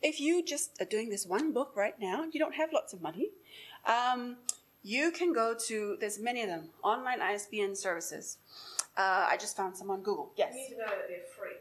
if 0.00 0.18
you 0.18 0.42
just 0.42 0.80
are 0.80 0.86
doing 0.86 1.10
this 1.10 1.26
one 1.26 1.52
book 1.52 1.72
right 1.76 2.00
now, 2.00 2.24
you 2.32 2.40
don't 2.40 2.54
have 2.54 2.72
lots 2.72 2.94
of 2.94 3.02
money, 3.02 3.28
um, 3.84 4.38
you 4.82 5.10
can 5.10 5.34
go 5.34 5.54
to, 5.66 5.98
there's 6.00 6.18
many 6.18 6.40
of 6.40 6.48
them, 6.48 6.70
online 6.82 7.20
ISBN 7.20 7.76
services. 7.76 8.38
Uh, 8.96 9.26
I 9.28 9.36
just 9.38 9.58
found 9.58 9.76
some 9.76 9.90
on 9.90 10.00
Google. 10.00 10.32
Yes. 10.38 10.54
You 10.54 10.60
need 10.60 10.68
to 10.70 10.76
know 10.78 10.86
that 10.86 11.06
they're 11.06 11.18
free. 11.36 11.56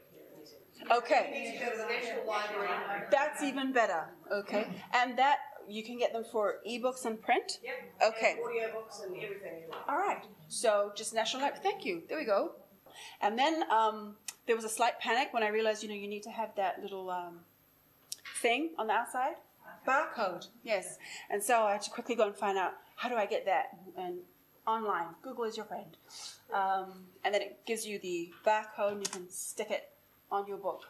Okay. 0.91 1.31
You 1.33 1.51
need 1.51 1.59
to 1.59 1.65
go 1.65 1.71
to 1.71 1.77
the 1.77 1.85
National 1.85 2.27
Library. 2.27 2.69
That's 3.11 3.43
even 3.43 3.71
better. 3.71 4.05
Okay. 4.31 4.67
And 4.93 5.17
that 5.17 5.37
you 5.67 5.83
can 5.83 5.97
get 5.97 6.13
them 6.13 6.23
for 6.31 6.55
ebooks 6.67 7.05
and 7.05 7.21
print? 7.21 7.59
Yep. 7.63 8.13
Okay. 8.13 8.31
And 8.31 8.39
audiobooks 8.39 9.05
and 9.05 9.15
everything. 9.23 9.63
All 9.87 9.97
right. 9.97 10.23
So 10.47 10.91
just 10.95 11.13
National 11.13 11.43
Library. 11.43 11.63
Thank 11.63 11.85
you. 11.85 12.03
There 12.09 12.17
we 12.17 12.25
go. 12.25 12.53
And 13.21 13.37
then 13.37 13.63
um, 13.71 14.15
there 14.47 14.55
was 14.55 14.65
a 14.65 14.69
slight 14.69 14.99
panic 14.99 15.29
when 15.31 15.43
I 15.43 15.49
realized, 15.49 15.83
you 15.83 15.89
know, 15.89 15.95
you 15.95 16.07
need 16.07 16.23
to 16.23 16.31
have 16.31 16.55
that 16.55 16.81
little 16.81 17.09
um, 17.09 17.41
thing 18.41 18.71
on 18.77 18.87
the 18.87 18.93
outside. 18.93 19.35
Barcode. 19.87 20.47
Yes. 20.63 20.97
And 21.29 21.41
so 21.41 21.63
I 21.63 21.73
had 21.73 21.81
to 21.83 21.91
quickly 21.91 22.15
go 22.15 22.25
and 22.27 22.35
find 22.35 22.57
out 22.57 22.73
how 22.95 23.09
do 23.09 23.15
I 23.15 23.25
get 23.25 23.45
that? 23.45 23.77
And 23.97 24.19
online, 24.67 25.07
Google 25.21 25.45
is 25.45 25.55
your 25.55 25.65
friend. 25.65 25.95
Um, 26.53 27.05
and 27.23 27.33
then 27.33 27.41
it 27.41 27.59
gives 27.65 27.85
you 27.85 27.99
the 27.99 28.31
barcode 28.45 28.93
and 28.93 29.05
you 29.05 29.11
can 29.11 29.29
stick 29.29 29.69
it 29.69 29.89
on 30.31 30.47
your 30.47 30.57
book. 30.57 30.83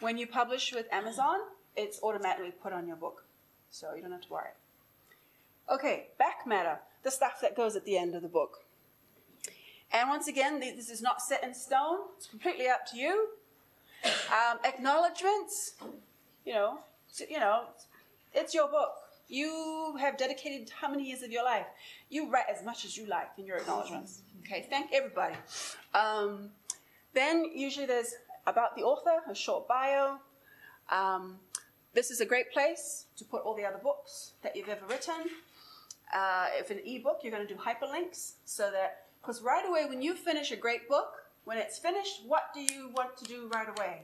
When 0.00 0.18
you 0.18 0.26
publish 0.26 0.72
with 0.72 0.86
Amazon, 0.92 1.38
it's 1.76 2.02
automatically 2.02 2.52
put 2.62 2.72
on 2.72 2.86
your 2.86 2.96
book. 2.96 3.24
So 3.70 3.94
you 3.94 4.02
don't 4.02 4.12
have 4.12 4.22
to 4.22 4.32
worry. 4.32 4.50
Okay, 5.70 6.08
back 6.18 6.46
matter, 6.46 6.80
the 7.02 7.10
stuff 7.10 7.40
that 7.40 7.56
goes 7.56 7.76
at 7.76 7.84
the 7.84 7.96
end 7.96 8.14
of 8.14 8.22
the 8.22 8.28
book. 8.28 8.64
And 9.92 10.08
once 10.08 10.28
again, 10.28 10.60
this 10.60 10.90
is 10.90 11.00
not 11.00 11.20
set 11.20 11.42
in 11.42 11.54
stone. 11.54 11.98
It's 12.16 12.26
completely 12.26 12.68
up 12.68 12.86
to 12.92 12.96
you. 12.96 13.28
Um, 14.04 14.58
acknowledgements, 14.64 15.74
you 16.44 16.54
know, 16.54 16.78
you 17.28 17.38
know, 17.38 17.64
it's 18.34 18.54
your 18.54 18.68
book. 18.68 18.92
You 19.28 19.96
have 20.00 20.16
dedicated 20.16 20.70
how 20.80 20.88
many 20.88 21.04
years 21.04 21.22
of 21.22 21.30
your 21.30 21.44
life? 21.44 21.66
You 22.08 22.30
write 22.30 22.46
as 22.50 22.64
much 22.64 22.84
as 22.84 22.96
you 22.96 23.06
like 23.06 23.28
in 23.38 23.46
your 23.46 23.58
acknowledgements. 23.58 24.22
Okay, 24.40 24.66
thank 24.68 24.92
everybody. 24.92 25.36
Um, 25.94 26.50
then 27.14 27.44
usually 27.54 27.86
there's 27.86 28.14
about 28.46 28.76
the 28.76 28.82
author, 28.82 29.20
a 29.28 29.34
short 29.34 29.68
bio. 29.68 30.18
Um, 30.90 31.38
this 31.94 32.10
is 32.10 32.20
a 32.20 32.26
great 32.26 32.52
place 32.52 33.06
to 33.16 33.24
put 33.24 33.42
all 33.42 33.54
the 33.54 33.64
other 33.64 33.80
books 33.82 34.32
that 34.42 34.56
you've 34.56 34.68
ever 34.68 34.86
written. 34.86 35.30
Uh, 36.12 36.46
if 36.54 36.70
an 36.70 36.80
ebook, 36.84 37.20
you're 37.22 37.32
going 37.32 37.46
to 37.46 37.52
do 37.52 37.58
hyperlinks 37.60 38.32
so 38.44 38.70
that, 38.70 39.06
because 39.20 39.42
right 39.42 39.66
away 39.68 39.86
when 39.86 40.02
you 40.02 40.14
finish 40.14 40.50
a 40.50 40.56
great 40.56 40.88
book, 40.88 41.12
when 41.44 41.58
it's 41.58 41.78
finished, 41.78 42.22
what 42.26 42.52
do 42.54 42.60
you 42.60 42.90
want 42.96 43.16
to 43.16 43.24
do 43.24 43.48
right 43.52 43.68
away? 43.68 44.02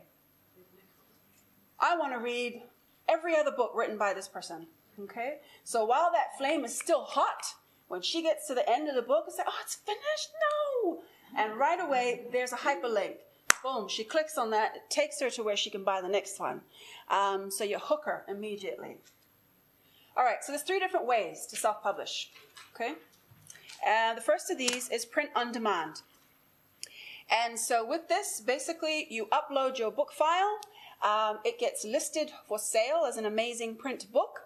I 1.79 1.97
want 1.97 2.13
to 2.13 2.19
read 2.19 2.63
every 3.09 3.37
other 3.37 3.51
book 3.51 3.73
written 3.75 3.99
by 3.99 4.15
this 4.15 4.29
person. 4.29 4.67
Okay? 5.01 5.39
So 5.65 5.85
while 5.85 6.11
that 6.13 6.39
flame 6.39 6.65
is 6.65 6.77
still 6.77 7.05
hot, 7.05 7.45
when 7.89 8.03
she 8.03 8.23
gets 8.23 8.47
to 8.49 8.55
the 8.55 8.69
end 8.69 8.89
of 8.89 8.95
the 8.95 9.03
book, 9.03 9.25
it's 9.29 9.39
like, 9.39 9.47
oh, 9.49 9.59
it's 9.63 9.77
finished? 9.77 10.31
No! 10.85 11.03
And 11.37 11.59
right 11.59 11.81
away, 11.81 12.27
there's 12.33 12.53
a 12.53 12.57
hyperlink. 12.57 13.17
Boom, 13.67 13.89
she 13.89 14.05
clicks 14.05 14.39
on 14.39 14.51
that, 14.51 14.77
it 14.77 14.83
takes 14.91 15.21
her 15.21 15.29
to 15.29 15.43
where 15.43 15.57
she 15.57 15.71
can 15.71 15.83
buy 15.83 16.01
the 16.01 16.09
next 16.09 16.39
one. 16.39 16.61
Um, 17.09 17.51
so 17.51 17.65
you 17.65 17.79
hook 17.81 18.03
her 18.05 18.25
immediately. 18.29 18.99
All 20.17 20.23
right, 20.23 20.37
so 20.41 20.53
there's 20.53 20.63
three 20.63 20.79
different 20.79 21.05
ways 21.05 21.47
to 21.47 21.57
self 21.57 21.83
publish. 21.83 22.31
Okay? 22.75 22.93
Uh, 23.85 24.15
the 24.15 24.21
first 24.21 24.53
of 24.53 24.59
these 24.59 24.89
is 24.91 25.05
print 25.05 25.31
on 25.35 25.51
demand. 25.51 26.03
And 27.29 27.59
so 27.59 27.85
with 27.85 28.07
this, 28.07 28.41
basically, 28.41 29.09
you 29.11 29.27
upload 29.33 29.79
your 29.79 29.91
book 29.91 30.13
file. 30.13 30.61
Um, 31.03 31.41
it 31.45 31.59
gets 31.59 31.85
listed 31.85 32.31
for 32.47 32.61
sale 32.61 33.05
as 33.07 33.17
an 33.17 33.27
amazing 33.27 33.75
print 33.75 34.07
book, 34.13 34.43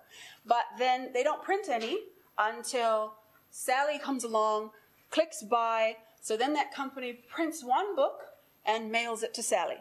but 0.47 0.65
then 0.79 1.13
they 1.13 1.23
don't 1.23 1.43
print 1.43 1.69
any 1.69 1.99
until 2.39 3.13
Sally 3.51 3.99
comes 3.99 4.25
along, 4.25 4.71
clicks 5.11 5.43
buy. 5.43 5.99
So 6.23 6.39
then 6.39 6.55
that 6.55 6.73
company 6.73 7.13
prints 7.29 7.63
one 7.63 7.95
book 7.95 8.30
and 8.65 8.91
mails 8.91 9.23
it 9.23 9.35
to 9.35 9.43
Sally. 9.43 9.79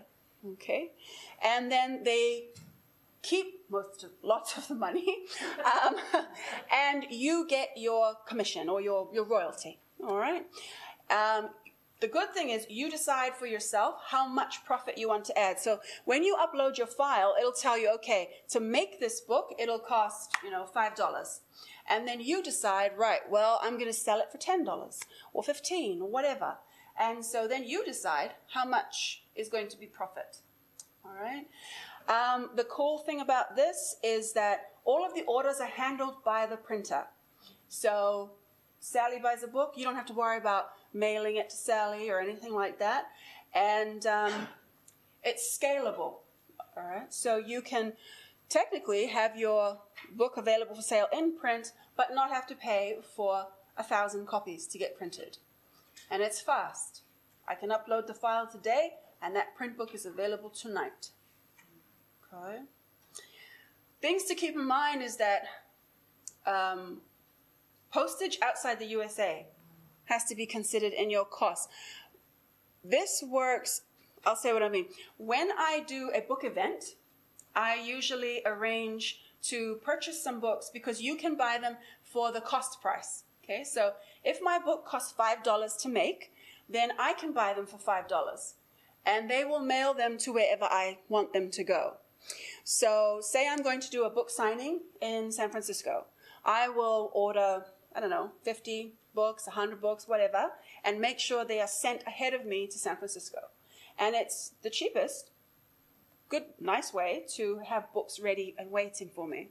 Okay? 0.54 0.92
And 1.44 1.72
then 1.72 2.04
they 2.04 2.46
keep 3.22 3.66
most 3.70 4.04
of, 4.04 4.12
lots 4.24 4.58
of 4.58 4.68
the 4.68 4.76
money, 4.76 5.26
um, 5.66 5.96
and 6.72 7.06
you 7.10 7.46
get 7.48 7.70
your 7.76 8.14
commission 8.28 8.70
or 8.70 8.82
your, 8.82 9.10
your 9.14 9.26
royalty. 9.26 9.80
All 10.02 10.18
right? 10.18 10.46
Um, 11.10 11.50
the 12.00 12.08
good 12.08 12.34
thing 12.34 12.50
is 12.50 12.66
you 12.70 12.90
decide 12.90 13.36
for 13.36 13.46
yourself 13.46 13.96
how 14.08 14.26
much 14.28 14.64
profit 14.64 14.98
you 14.98 15.10
want 15.10 15.26
to 15.26 15.38
add. 15.38 15.60
So 15.60 15.82
when 16.06 16.24
you 16.24 16.38
upload 16.38 16.78
your 16.78 16.88
file, 16.88 17.36
it'll 17.38 17.52
tell 17.52 17.78
you, 17.78 17.92
okay, 17.96 18.30
to 18.50 18.62
make 18.62 19.00
this 19.00 19.20
book, 19.20 19.54
it'll 19.60 19.80
cost, 19.80 20.32
you 20.44 20.50
know, 20.50 20.66
$5. 20.74 21.40
And 21.90 22.08
then 22.08 22.22
you 22.22 22.42
decide, 22.42 22.92
right, 22.98 23.20
well, 23.30 23.60
I'm 23.62 23.74
going 23.74 23.88
to 23.88 23.94
sell 23.94 24.20
it 24.20 24.32
for 24.32 24.38
$10 24.38 25.00
or 25.34 25.44
15 25.44 26.02
or 26.02 26.10
whatever. 26.10 26.56
And 27.00 27.24
so 27.24 27.48
then 27.48 27.64
you 27.64 27.86
decide 27.86 28.32
how 28.54 28.66
much 28.66 29.24
is 29.36 29.48
going 29.48 29.70
to 29.70 29.80
be 29.80 29.86
profit. 29.86 30.38
All 31.06 31.16
right? 31.20 31.48
Um, 32.10 32.50
the 32.56 32.66
cool 32.66 32.98
thing 33.00 33.22
about 33.22 33.56
this 33.56 33.96
is 34.04 34.34
that 34.34 34.72
all 34.84 35.06
of 35.06 35.14
the 35.14 35.24
orders 35.24 35.60
are 35.62 35.68
handled 35.68 36.24
by 36.26 36.46
the 36.46 36.58
printer. 36.58 37.06
So 37.70 38.32
Sally 38.82 39.20
buys 39.22 39.44
a 39.44 39.48
book, 39.48 39.74
you 39.76 39.86
don't 39.86 39.96
have 39.96 40.08
to 40.08 40.14
worry 40.14 40.38
about 40.38 40.72
mailing 40.94 41.38
it 41.38 41.50
to 41.52 41.56
Sally 41.56 42.10
or 42.10 42.20
anything 42.20 42.54
like 42.54 42.80
that. 42.80 43.06
And 43.54 44.06
um, 44.06 44.34
it's 45.24 45.58
scalable. 45.58 46.16
All 46.76 46.84
right? 46.84 47.14
So 47.14 47.38
you 47.38 47.62
can 47.62 47.94
technically 48.50 49.08
have 49.08 49.38
your 49.38 49.78
book 50.12 50.36
available 50.36 50.76
for 50.76 50.82
sale 50.82 51.08
in 51.14 51.38
print, 51.38 51.72
but 51.96 52.14
not 52.14 52.30
have 52.30 52.48
to 52.48 52.56
pay 52.56 52.98
for 53.16 53.48
a 53.78 53.84
thousand 53.84 54.28
copies 54.28 54.68
to 54.68 54.78
get 54.78 54.98
printed. 54.98 55.38
And 56.10 56.22
it's 56.22 56.42
fast. 56.42 57.04
I 57.48 57.56
can 57.56 57.70
upload 57.70 58.08
the 58.08 58.14
file 58.14 58.48
today, 58.48 58.94
and 59.22 59.36
that 59.36 59.56
print 59.56 59.78
book 59.78 59.94
is 59.94 60.06
available 60.06 60.50
tonight. 60.50 61.12
Okay. 62.34 62.60
Things 64.02 64.24
to 64.26 64.36
keep 64.36 64.56
in 64.56 64.66
mind 64.66 65.02
is 65.02 65.18
that 65.18 65.44
um, 66.46 67.02
postage 67.92 68.38
outside 68.42 68.80
the 68.80 68.86
USA 68.88 69.48
has 70.06 70.26
to 70.26 70.36
be 70.36 70.46
considered 70.46 70.94
in 70.94 71.10
your 71.10 71.26
cost. 71.26 71.70
This 72.84 73.24
works, 73.28 73.82
I'll 74.26 74.36
say 74.36 74.54
what 74.54 74.64
I 74.64 74.70
mean. 74.70 74.86
When 75.18 75.50
I 75.52 75.84
do 75.88 76.12
a 76.16 76.22
book 76.22 76.44
event, 76.44 76.84
I 77.56 77.76
usually 77.76 78.42
arrange 78.46 79.22
to 79.44 79.80
purchase 79.84 80.24
some 80.24 80.40
books 80.40 80.70
because 80.74 81.02
you 81.02 81.16
can 81.16 81.36
buy 81.36 81.58
them 81.62 81.78
for 82.04 82.32
the 82.32 82.42
cost 82.42 82.82
price. 82.82 83.24
Okay, 83.50 83.64
so 83.64 83.94
if 84.24 84.40
my 84.44 84.60
book 84.60 84.86
costs 84.86 85.12
$5 85.18 85.82
to 85.82 85.90
make, 85.90 86.32
then 86.70 86.92
I 87.00 87.14
can 87.14 87.34
buy 87.34 87.54
them 87.54 87.66
for 87.66 87.78
$5 87.78 88.54
and 89.06 89.28
they 89.28 89.44
will 89.44 89.60
mail 89.60 89.96
them 89.96 90.20
to 90.20 90.34
wherever 90.34 90.66
I 90.66 91.00
want 91.10 91.34
them 91.34 91.50
to 91.52 91.64
go. 91.64 91.94
So, 92.64 93.22
say 93.22 93.48
I'm 93.48 93.64
going 93.64 93.80
to 93.80 93.90
do 93.90 94.04
a 94.04 94.10
book 94.10 94.30
signing 94.30 94.82
in 95.02 95.32
San 95.32 95.50
Francisco. 95.50 96.06
I 96.46 96.70
will 96.70 97.10
order, 97.16 97.66
I 97.96 98.00
don't 98.00 98.12
know, 98.12 98.34
50 98.44 98.94
books, 99.16 99.48
100 99.48 99.82
books, 99.82 100.08
whatever, 100.08 100.52
and 100.84 101.02
make 101.02 101.18
sure 101.18 101.44
they 101.44 101.60
are 101.60 101.68
sent 101.68 102.04
ahead 102.06 102.36
of 102.36 102.46
me 102.46 102.68
to 102.68 102.78
San 102.78 102.98
Francisco. 102.98 103.40
And 103.98 104.16
it's 104.16 104.52
the 104.62 104.70
cheapest, 104.70 105.32
good, 106.28 106.44
nice 106.60 106.94
way 106.94 107.26
to 107.36 107.62
have 107.66 107.92
books 107.94 108.20
ready 108.20 108.54
and 108.60 108.70
waiting 108.70 109.10
for 109.10 109.28
me. 109.28 109.50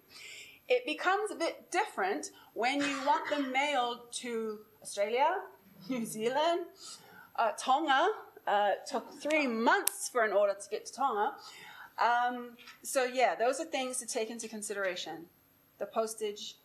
It 0.68 0.84
becomes 0.86 1.30
a 1.30 1.34
bit 1.34 1.70
different 1.70 2.30
when 2.54 2.80
you 2.80 2.96
want 3.06 3.28
them 3.30 3.52
mailed 3.52 4.12
to 4.12 4.58
Australia, 4.82 5.28
New 5.88 6.04
Zealand, 6.04 6.66
uh, 7.36 7.52
Tonga. 7.58 8.08
Uh, 8.46 8.70
took 8.86 9.12
three 9.20 9.46
months 9.46 10.08
for 10.08 10.24
an 10.24 10.32
order 10.32 10.54
to 10.54 10.70
get 10.70 10.86
to 10.86 10.92
Tonga. 10.92 11.34
Um, 11.98 12.56
so 12.82 13.04
yeah, 13.04 13.34
those 13.34 13.60
are 13.60 13.66
things 13.66 13.98
to 13.98 14.06
take 14.06 14.30
into 14.30 14.48
consideration. 14.48 15.26
The 15.78 15.84
postage 15.86 16.56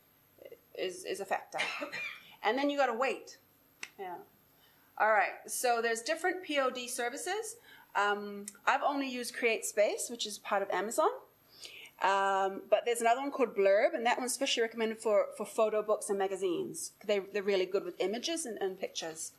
is, 0.78 1.04
is 1.04 1.20
a 1.20 1.26
factor. 1.26 1.60
And 2.44 2.58
then 2.58 2.70
you 2.70 2.78
got 2.78 2.88
to 2.88 2.94
wait. 2.94 3.38
Yeah. 3.98 4.16
All 4.98 5.12
right. 5.12 5.32
So 5.48 5.82
there's 5.82 6.02
different 6.02 6.46
POD 6.46 6.90
services. 6.90 7.56
Um, 7.96 8.46
I've 8.66 8.84
only 8.84 9.10
used 9.10 9.36
CreateSpace, 9.36 10.12
which 10.12 10.28
is 10.28 10.38
part 10.40 10.62
of 10.62 10.70
Amazon. 10.72 11.10
Um, 12.04 12.64
but 12.70 12.82
there's 12.86 13.00
another 13.00 13.22
one 13.22 13.32
called 13.32 13.56
Blurb, 13.56 13.94
and 13.94 14.06
that 14.06 14.20
one's 14.20 14.32
especially 14.32 14.62
recommended 14.62 15.00
for, 15.00 15.28
for 15.38 15.46
photo 15.46 15.82
books 15.82 16.10
and 16.10 16.20
magazines. 16.20 16.92
They, 17.06 17.20
they're 17.20 17.44
really 17.44 17.66
good 17.66 17.86
with 17.86 17.96
images 18.00 18.46
and, 18.46 18.58
and 18.62 18.78
pictures. 18.78 19.32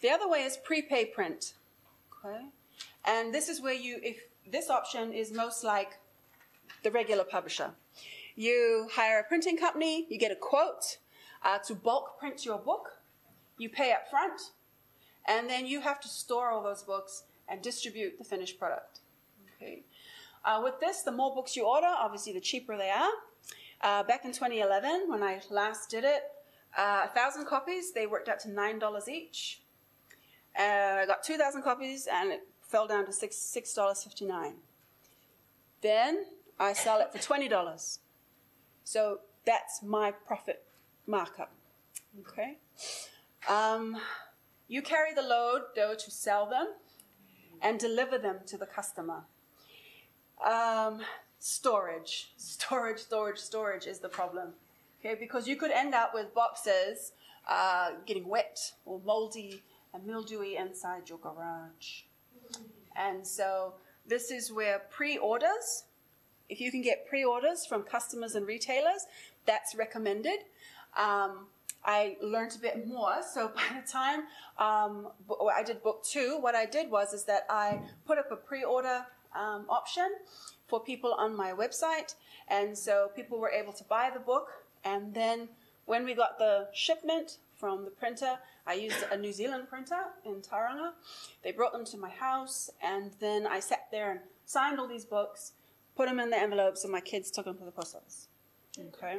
The 0.00 0.10
other 0.10 0.28
way 0.28 0.44
is 0.44 0.56
prepay 0.56 1.06
print. 1.06 1.54
Okay? 2.24 2.46
And 3.04 3.34
this 3.34 3.48
is 3.48 3.60
where 3.60 3.74
you, 3.74 3.98
if 4.02 4.18
this 4.50 4.70
option 4.70 5.12
is 5.12 5.32
most 5.32 5.64
like 5.64 5.98
the 6.84 6.90
regular 6.90 7.24
publisher. 7.24 7.70
You 8.36 8.88
hire 8.92 9.20
a 9.20 9.24
printing 9.24 9.56
company, 9.56 10.06
you 10.08 10.18
get 10.18 10.30
a 10.30 10.36
quote 10.36 10.98
uh, 11.42 11.58
to 11.66 11.74
bulk 11.74 12.18
print 12.18 12.44
your 12.44 12.58
book, 12.58 12.98
you 13.58 13.68
pay 13.68 13.92
up 13.92 14.08
front, 14.08 14.40
and 15.26 15.48
then 15.48 15.66
you 15.66 15.80
have 15.80 16.00
to 16.00 16.08
store 16.08 16.50
all 16.50 16.62
those 16.62 16.82
books 16.82 17.24
and 17.48 17.62
distribute 17.62 18.18
the 18.18 18.24
finished 18.24 18.58
product. 18.58 19.00
Okay. 19.56 19.82
Uh, 20.44 20.60
with 20.62 20.78
this, 20.80 21.02
the 21.02 21.12
more 21.12 21.34
books 21.34 21.56
you 21.56 21.66
order, 21.66 21.86
obviously 21.86 22.32
the 22.32 22.40
cheaper 22.40 22.76
they 22.76 22.90
are. 22.90 23.10
Uh, 23.80 24.02
back 24.02 24.24
in 24.24 24.32
2011, 24.32 25.06
when 25.08 25.22
I 25.22 25.40
last 25.50 25.90
did 25.90 26.04
it, 26.04 26.22
uh, 26.76 27.02
a 27.04 27.08
thousand 27.14 27.46
copies, 27.46 27.92
they 27.92 28.06
worked 28.06 28.28
out 28.28 28.40
to 28.40 28.50
nine 28.50 28.78
dollars 28.78 29.08
each. 29.08 29.62
Uh, 30.58 31.02
I 31.02 31.04
got 31.06 31.22
two 31.22 31.36
thousand 31.36 31.62
copies, 31.62 32.08
and 32.12 32.32
it 32.32 32.40
fell 32.62 32.86
down 32.86 33.06
to 33.06 33.12
six 33.12 33.36
six 33.36 33.72
dollars 33.74 34.02
fifty 34.02 34.24
nine. 34.24 34.54
Then 35.82 36.24
I 36.58 36.72
sell 36.72 37.00
it 37.00 37.12
for 37.12 37.18
twenty 37.18 37.48
dollars. 37.48 38.00
So 38.82 39.20
that's 39.46 39.82
my 39.82 40.10
profit 40.10 40.64
markup. 41.06 41.52
Okay. 42.20 42.58
Um, 43.48 43.96
you 44.66 44.82
carry 44.82 45.14
the 45.14 45.22
load 45.22 45.62
though 45.76 45.94
to 45.94 46.10
sell 46.10 46.48
them 46.48 46.68
and 47.62 47.78
deliver 47.78 48.18
them 48.18 48.38
to 48.46 48.56
the 48.56 48.66
customer. 48.66 49.24
Um, 50.44 51.00
storage, 51.38 52.32
storage, 52.36 52.98
storage, 52.98 53.38
storage 53.38 53.86
is 53.86 53.98
the 53.98 54.08
problem. 54.08 54.50
Okay, 55.00 55.16
because 55.18 55.48
you 55.48 55.56
could 55.56 55.70
end 55.70 55.94
up 55.94 56.12
with 56.14 56.34
boxes 56.34 57.12
uh, 57.48 57.90
getting 58.06 58.28
wet 58.28 58.58
or 58.84 59.00
moldy 59.04 59.62
and 59.92 60.06
mildewy 60.06 60.56
inside 60.56 61.08
your 61.08 61.18
garage. 61.18 62.02
And 62.96 63.26
so 63.26 63.74
this 64.06 64.30
is 64.30 64.52
where 64.52 64.82
pre-orders, 64.90 65.84
if 66.48 66.60
you 66.60 66.70
can 66.70 66.82
get 66.82 67.06
pre-orders 67.08 67.66
from 67.66 67.82
customers 67.82 68.34
and 68.34 68.46
retailers, 68.46 69.06
that's 69.46 69.74
recommended. 69.74 70.40
Um, 70.96 71.46
I 71.84 72.16
learned 72.22 72.54
a 72.56 72.58
bit 72.58 72.86
more. 72.86 73.16
So 73.32 73.48
by 73.54 73.80
the 73.80 73.86
time 73.86 74.20
um, 74.58 75.08
I 75.54 75.62
did 75.62 75.82
book 75.82 76.04
two, 76.04 76.38
what 76.40 76.54
I 76.54 76.66
did 76.66 76.90
was 76.90 77.12
is 77.12 77.24
that 77.24 77.46
I 77.48 77.80
put 78.06 78.18
up 78.18 78.30
a 78.30 78.36
pre-order 78.36 79.06
um, 79.34 79.66
option 79.68 80.10
for 80.66 80.80
people 80.80 81.14
on 81.14 81.36
my 81.36 81.52
website, 81.52 82.14
and 82.48 82.76
so 82.76 83.10
people 83.14 83.38
were 83.38 83.50
able 83.50 83.72
to 83.72 83.84
buy 83.84 84.10
the 84.12 84.20
book. 84.20 84.48
And 84.84 85.14
then 85.14 85.48
when 85.86 86.04
we 86.04 86.14
got 86.14 86.38
the 86.38 86.68
shipment 86.72 87.38
from 87.54 87.84
the 87.84 87.90
printer, 87.90 88.38
I 88.66 88.74
used 88.74 89.04
a 89.10 89.16
New 89.16 89.32
Zealand 89.32 89.68
printer 89.68 90.02
in 90.24 90.40
Tauranga. 90.40 90.92
They 91.42 91.52
brought 91.52 91.72
them 91.72 91.84
to 91.86 91.96
my 91.96 92.10
house, 92.10 92.70
and 92.82 93.12
then 93.20 93.46
I 93.46 93.60
sat 93.60 93.86
there 93.90 94.10
and 94.10 94.20
signed 94.46 94.78
all 94.78 94.88
these 94.88 95.04
books, 95.04 95.52
put 95.96 96.08
them 96.08 96.20
in 96.20 96.30
the 96.30 96.38
envelopes, 96.38 96.84
and 96.84 96.92
my 96.92 97.00
kids 97.00 97.30
took 97.30 97.44
them 97.44 97.58
to 97.58 97.64
the 97.64 97.70
post 97.70 97.94
office. 97.94 98.28
Okay. 98.78 99.18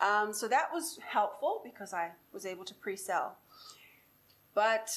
Um, 0.00 0.32
so 0.32 0.46
that 0.48 0.72
was 0.72 0.98
helpful 1.08 1.62
because 1.64 1.94
I 1.94 2.10
was 2.32 2.44
able 2.44 2.64
to 2.64 2.74
pre 2.74 2.96
sell. 2.96 3.38
But 4.54 4.90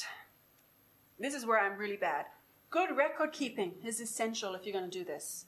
this 1.20 1.34
is 1.34 1.46
where 1.46 1.60
I'm 1.60 1.78
really 1.78 1.98
bad. 1.98 2.26
Good 2.70 2.96
record 2.96 3.32
keeping 3.32 3.74
is 3.84 4.00
essential 4.00 4.54
if 4.54 4.66
you're 4.66 4.78
going 4.78 4.90
to 4.90 4.98
do 4.98 5.04
this. 5.04 5.46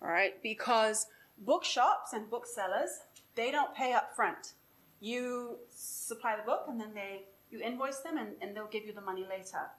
All 0.00 0.08
right, 0.08 0.42
because 0.42 1.06
bookshops 1.38 2.12
and 2.12 2.30
booksellers, 2.30 3.00
they 3.34 3.50
don't 3.50 3.74
pay 3.74 3.92
up 3.92 4.14
front. 4.16 4.54
You 5.00 5.58
supply 5.68 6.36
the 6.36 6.42
book 6.42 6.64
and 6.68 6.80
then 6.80 6.94
they 6.94 7.24
you 7.50 7.60
invoice 7.60 7.98
them 7.98 8.16
and, 8.16 8.30
and 8.40 8.56
they'll 8.56 8.66
give 8.66 8.86
you 8.86 8.92
the 8.92 9.00
money 9.00 9.24
later. 9.28 9.70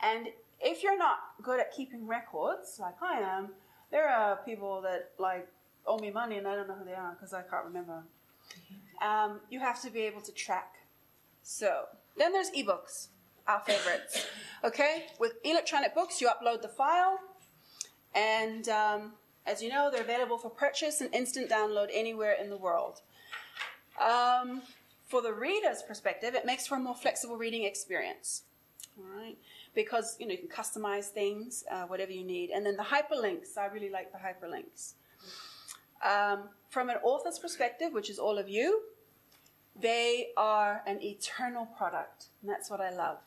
And 0.00 0.28
if 0.60 0.82
you're 0.82 0.96
not 0.96 1.18
good 1.42 1.60
at 1.60 1.72
keeping 1.72 2.06
records, 2.06 2.78
like 2.80 3.02
I 3.02 3.18
am, 3.18 3.50
there 3.90 4.08
are 4.08 4.36
people 4.44 4.80
that 4.82 5.10
like 5.18 5.48
owe 5.86 5.98
me 5.98 6.10
money 6.10 6.38
and 6.38 6.46
I 6.46 6.54
don't 6.54 6.68
know 6.68 6.74
who 6.74 6.84
they 6.84 6.94
are 6.94 7.12
because 7.12 7.34
I 7.34 7.42
can't 7.42 7.64
remember. 7.64 8.04
Um, 9.04 9.40
you 9.50 9.60
have 9.60 9.82
to 9.82 9.90
be 9.90 10.00
able 10.02 10.20
to 10.22 10.32
track. 10.32 10.74
So 11.42 11.86
then 12.16 12.32
there's 12.32 12.50
ebooks, 12.50 13.08
our 13.46 13.60
favorites. 13.60 14.26
Okay, 14.64 15.06
with 15.18 15.32
electronic 15.42 15.92
books, 15.92 16.20
you 16.20 16.28
upload 16.28 16.62
the 16.62 16.68
file, 16.68 17.18
and 18.14 18.68
um, 18.68 19.14
as 19.44 19.60
you 19.60 19.68
know, 19.68 19.90
they're 19.90 20.02
available 20.02 20.38
for 20.38 20.50
purchase 20.50 21.00
and 21.00 21.12
instant 21.12 21.50
download 21.50 21.88
anywhere 21.92 22.36
in 22.40 22.48
the 22.48 22.56
world. 22.56 23.00
Um, 24.00 24.62
for 25.08 25.20
the 25.20 25.32
reader's 25.32 25.82
perspective, 25.82 26.36
it 26.36 26.46
makes 26.46 26.68
for 26.68 26.76
a 26.76 26.78
more 26.78 26.94
flexible 26.94 27.36
reading 27.36 27.64
experience. 27.64 28.44
All 28.96 29.04
right, 29.20 29.36
because 29.74 30.16
you 30.20 30.26
know 30.26 30.32
you 30.32 30.38
can 30.38 30.48
customize 30.48 31.06
things, 31.06 31.64
uh, 31.68 31.82
whatever 31.86 32.12
you 32.12 32.24
need, 32.24 32.50
and 32.50 32.64
then 32.64 32.76
the 32.76 32.84
hyperlinks. 32.84 33.58
I 33.58 33.66
really 33.66 33.90
like 33.90 34.12
the 34.12 34.18
hyperlinks. 34.18 34.92
Um, 36.08 36.50
from 36.70 36.88
an 36.88 36.98
author's 37.02 37.40
perspective, 37.40 37.92
which 37.92 38.10
is 38.10 38.18
all 38.18 38.38
of 38.38 38.48
you, 38.48 38.82
they 39.80 40.28
are 40.36 40.82
an 40.86 41.02
eternal 41.02 41.66
product, 41.66 42.26
and 42.40 42.50
that's 42.50 42.70
what 42.70 42.80
I 42.80 42.90
love. 42.90 43.18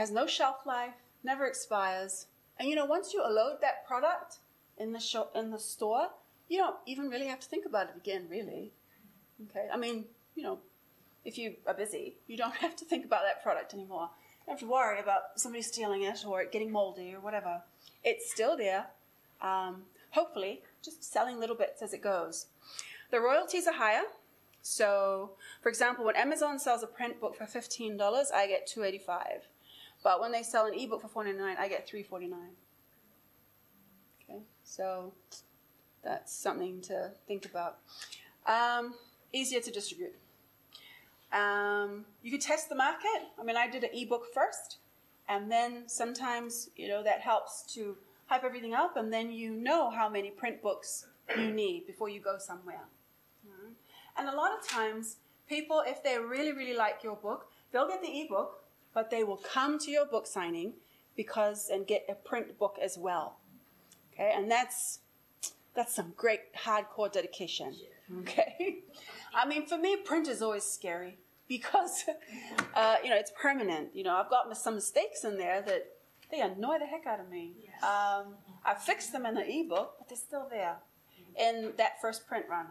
Has 0.00 0.10
no 0.10 0.26
shelf 0.26 0.64
life, 0.64 0.94
never 1.22 1.44
expires, 1.44 2.24
and 2.58 2.66
you 2.66 2.74
know 2.74 2.86
once 2.86 3.12
you 3.12 3.22
load 3.22 3.58
that 3.60 3.86
product 3.86 4.38
in 4.78 4.94
the 4.94 4.98
shop 4.98 5.32
in 5.34 5.50
the 5.50 5.58
store, 5.58 6.08
you 6.48 6.56
don't 6.56 6.76
even 6.86 7.10
really 7.10 7.26
have 7.26 7.40
to 7.40 7.46
think 7.46 7.66
about 7.66 7.90
it 7.90 7.96
again, 7.98 8.26
really. 8.30 8.72
Okay, 9.50 9.68
I 9.70 9.76
mean, 9.76 10.06
you 10.34 10.42
know, 10.42 10.60
if 11.26 11.36
you 11.36 11.56
are 11.66 11.74
busy, 11.74 12.14
you 12.26 12.38
don't 12.38 12.54
have 12.64 12.76
to 12.76 12.86
think 12.86 13.04
about 13.04 13.24
that 13.24 13.42
product 13.42 13.74
anymore. 13.74 14.08
You 14.08 14.46
don't 14.46 14.52
have 14.54 14.60
to 14.60 14.72
worry 14.72 15.00
about 15.00 15.38
somebody 15.38 15.60
stealing 15.60 16.04
it 16.04 16.24
or 16.26 16.40
it 16.40 16.50
getting 16.50 16.72
moldy 16.72 17.12
or 17.14 17.20
whatever. 17.20 17.60
It's 18.02 18.32
still 18.32 18.56
there. 18.56 18.86
Um, 19.42 19.82
hopefully, 20.12 20.62
just 20.82 21.04
selling 21.04 21.38
little 21.38 21.56
bits 21.56 21.82
as 21.82 21.92
it 21.92 22.00
goes. 22.00 22.46
The 23.10 23.20
royalties 23.20 23.66
are 23.66 23.74
higher. 23.74 24.04
So, 24.62 25.32
for 25.60 25.68
example, 25.68 26.06
when 26.06 26.16
Amazon 26.16 26.58
sells 26.58 26.82
a 26.82 26.86
print 26.86 27.20
book 27.20 27.36
for 27.36 27.44
$15, 27.44 28.00
I 28.32 28.46
get 28.46 28.66
285 28.66 29.46
But 30.02 30.20
when 30.20 30.32
they 30.32 30.42
sell 30.42 30.66
an 30.66 30.74
ebook 30.74 31.02
for 31.02 31.08
49 31.08 31.56
I 31.58 31.68
get 31.68 31.88
349 31.88 32.38
Okay, 34.22 34.40
so 34.62 35.12
that's 36.02 36.32
something 36.32 36.80
to 36.82 37.10
think 37.26 37.44
about. 37.44 37.78
Um, 38.46 38.94
easier 39.32 39.60
to 39.60 39.70
distribute. 39.70 40.14
Um, 41.32 42.04
you 42.22 42.30
could 42.30 42.40
test 42.40 42.68
the 42.68 42.74
market. 42.74 43.28
I 43.38 43.44
mean, 43.44 43.56
I 43.56 43.68
did 43.68 43.84
an 43.84 43.90
ebook 43.92 44.26
first, 44.32 44.78
and 45.28 45.50
then 45.50 45.84
sometimes, 45.86 46.70
you 46.76 46.88
know, 46.88 47.02
that 47.02 47.20
helps 47.20 47.62
to 47.74 47.96
hype 48.26 48.44
everything 48.44 48.74
up, 48.74 48.96
and 48.96 49.12
then 49.12 49.30
you 49.30 49.50
know 49.50 49.90
how 49.90 50.08
many 50.08 50.30
print 50.30 50.62
books 50.62 51.06
you 51.36 51.52
need 51.52 51.86
before 51.86 52.08
you 52.08 52.20
go 52.20 52.36
somewhere. 52.38 52.84
And 54.16 54.28
a 54.28 54.36
lot 54.36 54.50
of 54.52 54.66
times, 54.66 55.16
people, 55.48 55.82
if 55.86 56.02
they 56.02 56.18
really, 56.18 56.52
really 56.52 56.76
like 56.76 57.02
your 57.02 57.16
book, 57.16 57.50
they'll 57.72 57.88
get 57.88 58.02
the 58.02 58.20
ebook, 58.20 58.59
but 58.94 59.10
they 59.10 59.24
will 59.24 59.36
come 59.36 59.78
to 59.78 59.90
your 59.90 60.06
book 60.06 60.26
signing 60.26 60.74
because 61.16 61.68
and 61.68 61.86
get 61.86 62.04
a 62.08 62.14
print 62.14 62.58
book 62.58 62.76
as 62.82 62.96
well. 62.98 63.38
Okay, 64.12 64.32
and 64.34 64.50
that's 64.50 65.00
that's 65.74 65.94
some 65.94 66.12
great 66.16 66.54
hardcore 66.54 67.10
dedication. 67.10 67.74
Okay, 68.20 68.78
I 69.34 69.46
mean, 69.46 69.66
for 69.66 69.78
me, 69.78 69.96
print 69.96 70.28
is 70.28 70.42
always 70.42 70.64
scary 70.64 71.18
because 71.48 72.04
uh, 72.74 72.96
you 73.02 73.10
know 73.10 73.16
it's 73.16 73.32
permanent. 73.40 73.90
You 73.94 74.04
know, 74.04 74.16
I've 74.16 74.30
got 74.30 74.56
some 74.56 74.74
mistakes 74.74 75.24
in 75.24 75.38
there 75.38 75.62
that 75.62 75.86
they 76.30 76.40
annoy 76.40 76.78
the 76.78 76.86
heck 76.86 77.06
out 77.06 77.20
of 77.20 77.28
me. 77.28 77.52
Yes. 77.64 77.82
Um, 77.82 78.34
I 78.64 78.74
fixed 78.74 79.12
them 79.12 79.26
in 79.26 79.34
the 79.34 79.48
ebook, 79.48 79.94
but 79.98 80.08
they're 80.08 80.16
still 80.16 80.46
there 80.50 80.76
in 81.38 81.72
that 81.76 82.00
first 82.00 82.26
print 82.26 82.46
run. 82.48 82.66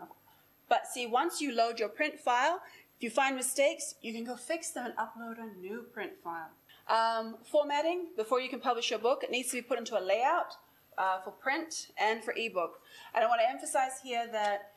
But 0.67 0.87
see, 0.87 1.07
once 1.07 1.41
you 1.41 1.53
load 1.53 1.79
your 1.79 1.89
print 1.89 2.19
file, 2.19 2.61
if 2.99 3.03
you 3.03 3.09
find 3.09 3.37
mistakes, 3.37 3.95
you 4.01 4.11
can 4.11 4.25
go 4.25 4.35
fix 4.35 4.71
them 4.71 4.85
and 4.85 4.93
upload 4.97 5.37
a 5.39 5.57
new 5.57 5.85
print 5.93 6.11
file. 6.21 6.49
Um, 6.89 7.37
formatting, 7.49 8.07
before 8.17 8.41
you 8.41 8.49
can 8.49 8.59
publish 8.59 8.89
your 8.89 8.99
book, 8.99 9.23
it 9.23 9.31
needs 9.31 9.51
to 9.51 9.55
be 9.55 9.61
put 9.61 9.79
into 9.79 9.97
a 9.97 10.03
layout 10.03 10.55
uh, 10.97 11.21
for 11.21 11.31
print 11.31 11.91
and 11.97 12.21
for 12.21 12.33
ebook. 12.35 12.81
And 13.15 13.23
I 13.23 13.27
want 13.27 13.39
to 13.39 13.49
emphasize 13.49 14.01
here 14.03 14.27
that 14.33 14.73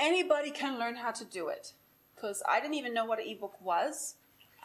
anybody 0.00 0.50
can 0.50 0.80
learn 0.80 0.96
how 0.96 1.12
to 1.12 1.24
do 1.24 1.46
it 1.46 1.74
because 2.16 2.42
I 2.48 2.58
didn't 2.58 2.74
even 2.74 2.92
know 2.92 3.04
what 3.04 3.20
an 3.20 3.28
ebook 3.28 3.60
was. 3.60 4.16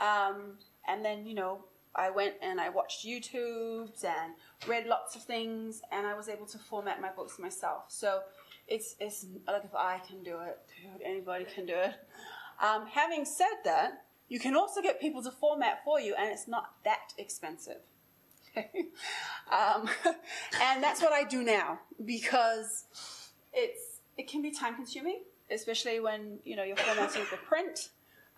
Um, 0.02 0.58
and 0.88 1.06
then, 1.06 1.28
you 1.28 1.36
know, 1.36 1.66
I 1.94 2.10
went 2.10 2.34
and 2.42 2.60
I 2.60 2.70
watched 2.70 3.06
YouTubes 3.06 4.04
and 4.04 4.34
read 4.68 4.88
lots 4.88 5.16
of 5.16 5.22
things, 5.22 5.84
and 5.92 6.08
I 6.08 6.16
was 6.16 6.28
able 6.28 6.48
to 6.48 6.58
format 6.58 7.00
my 7.02 7.10
books 7.10 7.38
myself. 7.38 7.84
So 7.90 8.22
it's, 8.68 8.96
it's 9.00 9.28
like 9.48 9.64
if 9.64 9.76
I 9.76 10.00
can 10.00 10.24
do 10.24 10.40
it, 10.40 10.58
dude, 10.82 11.04
anybody 11.06 11.46
can 11.46 11.68
do 11.68 11.76
it. 11.76 11.94
Um, 12.62 12.88
having 12.88 13.26
said 13.26 13.64
that, 13.64 14.06
you 14.28 14.40
can 14.40 14.56
also 14.56 14.82
get 14.82 15.00
people 15.00 15.22
to 15.24 15.32
format 15.32 15.84
for 15.84 16.00
you, 16.00 16.16
and 16.18 16.32
it's 16.32 16.48
not 16.48 16.74
that 16.84 17.14
expensive. 17.18 17.82
um, 18.58 19.90
and 20.62 20.84
that's 20.84 21.02
what 21.02 21.12
I 21.12 21.24
do 21.24 21.44
now 21.44 21.80
because 22.06 22.86
it's 23.54 24.00
it 24.18 24.30
can 24.30 24.42
be 24.42 24.52
time 24.52 24.76
consuming, 24.76 25.22
especially 25.52 26.00
when 26.00 26.40
you 26.46 26.56
know 26.56 26.64
you're 26.64 26.78
formatting 26.78 27.24
for 27.24 27.38
print. 27.38 27.90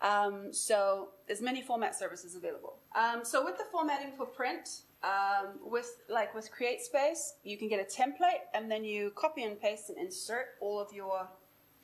Um, 0.01 0.53
so 0.53 1.09
there's 1.27 1.41
many 1.41 1.61
format 1.61 1.97
services 1.97 2.35
available. 2.35 2.75
Um, 2.95 3.23
so 3.23 3.43
with 3.43 3.57
the 3.57 3.63
formatting 3.71 4.11
for 4.15 4.25
print, 4.27 4.81
um, 5.03 5.59
with 5.63 6.01
like 6.09 6.33
with 6.35 6.49
CreateSpace, 6.51 7.33
you 7.43 7.57
can 7.57 7.67
get 7.67 7.79
a 7.79 7.83
template 7.83 8.45
and 8.53 8.69
then 8.69 8.83
you 8.83 9.11
copy 9.15 9.43
and 9.43 9.59
paste 9.59 9.89
and 9.89 9.97
insert 9.97 10.55
all 10.59 10.79
of 10.79 10.91
your 10.93 11.27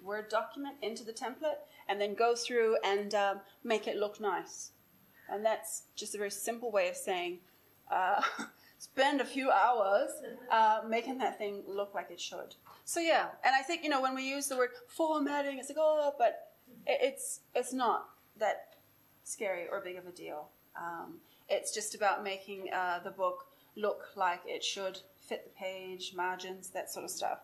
Word 0.02 0.28
document 0.30 0.76
into 0.82 1.06
the 1.06 1.14
template, 1.14 1.60
and 1.88 2.00
then 2.00 2.14
go 2.14 2.36
through 2.36 2.78
and 2.84 3.14
um, 3.14 3.42
make 3.64 3.88
it 3.88 3.98
look 3.98 4.20
nice. 4.20 4.72
And 5.30 5.46
that's 5.46 5.84
just 5.96 6.16
a 6.16 6.18
very 6.18 6.32
simple 6.32 6.72
way 6.72 6.90
of 6.90 6.96
saying 6.96 7.40
uh, 7.92 8.22
spend 8.78 9.22
a 9.22 9.26
few 9.26 9.50
hours 9.50 10.12
uh, 10.52 10.82
making 10.88 11.18
that 11.20 11.38
thing 11.38 11.64
look 11.68 11.94
like 11.94 12.12
it 12.12 12.20
should. 12.20 12.56
So 12.86 13.00
yeah, 13.00 13.28
and 13.44 13.56
I 13.56 13.62
think 13.62 13.84
you 13.84 13.90
know 13.90 14.02
when 14.02 14.16
we 14.16 14.28
use 14.28 14.48
the 14.48 14.58
word 14.58 14.72
formatting, 14.88 15.58
it's 15.58 15.70
like 15.70 15.78
oh, 15.80 16.14
but 16.18 16.52
it's 16.86 17.42
it's 17.56 17.74
not 17.74 18.10
that 18.40 18.76
scary 19.24 19.68
or 19.72 19.80
big 19.80 19.98
of 19.98 20.06
a 20.06 20.12
deal. 20.12 20.50
Um, 20.76 21.16
it's 21.50 21.74
just 21.74 21.96
about 21.96 22.24
making 22.24 22.72
uh, 22.74 23.00
the 23.04 23.12
book 23.12 23.46
look 23.76 24.10
like 24.16 24.42
it 24.46 24.64
should, 24.64 25.00
fit 25.20 25.44
the 25.46 25.60
page, 25.60 26.14
margins, 26.16 26.70
that 26.70 26.92
sort 26.92 27.06
of 27.06 27.12
stuff. 27.12 27.40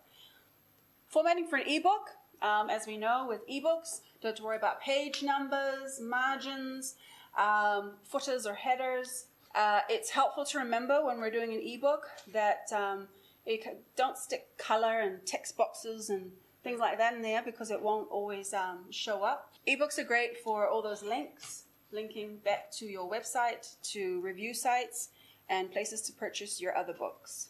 Formatting 1.08 1.48
for 1.48 1.58
an 1.58 1.68
ebook, 1.68 2.10
um, 2.42 2.70
as 2.70 2.86
we 2.86 2.98
know 2.98 3.26
with 3.28 3.48
ebooks, 3.48 4.02
don't 4.22 4.32
have 4.32 4.38
to 4.38 4.44
worry 4.44 4.58
about 4.58 4.82
page 4.82 5.24
numbers, 5.24 6.00
margins, 6.02 6.96
um, 7.38 7.94
footers 8.04 8.46
or 8.46 8.54
headers. 8.54 9.26
Uh, 9.56 9.80
it's 9.90 10.10
helpful 10.10 10.46
to 10.46 10.60
remember 10.60 11.04
when 11.06 11.20
we're 11.20 11.32
doing 11.32 11.54
an 11.54 11.62
ebook 11.62 12.08
that 12.34 12.72
um, 12.76 13.08
can, 13.46 13.78
don't 13.96 14.18
stick 14.18 14.58
color 14.58 15.00
and 15.00 15.26
text 15.26 15.58
boxes 15.58 16.10
and 16.10 16.32
things 16.64 16.80
like 16.80 16.98
that 16.98 17.14
in 17.14 17.22
there 17.22 17.42
because 17.42 17.72
it 17.72 17.82
won't 17.82 18.10
always 18.12 18.54
um, 18.54 18.92
show 18.92 19.24
up. 19.24 19.54
Ebooks 19.68 19.98
are 19.98 20.04
great 20.04 20.38
for 20.38 20.68
all 20.68 20.82
those 20.82 21.02
links, 21.02 21.64
linking 21.92 22.38
back 22.44 22.72
to 22.74 22.86
your 22.86 23.10
website, 23.10 23.76
to 23.84 24.22
review 24.22 24.54
sites, 24.54 25.10
and 25.50 25.72
places 25.72 26.02
to 26.02 26.14
purchase 26.14 26.62
your 26.62 26.76
other 26.78 26.94
books. 26.94 27.50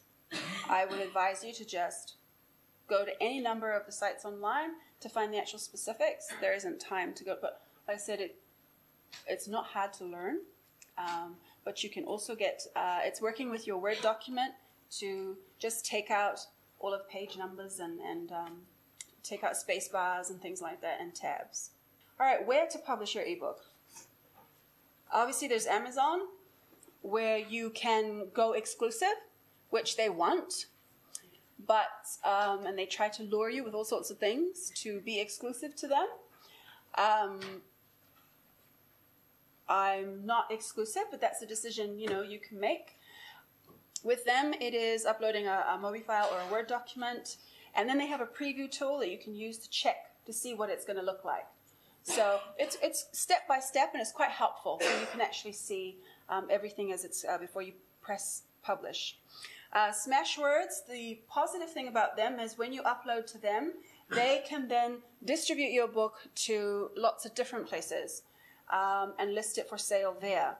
I 0.69 0.85
would 0.85 0.99
advise 0.99 1.43
you 1.43 1.53
to 1.53 1.65
just 1.65 2.15
go 2.87 3.03
to 3.03 3.11
any 3.21 3.39
number 3.39 3.71
of 3.71 3.85
the 3.85 3.91
sites 3.91 4.25
online 4.25 4.69
to 4.99 5.09
find 5.09 5.33
the 5.33 5.37
actual 5.37 5.59
specifics. 5.59 6.27
There 6.41 6.53
isn't 6.53 6.79
time 6.79 7.13
to 7.13 7.23
go, 7.23 7.37
but 7.39 7.61
like 7.87 7.97
I 7.97 7.99
said, 7.99 8.19
it 8.19 8.35
it's 9.27 9.47
not 9.47 9.65
hard 9.65 9.93
to 9.93 10.05
learn. 10.05 10.37
Um, 10.97 11.35
but 11.63 11.83
you 11.83 11.89
can 11.89 12.03
also 12.03 12.35
get 12.35 12.63
uh, 12.75 12.99
it's 13.03 13.21
working 13.21 13.49
with 13.49 13.67
your 13.67 13.77
Word 13.77 13.97
document 14.01 14.53
to 14.97 15.37
just 15.59 15.85
take 15.85 16.11
out 16.11 16.39
all 16.79 16.93
of 16.93 17.07
page 17.09 17.37
numbers 17.37 17.79
and, 17.79 17.99
and 17.99 18.31
um, 18.31 18.61
take 19.23 19.43
out 19.43 19.55
space 19.55 19.87
bars 19.87 20.29
and 20.29 20.41
things 20.41 20.61
like 20.61 20.81
that 20.81 20.99
and 20.99 21.13
tabs. 21.13 21.71
All 22.19 22.25
right, 22.25 22.45
where 22.45 22.67
to 22.67 22.77
publish 22.77 23.15
your 23.15 23.23
ebook? 23.23 23.61
Obviously, 25.11 25.47
there's 25.47 25.65
Amazon, 25.65 26.21
where 27.01 27.37
you 27.37 27.69
can 27.69 28.27
go 28.33 28.53
exclusive, 28.53 29.07
which 29.69 29.97
they 29.97 30.09
want, 30.09 30.65
but 31.67 32.07
um, 32.23 32.65
and 32.65 32.77
they 32.77 32.85
try 32.85 33.09
to 33.09 33.23
lure 33.23 33.49
you 33.49 33.63
with 33.63 33.73
all 33.73 33.85
sorts 33.85 34.09
of 34.09 34.17
things 34.17 34.71
to 34.75 34.99
be 35.01 35.19
exclusive 35.19 35.75
to 35.77 35.87
them. 35.87 36.07
Um, 36.97 37.39
I'm 39.67 40.25
not 40.25 40.51
exclusive, 40.51 41.03
but 41.11 41.21
that's 41.21 41.41
a 41.41 41.45
decision 41.45 41.99
you 41.99 42.09
know 42.09 42.21
you 42.21 42.39
can 42.39 42.59
make. 42.59 42.95
With 44.03 44.23
them, 44.25 44.53
it 44.53 44.73
is 44.73 45.05
uploading 45.05 45.47
a, 45.47 45.65
a 45.69 45.79
MOBI 45.81 46.03
file 46.03 46.29
or 46.31 46.39
a 46.47 46.51
Word 46.51 46.67
document, 46.67 47.37
and 47.75 47.87
then 47.87 47.97
they 47.97 48.07
have 48.07 48.21
a 48.21 48.25
preview 48.25 48.71
tool 48.71 48.97
that 48.99 49.11
you 49.11 49.17
can 49.17 49.35
use 49.35 49.57
to 49.59 49.69
check 49.69 50.15
to 50.25 50.33
see 50.33 50.53
what 50.53 50.69
it's 50.69 50.85
going 50.85 50.97
to 50.97 51.05
look 51.05 51.25
like. 51.25 51.45
So 52.03 52.39
it's 52.57 52.77
it's 52.81 53.07
step 53.11 53.47
by 53.47 53.59
step, 53.59 53.91
and 53.93 54.01
it's 54.01 54.11
quite 54.11 54.29
helpful 54.29 54.79
so 54.81 54.89
you 54.99 55.07
can 55.11 55.21
actually 55.21 55.51
see 55.51 55.97
um, 56.29 56.47
everything 56.49 56.91
as 56.91 57.03
it's 57.03 57.25
uh, 57.25 57.37
before 57.37 57.61
you 57.61 57.73
press 58.01 58.43
publish. 58.63 59.17
Uh, 59.71 59.91
Smashwords, 59.91 60.85
the 60.89 61.19
positive 61.27 61.71
thing 61.71 61.87
about 61.87 62.17
them 62.17 62.39
is 62.39 62.57
when 62.57 62.73
you 62.73 62.81
upload 62.83 63.25
to 63.31 63.37
them, 63.37 63.73
they 64.09 64.43
can 64.47 64.67
then 64.67 64.97
distribute 65.23 65.71
your 65.71 65.87
book 65.87 66.15
to 66.33 66.89
lots 66.97 67.25
of 67.25 67.35
different 67.35 67.67
places 67.67 68.23
um, 68.71 69.13
and 69.19 69.35
list 69.35 69.59
it 69.59 69.69
for 69.69 69.77
sale 69.77 70.15
there. 70.19 70.55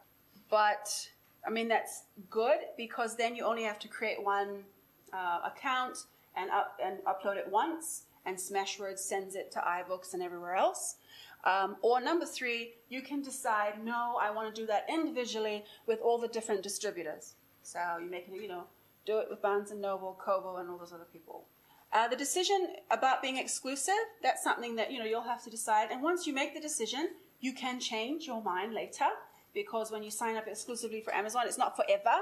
But 0.50 1.10
I 1.46 1.50
mean 1.50 1.68
that's 1.68 2.04
good 2.30 2.60
because 2.78 3.16
then 3.16 3.36
you 3.36 3.44
only 3.46 3.64
have 3.64 3.80
to 3.80 3.88
create 3.88 4.24
one 4.24 4.64
uh, 5.12 5.40
account 5.46 6.06
and 6.36 6.52
up 6.52 6.80
and 6.84 7.00
upload 7.06 7.38
it 7.38 7.48
once, 7.50 8.04
and 8.26 8.38
Smashwords 8.38 9.00
sends 9.00 9.36
it 9.36 9.52
to 9.54 9.60
iBooks 9.60 10.14
and 10.14 10.22
everywhere 10.22 10.56
else. 10.56 10.98
Um, 11.46 11.78
or 11.82 12.02
number 12.02 12.26
three, 12.26 12.74
you 12.90 13.02
can 13.02 13.22
decide, 13.22 13.84
no, 13.84 14.18
I 14.22 14.30
want 14.30 14.54
to 14.54 14.62
do 14.62 14.68
that 14.68 14.86
individually 14.90 15.64
with 15.88 16.00
all 16.02 16.18
the 16.18 16.28
different 16.28 16.62
distributors. 16.62 17.34
So 17.64 17.80
you 18.02 18.10
make 18.10 18.28
it, 18.28 18.42
you 18.42 18.48
know, 18.48 18.66
do 19.06 19.20
it 19.20 19.28
with 19.30 19.42
Barnes 19.42 19.72
and 19.72 19.82
Noble, 19.82 20.18
Kobo, 20.24 20.58
and 20.58 20.70
all 20.70 20.78
those 20.78 20.94
other 20.94 21.08
people. 21.12 21.46
Uh, 21.92 22.08
the 22.08 22.16
decision 22.16 22.76
about 22.92 23.22
being 23.22 23.38
exclusive, 23.38 23.96
that's 24.22 24.44
something 24.44 24.76
that 24.76 24.92
you 24.92 25.00
know 25.00 25.06
you'll 25.06 25.22
have 25.22 25.44
to 25.44 25.50
decide. 25.50 25.90
And 25.92 26.04
once 26.04 26.28
you 26.28 26.34
make 26.34 26.54
the 26.54 26.62
decision, 26.62 27.10
you 27.40 27.54
can 27.54 27.80
change 27.80 28.28
your 28.28 28.44
mind 28.44 28.74
later 28.74 29.08
because 29.54 29.92
when 29.92 30.04
you 30.04 30.12
sign 30.12 30.36
up 30.36 30.48
exclusively 30.48 31.02
for 31.02 31.14
Amazon, 31.14 31.44
it's 31.46 31.58
not 31.58 31.76
forever. 31.76 32.16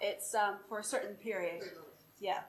It's 0.00 0.34
um, 0.34 0.56
for 0.68 0.78
a 0.78 0.84
certain 0.84 1.14
period. 1.16 1.62
Yeah. 2.18 2.40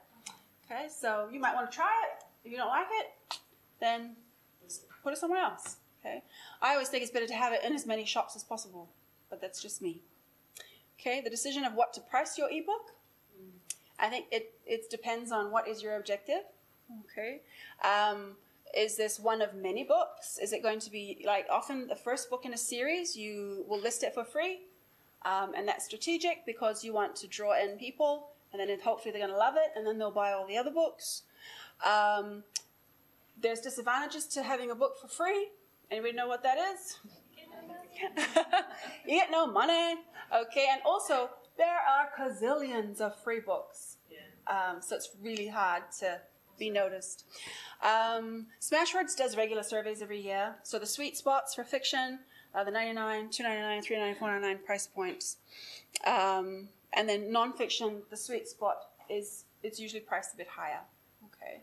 Okay, 0.64 0.86
so 0.88 1.28
you 1.30 1.40
might 1.40 1.54
want 1.54 1.70
to 1.70 1.76
try 1.76 1.90
it. 2.04 2.24
If 2.44 2.50
you 2.50 2.56
don't 2.56 2.68
like 2.68 2.86
it, 2.90 3.38
then 3.80 4.16
put 5.02 5.12
it 5.12 5.18
somewhere 5.18 5.42
else. 5.42 5.76
Okay. 6.00 6.22
I 6.60 6.72
always 6.72 6.88
think 6.88 7.02
it's 7.02 7.12
better 7.12 7.26
to 7.26 7.34
have 7.34 7.52
it 7.52 7.62
in 7.64 7.74
as 7.74 7.86
many 7.86 8.04
shops 8.04 8.34
as 8.34 8.42
possible, 8.42 8.88
but 9.28 9.40
that's 9.40 9.60
just 9.60 9.82
me. 9.82 10.00
Okay, 10.98 11.20
the 11.20 11.30
decision 11.30 11.64
of 11.64 11.74
what 11.74 11.92
to 11.94 12.00
price 12.00 12.38
your 12.38 12.48
ebook 12.50 12.92
I 14.02 14.08
think 14.08 14.26
it, 14.32 14.52
it 14.66 14.90
depends 14.90 15.30
on 15.30 15.52
what 15.52 15.68
is 15.68 15.82
your 15.82 15.96
objective. 15.96 16.42
Okay. 17.04 17.40
Um, 17.82 18.36
is 18.76 18.96
this 18.96 19.20
one 19.20 19.40
of 19.40 19.54
many 19.54 19.84
books? 19.84 20.38
Is 20.42 20.52
it 20.52 20.62
going 20.62 20.80
to 20.80 20.90
be 20.90 21.22
like 21.24 21.46
often 21.50 21.86
the 21.86 21.96
first 21.96 22.28
book 22.28 22.44
in 22.44 22.52
a 22.52 22.58
series, 22.58 23.16
you 23.16 23.64
will 23.68 23.80
list 23.80 24.02
it 24.02 24.12
for 24.12 24.24
free? 24.24 24.62
Um, 25.24 25.52
and 25.56 25.68
that's 25.68 25.84
strategic 25.84 26.44
because 26.44 26.82
you 26.82 26.92
want 26.92 27.14
to 27.16 27.28
draw 27.28 27.56
in 27.62 27.78
people 27.78 28.30
and 28.52 28.60
then 28.60 28.76
hopefully 28.80 29.12
they're 29.12 29.20
going 29.20 29.32
to 29.32 29.38
love 29.38 29.54
it 29.56 29.70
and 29.76 29.86
then 29.86 29.98
they'll 29.98 30.10
buy 30.10 30.32
all 30.32 30.46
the 30.46 30.56
other 30.56 30.72
books. 30.72 31.22
Um, 31.86 32.42
there's 33.40 33.60
disadvantages 33.60 34.26
to 34.28 34.42
having 34.42 34.70
a 34.70 34.74
book 34.74 34.98
for 35.00 35.06
free. 35.06 35.48
Anybody 35.90 36.14
know 36.14 36.26
what 36.26 36.42
that 36.42 36.58
is? 36.58 36.98
you 39.06 39.18
get 39.18 39.30
no 39.30 39.46
money. 39.46 39.94
Okay, 40.34 40.66
and 40.72 40.80
also 40.86 41.28
there 41.56 41.78
are 41.78 42.08
gazillions 42.18 43.00
of 43.00 43.16
free 43.22 43.40
books. 43.40 43.96
Um, 44.46 44.82
so 44.82 44.96
it's 44.96 45.10
really 45.22 45.48
hard 45.48 45.84
to 46.00 46.20
be 46.58 46.70
noticed. 46.70 47.24
Um, 47.82 48.46
Smashwords 48.60 49.16
does 49.16 49.36
regular 49.36 49.62
surveys 49.62 50.02
every 50.02 50.20
year. 50.20 50.56
So 50.62 50.78
the 50.78 50.86
sweet 50.86 51.16
spots 51.16 51.54
for 51.54 51.64
fiction, 51.64 52.20
are 52.54 52.64
the 52.64 52.70
99, 52.70 53.30
299, 53.30 53.82
399, 53.82 54.18
499 54.18 54.66
price 54.66 54.86
points. 54.86 55.36
Um, 56.06 56.68
and 56.92 57.08
then 57.08 57.32
nonfiction, 57.32 58.02
the 58.10 58.16
sweet 58.16 58.46
spot 58.46 58.76
is 59.08 59.44
it's 59.62 59.78
usually 59.78 60.00
priced 60.00 60.34
a 60.34 60.36
bit 60.36 60.48
higher. 60.48 60.80
Okay. 61.26 61.62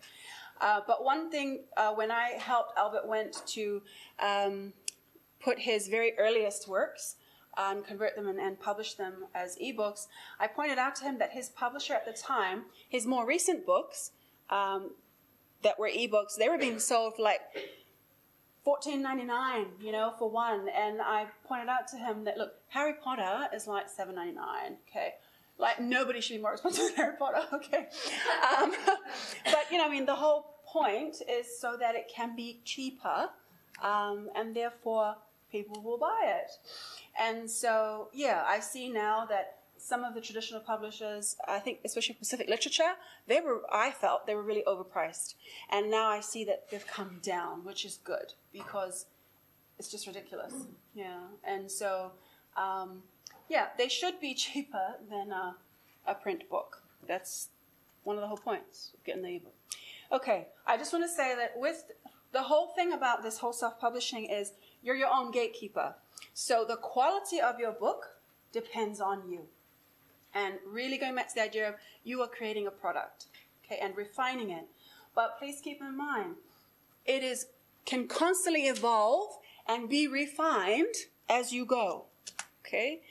Uh, 0.61 0.81
but 0.87 1.03
one 1.03 1.29
thing, 1.29 1.63
uh, 1.77 1.93
when 1.93 2.11
I 2.11 2.31
helped 2.37 2.77
Albert 2.77 3.07
Wendt 3.07 3.45
to 3.53 3.81
um, 4.19 4.73
put 5.39 5.59
his 5.59 5.87
very 5.87 6.17
earliest 6.17 6.67
works 6.67 7.15
and 7.59 7.85
convert 7.85 8.15
them 8.15 8.27
and, 8.27 8.39
and 8.39 8.59
publish 8.59 8.93
them 8.93 9.25
as 9.35 9.57
ebooks, 9.57 10.07
I 10.39 10.47
pointed 10.47 10.77
out 10.77 10.95
to 10.95 11.03
him 11.03 11.19
that 11.19 11.31
his 11.31 11.49
publisher 11.49 11.93
at 11.93 12.05
the 12.05 12.13
time, 12.13 12.63
his 12.87 13.05
more 13.05 13.27
recent 13.27 13.65
books 13.65 14.11
um, 14.49 14.91
that 15.61 15.77
were 15.77 15.89
ebooks, 15.89 16.37
they 16.37 16.47
were 16.47 16.57
being 16.57 16.79
sold 16.79 17.17
for 17.17 17.21
like 17.21 17.41
fourteen 18.63 19.01
ninety 19.01 19.25
nine, 19.25 19.65
you 19.81 19.91
know, 19.91 20.13
for 20.17 20.29
one. 20.29 20.67
And 20.69 21.01
I 21.01 21.27
pointed 21.45 21.67
out 21.67 21.87
to 21.89 21.97
him 21.97 22.23
that 22.23 22.37
look, 22.37 22.53
Harry 22.69 22.93
Potter 22.93 23.47
is 23.53 23.67
like 23.67 23.89
seven 23.89 24.15
ninety 24.15 24.35
nine. 24.35 24.77
Okay, 24.89 25.15
like 25.57 25.81
nobody 25.81 26.21
should 26.21 26.37
be 26.37 26.41
more 26.41 26.53
expensive 26.53 26.85
than 26.87 26.95
Harry 26.95 27.15
Potter. 27.17 27.41
Okay, 27.53 27.87
um, 28.57 28.73
but 29.45 29.65
you 29.69 29.77
know, 29.77 29.85
I 29.85 29.89
mean, 29.89 30.05
the 30.05 30.15
whole 30.15 30.55
point 30.65 31.17
is 31.29 31.59
so 31.59 31.75
that 31.77 31.95
it 31.95 32.09
can 32.13 32.35
be 32.35 32.61
cheaper, 32.63 33.29
um, 33.83 34.29
and 34.35 34.55
therefore 34.55 35.15
people 35.51 35.81
will 35.81 35.97
buy 35.97 36.21
it. 36.25 36.51
And 37.19 37.49
so, 37.49 38.09
yeah, 38.13 38.43
I 38.47 38.59
see 38.59 38.89
now 38.89 39.25
that 39.25 39.57
some 39.77 40.03
of 40.03 40.13
the 40.13 40.21
traditional 40.21 40.61
publishers, 40.61 41.35
I 41.47 41.59
think 41.59 41.79
especially 41.85 42.15
Pacific 42.15 42.47
Literature, 42.49 42.93
they 43.27 43.41
were 43.41 43.61
I 43.71 43.91
felt 43.91 44.27
they 44.27 44.35
were 44.35 44.43
really 44.43 44.63
overpriced. 44.67 45.35
And 45.69 45.89
now 45.89 46.07
I 46.07 46.19
see 46.19 46.43
that 46.45 46.69
they've 46.69 46.85
come 46.85 47.19
down, 47.21 47.63
which 47.63 47.85
is 47.85 47.99
good 48.03 48.33
because 48.51 49.05
it's 49.77 49.89
just 49.89 50.07
ridiculous. 50.07 50.53
Yeah. 50.93 51.19
And 51.43 51.71
so 51.71 52.11
um, 52.57 53.03
yeah, 53.47 53.67
they 53.77 53.87
should 53.87 54.19
be 54.19 54.33
cheaper 54.45 54.95
than 55.09 55.31
a, 55.31 55.55
a 56.05 56.13
print 56.13 56.49
book. 56.49 56.83
That's 57.07 57.49
one 58.03 58.15
of 58.15 58.21
the 58.21 58.27
whole 58.27 58.37
points 58.37 58.91
of 58.93 59.03
getting 59.03 59.23
the 59.23 59.35
ebook. 59.35 59.55
Okay, 60.11 60.47
I 60.65 60.77
just 60.77 60.91
want 60.91 61.05
to 61.05 61.09
say 61.09 61.35
that 61.35 61.53
with 61.55 61.83
the 62.31 62.43
whole 62.43 62.67
thing 62.67 62.93
about 62.93 63.23
this 63.23 63.37
whole 63.37 63.53
self 63.53 63.79
publishing 63.79 64.25
is 64.25 64.53
you're 64.81 64.95
your 64.95 65.09
own 65.11 65.31
gatekeeper. 65.31 65.95
So 66.33 66.65
the 66.67 66.75
quality 66.75 67.39
of 67.39 67.59
your 67.59 67.71
book 67.71 68.15
depends 68.51 68.99
on 68.99 69.29
you. 69.29 69.41
And 70.33 70.55
really 70.65 70.97
going 70.97 71.15
back 71.15 71.29
to 71.29 71.35
the 71.35 71.43
idea 71.43 71.69
of 71.69 71.75
you 72.03 72.21
are 72.21 72.27
creating 72.27 72.67
a 72.67 72.71
product, 72.71 73.25
okay, 73.65 73.79
and 73.81 73.95
refining 73.97 74.51
it. 74.51 74.65
But 75.15 75.39
please 75.39 75.59
keep 75.63 75.81
in 75.81 75.97
mind, 75.97 76.35
it 77.05 77.23
is 77.23 77.47
can 77.85 78.07
constantly 78.07 78.67
evolve 78.67 79.39
and 79.67 79.89
be 79.89 80.07
refined 80.07 80.93
as 81.27 81.51
you 81.51 81.65
go. 81.65 82.05
Okay. 82.65 83.01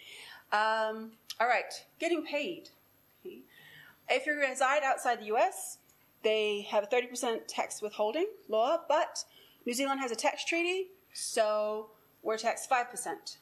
Um, 0.52 1.12
all 1.40 1.48
right. 1.48 1.72
Getting 1.98 2.24
paid. 2.24 2.70
Okay. 3.26 3.38
If 4.08 4.26
you 4.26 4.34
reside 4.34 4.82
outside 4.84 5.20
the 5.20 5.26
U.S., 5.26 5.78
they 6.22 6.66
have 6.70 6.84
a 6.84 6.86
30% 6.86 7.40
tax 7.46 7.82
withholding 7.82 8.26
law, 8.48 8.78
but 8.88 9.24
New 9.66 9.74
Zealand 9.74 10.00
has 10.00 10.10
a 10.10 10.16
tax 10.16 10.44
treaty, 10.44 10.88
so 11.12 11.90
we're 12.22 12.36
taxed 12.36 12.68
5%, 12.70 13.36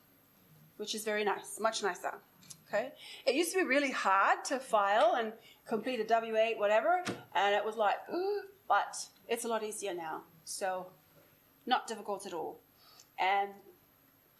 which 0.76 0.94
is 0.94 1.04
very 1.04 1.24
nice, 1.24 1.58
much 1.60 1.82
nicer. 1.82 2.14
Okay? 2.68 2.92
It 3.26 3.34
used 3.34 3.52
to 3.52 3.58
be 3.58 3.64
really 3.64 3.90
hard 3.90 4.44
to 4.46 4.58
file 4.58 5.14
and 5.18 5.32
complete 5.66 6.00
a 6.00 6.04
W8, 6.04 6.58
whatever, 6.58 7.02
and 7.34 7.54
it 7.54 7.64
was 7.64 7.76
like, 7.76 7.96
ooh, 8.12 8.42
but 8.68 8.96
it's 9.28 9.44
a 9.44 9.48
lot 9.48 9.62
easier 9.62 9.94
now. 9.94 10.22
So, 10.44 10.86
not 11.66 11.86
difficult 11.86 12.26
at 12.26 12.32
all. 12.32 12.60
And 13.18 13.50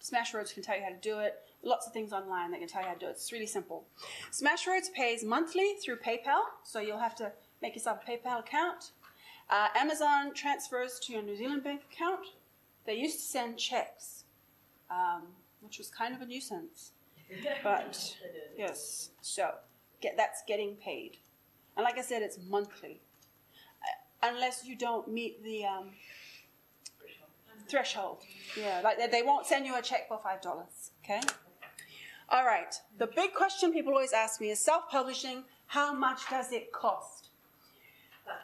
Smashwords 0.03 0.53
can 0.55 0.63
tell 0.63 0.77
you 0.77 0.83
how 0.83 0.91
to 0.91 0.97
do 0.97 1.19
it. 1.19 1.37
Lots 1.63 1.87
of 1.87 1.93
things 1.93 2.13
online 2.13 2.51
that 2.53 2.61
can 2.61 2.69
tell 2.69 2.83
you 2.83 2.89
how 2.89 2.95
to 2.95 3.01
do 3.01 3.07
it. 3.07 3.11
It's 3.11 3.33
really 3.33 3.47
simple. 3.47 3.87
Smashwords 4.31 4.93
pays 4.95 5.25
monthly 5.25 5.75
through 5.83 5.97
PayPal, 5.97 6.43
so 6.63 6.81
you'll 6.81 6.99
have 6.99 7.17
to 7.17 7.33
make 7.63 7.75
yourself 7.75 8.01
a 8.07 8.11
PayPal 8.11 8.41
account. 8.41 8.93
Uh, 9.49 9.69
Amazon 9.77 10.35
transfers 10.35 10.99
to 11.01 11.13
your 11.13 11.23
New 11.23 11.37
Zealand 11.37 11.65
bank 11.65 11.83
account. 11.93 12.27
They 12.85 12.95
used 12.95 13.19
to 13.19 13.25
send 13.25 13.59
checks, 13.59 14.16
um, 14.91 15.23
which 15.61 15.79
was 15.79 15.89
kind 15.89 16.15
of 16.15 16.21
a 16.21 16.27
nuisance. 16.27 16.93
But 17.63 18.17
yes, 18.57 19.11
so 19.21 19.51
get, 20.01 20.17
that's 20.17 20.43
getting 20.47 20.77
paid. 20.77 21.19
And 21.77 21.85
like 21.85 21.99
I 21.99 22.03
said, 22.03 22.23
it's 22.23 22.39
monthly. 22.49 23.01
Uh, 23.83 24.29
unless 24.31 24.65
you 24.65 24.77
don't 24.77 25.09
meet 25.09 25.43
the 25.43 25.65
um, 25.65 25.91
threshold. 27.69 28.19
Yeah, 28.59 28.81
like 28.83 28.99
they, 28.99 29.09
they 29.09 29.23
won't 29.23 29.47
send 29.47 29.67
you 29.67 29.77
a 29.77 29.83
check 29.83 30.09
for 30.09 30.19
$5. 30.19 30.63
Okay? 31.05 31.21
All 32.29 32.45
right. 32.45 32.75
The 32.99 33.07
big 33.07 33.35
question 33.35 33.73
people 33.73 33.93
always 33.93 34.13
ask 34.13 34.41
me 34.41 34.51
is 34.51 34.59
self 34.59 34.89
publishing, 34.91 35.45
how 35.67 35.93
much 35.93 36.29
does 36.31 36.53
it 36.53 36.73
cost? 36.73 37.29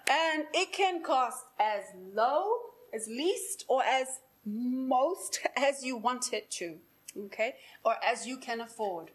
And 0.09 0.45
it 0.55 0.73
can 0.73 1.03
cost 1.03 1.45
as 1.59 1.83
low, 2.15 2.53
as 2.95 3.09
least, 3.09 3.65
or 3.69 3.83
as 3.83 4.21
most 4.45 5.41
as 5.57 5.85
you 5.85 5.97
want 5.97 6.33
it 6.33 6.51
to, 6.53 6.79
okay? 7.27 7.57
Or 7.85 7.97
as 8.05 8.27
you 8.27 8.37
can 8.37 8.61
afford. 8.61 9.11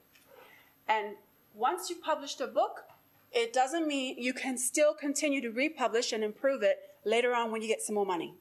And 0.88 1.15
once 1.53 1.89
you've 1.89 2.03
published 2.03 2.39
a 2.39 2.47
book, 2.47 2.86
it 3.32 3.51
doesn't 3.51 3.88
mean 3.88 4.17
you 4.17 4.34
can 4.34 4.57
still 4.57 4.93
continue 4.93 5.41
to 5.41 5.49
republish 5.49 6.13
and 6.13 6.23
improve 6.23 6.63
it 6.63 6.78
later 7.03 7.34
on 7.34 7.51
when 7.51 7.61
you 7.61 7.67
get 7.67 7.82
some 7.82 7.95
more 7.95 8.05
money. 8.05 8.36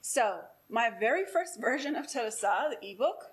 So, 0.00 0.40
my 0.68 0.90
very 0.90 1.24
first 1.24 1.60
version 1.60 1.96
of 1.96 2.06
Telesa, 2.06 2.70
the 2.70 2.78
ebook, 2.82 3.30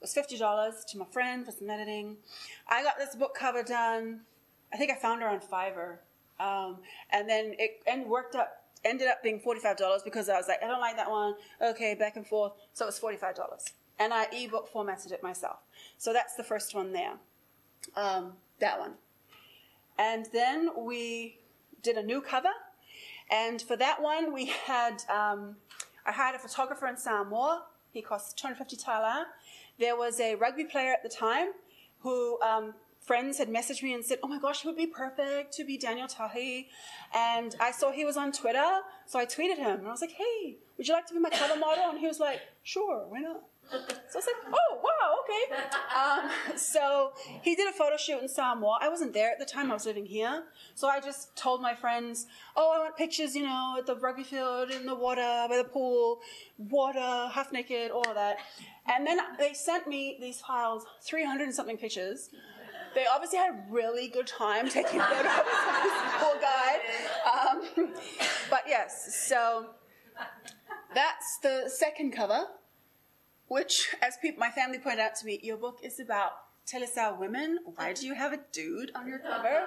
was 0.00 0.14
$50 0.14 0.86
to 0.86 0.98
my 0.98 1.04
friend 1.06 1.44
for 1.44 1.52
some 1.52 1.70
editing. 1.70 2.16
I 2.68 2.82
got 2.82 2.98
this 2.98 3.14
book 3.14 3.34
cover 3.34 3.62
done. 3.62 4.20
I 4.72 4.76
think 4.76 4.90
I 4.90 4.94
found 4.94 5.22
her 5.22 5.28
on 5.28 5.40
Fiverr. 5.40 5.98
Um, 6.40 6.78
and 7.10 7.28
then 7.28 7.54
it 7.58 7.82
and 7.86 8.06
worked 8.06 8.36
up, 8.36 8.64
ended 8.88 9.08
up 9.08 9.22
being 9.22 9.40
$45 9.40 10.04
because 10.04 10.28
I 10.28 10.36
was 10.36 10.48
like, 10.48 10.62
I 10.62 10.66
don't 10.66 10.80
like 10.80 10.96
that 10.96 11.10
one. 11.10 11.34
Okay, 11.60 11.94
back 11.94 12.16
and 12.16 12.26
forth. 12.26 12.52
So 12.72 12.84
it 12.84 12.88
was 12.88 12.98
$45. 12.98 13.36
And 13.98 14.12
I 14.12 14.26
ebook 14.32 14.68
formatted 14.68 15.12
it 15.12 15.22
myself. 15.22 15.58
So 15.96 16.12
that's 16.12 16.34
the 16.34 16.44
first 16.44 16.74
one 16.74 16.92
there. 16.92 17.14
Um, 17.96 18.34
that 18.60 18.78
one. 18.78 18.94
And 19.98 20.26
then 20.32 20.70
we 20.76 21.38
did 21.82 21.96
a 21.96 22.02
new 22.02 22.20
cover. 22.20 22.50
And 23.30 23.60
for 23.60 23.76
that 23.76 24.00
one, 24.00 24.32
we 24.32 24.46
had, 24.46 25.02
um, 25.08 25.56
I 26.06 26.12
hired 26.12 26.36
a 26.36 26.38
photographer 26.38 26.86
in 26.86 26.96
Samoa. 26.96 27.64
He 27.90 28.02
cost 28.02 28.38
250 28.38 28.76
tala. 28.76 29.26
There 29.78 29.96
was 29.96 30.20
a 30.20 30.34
rugby 30.36 30.64
player 30.64 30.92
at 30.92 31.02
the 31.02 31.08
time 31.08 31.48
who 32.00 32.40
um, 32.42 32.74
friends 33.08 33.38
had 33.38 33.48
messaged 33.48 33.82
me 33.82 33.94
and 33.94 34.04
said, 34.04 34.18
"Oh 34.22 34.28
my 34.28 34.38
gosh, 34.38 34.60
he 34.60 34.68
would 34.68 34.76
be 34.76 34.86
perfect 34.86 35.54
to 35.54 35.64
be 35.64 35.76
Daniel 35.78 36.06
Tahi." 36.06 36.68
And 37.14 37.56
I 37.58 37.70
saw 37.72 37.90
he 37.90 38.04
was 38.04 38.16
on 38.18 38.30
Twitter, 38.32 38.70
so 39.06 39.18
I 39.18 39.24
tweeted 39.24 39.58
him 39.66 39.76
and 39.80 39.88
I 39.88 39.90
was 39.90 40.02
like, 40.06 40.16
"Hey, 40.22 40.58
would 40.76 40.86
you 40.86 40.94
like 40.94 41.06
to 41.06 41.14
be 41.14 41.20
my 41.28 41.30
cover 41.30 41.58
model?" 41.58 41.86
And 41.90 41.98
he 41.98 42.06
was 42.06 42.20
like, 42.20 42.40
"Sure, 42.62 43.06
why 43.08 43.20
not?" 43.20 43.40
So 43.70 44.14
I 44.16 44.20
was 44.22 44.28
like, 44.30 44.42
"Oh 44.60 44.72
wow, 44.86 45.08
okay." 45.22 45.44
Um, 46.02 46.56
so 46.56 47.12
he 47.46 47.52
did 47.58 47.68
a 47.68 47.72
photo 47.80 47.96
shoot 47.96 48.20
in 48.22 48.28
Samoa. 48.28 48.78
I 48.80 48.88
wasn't 48.94 49.12
there 49.18 49.30
at 49.34 49.38
the 49.38 49.50
time; 49.54 49.70
I 49.70 49.74
was 49.74 49.86
living 49.90 50.06
here. 50.06 50.44
So 50.74 50.88
I 50.88 51.00
just 51.00 51.36
told 51.44 51.60
my 51.68 51.74
friends, 51.74 52.26
"Oh, 52.56 52.68
I 52.74 52.78
want 52.84 52.96
pictures, 53.04 53.34
you 53.38 53.44
know, 53.50 53.76
at 53.78 53.86
the 53.86 53.96
rugby 53.96 54.26
field, 54.32 54.70
in 54.70 54.84
the 54.92 54.98
water, 55.06 55.32
by 55.50 55.56
the 55.62 55.68
pool, 55.76 56.20
water, 56.58 57.10
half 57.36 57.52
naked, 57.52 57.90
all 57.90 58.08
of 58.08 58.16
that." 58.22 58.36
And 58.92 59.06
then 59.06 59.18
they 59.38 59.52
sent 59.52 59.86
me 59.86 60.16
these 60.20 60.40
files, 60.40 60.86
300 61.02 61.44
and 61.44 61.54
something 61.54 61.76
pictures 61.76 62.30
they 62.94 63.06
obviously 63.12 63.38
had 63.38 63.50
a 63.50 63.64
really 63.70 64.08
good 64.08 64.26
time 64.26 64.68
taking 64.68 65.00
photos 65.10 65.26
of 65.26 65.44
this 65.82 65.92
poor 66.18 66.40
guy. 66.40 66.80
Um, 67.26 67.92
but 68.50 68.62
yes, 68.66 69.26
so 69.26 69.70
that's 70.94 71.38
the 71.42 71.68
second 71.68 72.12
cover, 72.12 72.46
which, 73.48 73.94
as 74.02 74.18
my 74.36 74.50
family 74.50 74.78
pointed 74.78 75.00
out 75.00 75.14
to 75.16 75.26
me, 75.26 75.40
your 75.42 75.56
book 75.56 75.78
is 75.82 76.00
about 76.00 76.32
Telesa 76.66 77.18
women. 77.18 77.58
Why 77.76 77.92
do 77.92 78.06
you 78.06 78.14
have 78.14 78.32
a 78.32 78.40
dude 78.52 78.90
on 78.94 79.08
your 79.08 79.18
cover? 79.18 79.66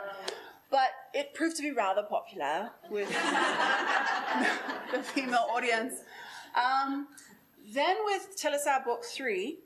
But 0.69 0.89
it 1.13 1.34
proved 1.34 1.57
to 1.57 1.63
be 1.63 1.72
rather 1.72 2.03
popular 2.03 2.72
with 2.89 3.09
the 4.91 5.03
female 5.03 5.47
audience. 5.53 5.95
Um, 6.55 7.07
then 7.74 7.97
with 8.05 8.36
Telesa 8.41 8.84
book 8.84 9.03
three, 9.03 9.59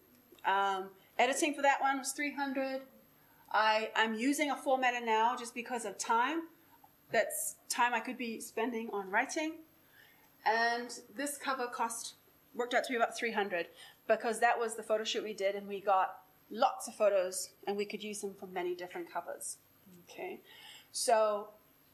um, 0.46 0.90
editing 1.18 1.54
for 1.54 1.62
that 1.62 1.82
one 1.82 2.00
was 2.00 2.12
300 2.12 2.82
I, 3.56 3.90
I'm 3.96 4.14
using 4.14 4.52
a 4.52 4.56
formatter 4.56 5.04
now 5.04 5.38
just 5.38 5.56
because 5.56 5.86
of 5.86 5.98
time. 5.98 6.42
That's 7.14 7.56
time 7.70 7.94
I 7.94 8.02
could 8.02 8.18
be 8.18 8.42
spending 8.42 8.90
on 8.92 9.10
writing. 9.10 9.54
And 10.46 10.90
this 11.16 11.38
cover 11.38 11.68
cost 11.68 12.16
worked 12.54 12.74
out 12.74 12.84
to 12.84 12.90
be 12.92 12.98
about 12.98 13.18
300 13.18 13.68
because 14.10 14.42
that 14.42 14.60
was 14.60 14.76
the 14.76 14.84
photo 14.84 15.06
shoot 15.06 15.24
we 15.24 15.34
did 15.34 15.56
and 15.56 15.70
we 15.70 15.80
got 15.80 16.18
lots 16.52 16.90
of 16.90 16.96
photos 16.96 17.52
and 17.66 17.78
we 17.78 17.86
could 17.86 18.04
use 18.04 18.20
them 18.20 18.36
for 18.38 18.48
many 18.48 18.76
different 18.76 19.12
covers. 19.12 19.58
Okay. 20.04 20.42
So 20.92 21.48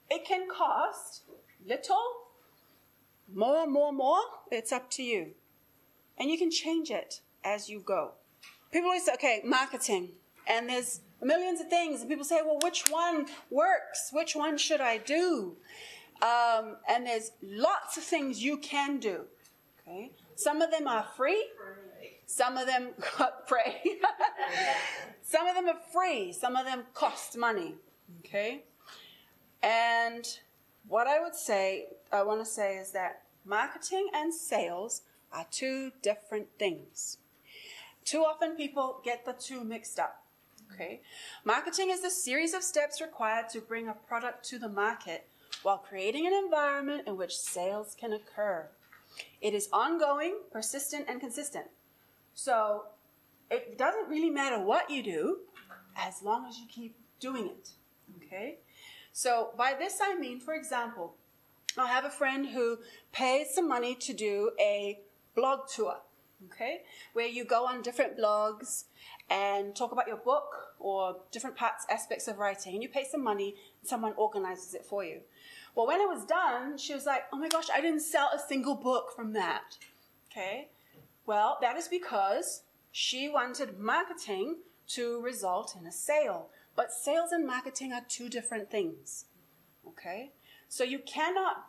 it 0.10 0.26
can 0.26 0.48
cost 0.50 1.26
little, 1.64 2.02
more, 3.32 3.68
more, 3.68 3.94
more. 3.94 4.24
It's 4.52 4.72
up 4.72 4.90
to 4.92 5.04
you. 5.04 5.34
And 6.18 6.32
you 6.32 6.40
can 6.40 6.50
change 6.50 6.90
it 6.90 7.22
as 7.44 7.70
you 7.70 7.82
go. 7.82 8.14
People 8.72 8.88
always 8.88 9.06
say, 9.06 9.14
okay, 9.14 9.42
marketing. 9.46 10.10
And 10.48 10.68
there's 10.68 11.02
millions 11.22 11.62
of 11.62 11.68
things. 11.68 12.02
And 12.02 12.10
people 12.10 12.26
say, 12.26 12.42
well, 12.44 12.60
which 12.64 12.90
one 12.90 13.28
works? 13.50 14.10
Which 14.12 14.36
one 14.36 14.58
should 14.58 14.82
I 14.82 14.98
do? 14.98 15.56
Um, 16.22 16.78
and 16.88 17.06
there's 17.06 17.32
lots 17.42 17.98
of 17.98 18.04
things 18.04 18.44
you 18.44 18.58
can 18.58 19.00
do. 19.00 19.22
Okay? 19.88 20.12
Some 20.36 20.62
of 20.62 20.72
them 20.72 20.88
are 20.88 21.06
free. 21.16 21.46
Some 22.26 22.58
of 22.58 22.68
them 22.68 22.90
pray. 23.48 23.82
some 25.22 25.48
of 25.48 25.56
them 25.56 25.68
are 25.68 25.80
free. 25.92 26.32
Some 26.32 26.56
of 26.56 26.66
them 26.66 26.84
cost 26.94 27.38
money. 27.38 27.76
Okay? 28.20 28.64
And 29.64 30.28
what 30.88 31.08
I 31.08 31.22
would 31.22 31.36
say, 31.36 31.88
I 32.12 32.24
want 32.24 32.40
to 32.40 32.46
say 32.46 32.78
is 32.78 32.92
that 32.92 33.24
marketing 33.46 34.08
and 34.14 34.34
sales 34.34 35.02
are 35.32 35.46
two 35.50 35.92
different 36.02 36.48
things. 36.58 37.18
Too 38.04 38.20
often 38.20 38.56
people 38.56 39.02
get 39.04 39.26
the 39.26 39.34
two 39.34 39.64
mixed 39.64 40.00
up. 40.00 40.21
Okay? 40.74 41.02
Marketing 41.44 41.90
is 41.90 42.02
the 42.02 42.10
series 42.10 42.54
of 42.54 42.64
steps 42.64 43.02
required 43.02 43.50
to 43.50 43.62
bring 43.62 43.88
a 43.88 43.94
product 43.94 44.46
to 44.50 44.60
the 44.60 44.70
market 44.70 45.28
while 45.64 45.78
creating 45.78 46.28
an 46.28 46.34
environment 46.34 47.08
in 47.08 47.18
which 47.18 47.38
sales 47.38 47.96
can 48.00 48.14
occur. 48.14 48.68
It 49.42 49.54
is 49.54 49.70
ongoing, 49.74 50.38
persistent, 50.52 51.06
and 51.10 51.20
consistent. 51.20 51.66
So 52.34 52.86
it 53.50 53.78
doesn't 53.78 54.10
really 54.10 54.30
matter 54.30 54.60
what 54.60 54.90
you 54.90 55.04
do 55.04 55.40
as 55.98 56.24
long 56.24 56.48
as 56.48 56.58
you 56.58 56.66
keep 56.70 56.96
doing 57.20 57.48
it. 57.48 57.70
Okay? 58.18 58.60
So 59.12 59.52
by 59.58 59.76
this 59.78 60.00
I 60.02 60.16
mean, 60.16 60.40
for 60.40 60.54
example, 60.54 61.16
I 61.78 61.88
have 61.88 62.06
a 62.06 62.10
friend 62.10 62.48
who 62.48 62.80
pays 63.12 63.54
some 63.54 63.68
money 63.68 63.96
to 63.96 64.14
do 64.14 64.52
a 64.60 65.00
blog 65.36 65.68
tour, 65.74 65.98
okay, 66.48 66.82
where 67.14 67.28
you 67.28 67.46
go 67.46 67.66
on 67.66 67.82
different 67.82 68.18
blogs 68.18 68.86
and 69.32 69.74
talk 69.74 69.94
about 69.94 70.08
your 70.08 70.18
book 70.18 70.76
or 70.78 71.16
different 71.32 71.56
parts, 71.56 71.86
aspects 71.90 72.28
of 72.28 72.38
writing, 72.38 72.74
and 72.74 72.84
you 72.84 72.90
pay 72.90 73.06
some 73.10 73.24
money, 73.24 73.56
and 73.80 73.90
someone 73.90 74.14
organizes 74.18 74.74
it 74.74 74.86
for 74.86 75.06
you. 75.06 75.22
Well, 75.74 75.88
when 75.88 76.02
it 76.02 76.10
was 76.10 76.26
done, 76.26 76.78
she 76.78 76.94
was 76.94 77.06
like, 77.06 77.24
oh 77.32 77.38
my 77.38 77.48
gosh, 77.48 77.70
I 77.74 77.80
didn't 77.80 78.02
sell 78.02 78.30
a 78.34 78.40
single 78.40 78.76
book 78.76 79.14
from 79.16 79.32
that. 79.34 79.78
Okay? 80.30 80.68
Well, 81.26 81.58
that 81.62 81.78
is 81.78 81.88
because 81.88 82.64
she 82.92 83.30
wanted 83.30 83.80
marketing 83.80 84.58
to 84.90 85.22
result 85.22 85.78
in 85.80 85.88
a 85.88 85.92
sale. 85.94 86.50
But 86.76 86.92
sales 86.92 87.32
and 87.32 87.48
marketing 87.48 87.94
are 87.94 88.02
two 88.08 88.28
different 88.28 88.70
things. 88.70 89.26
Okay? 89.88 90.32
So 90.68 90.84
you 90.84 91.00
cannot 91.00 91.68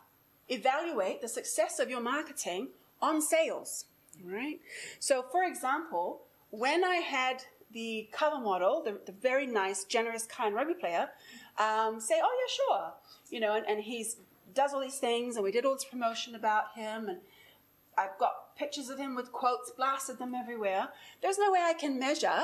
evaluate 0.49 1.21
the 1.21 1.29
success 1.29 1.79
of 1.79 1.89
your 1.89 2.01
marketing 2.01 2.69
on 3.01 3.21
sales. 3.21 3.85
Right? 4.21 4.59
So, 4.99 5.23
for 5.31 5.43
example, 5.43 6.23
when 6.53 6.83
I 6.83 6.97
had 6.97 7.45
the 7.73 8.07
cover 8.11 8.39
model, 8.39 8.83
the, 8.83 8.99
the 9.05 9.11
very 9.11 9.45
nice, 9.45 9.83
generous, 9.83 10.25
kind 10.25 10.55
rugby 10.55 10.75
player, 10.75 11.09
um, 11.57 11.99
say, 11.99 12.15
"Oh 12.23 12.37
yeah, 12.39 12.53
sure," 12.55 12.93
you 13.29 13.39
know, 13.39 13.55
and, 13.55 13.65
and 13.67 13.83
he's 13.83 14.17
does 14.53 14.73
all 14.73 14.81
these 14.81 14.99
things, 14.99 15.35
and 15.35 15.43
we 15.43 15.51
did 15.51 15.65
all 15.65 15.73
this 15.73 15.85
promotion 15.85 16.35
about 16.35 16.75
him, 16.75 17.09
and 17.09 17.19
I've 17.97 18.17
got 18.19 18.55
pictures 18.55 18.89
of 18.89 18.97
him 18.97 19.15
with 19.15 19.31
quotes, 19.31 19.71
blasted 19.71 20.19
them 20.19 20.33
everywhere. 20.35 20.89
There's 21.21 21.37
no 21.37 21.51
way 21.51 21.59
I 21.61 21.73
can 21.73 21.99
measure 21.99 22.43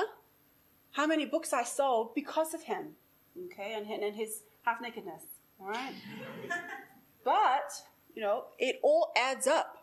how 0.92 1.06
many 1.06 1.24
books 1.24 1.52
I 1.52 1.64
sold 1.64 2.14
because 2.14 2.54
of 2.54 2.62
him, 2.62 2.96
okay, 3.46 3.74
and, 3.74 3.86
and 3.86 4.14
his 4.14 4.42
half 4.62 4.80
nakedness, 4.80 5.22
all 5.60 5.68
right? 5.68 5.94
but, 7.24 7.72
you 8.14 8.22
know, 8.22 8.44
it 8.58 8.80
all 8.82 9.12
adds 9.16 9.46
up. 9.46 9.79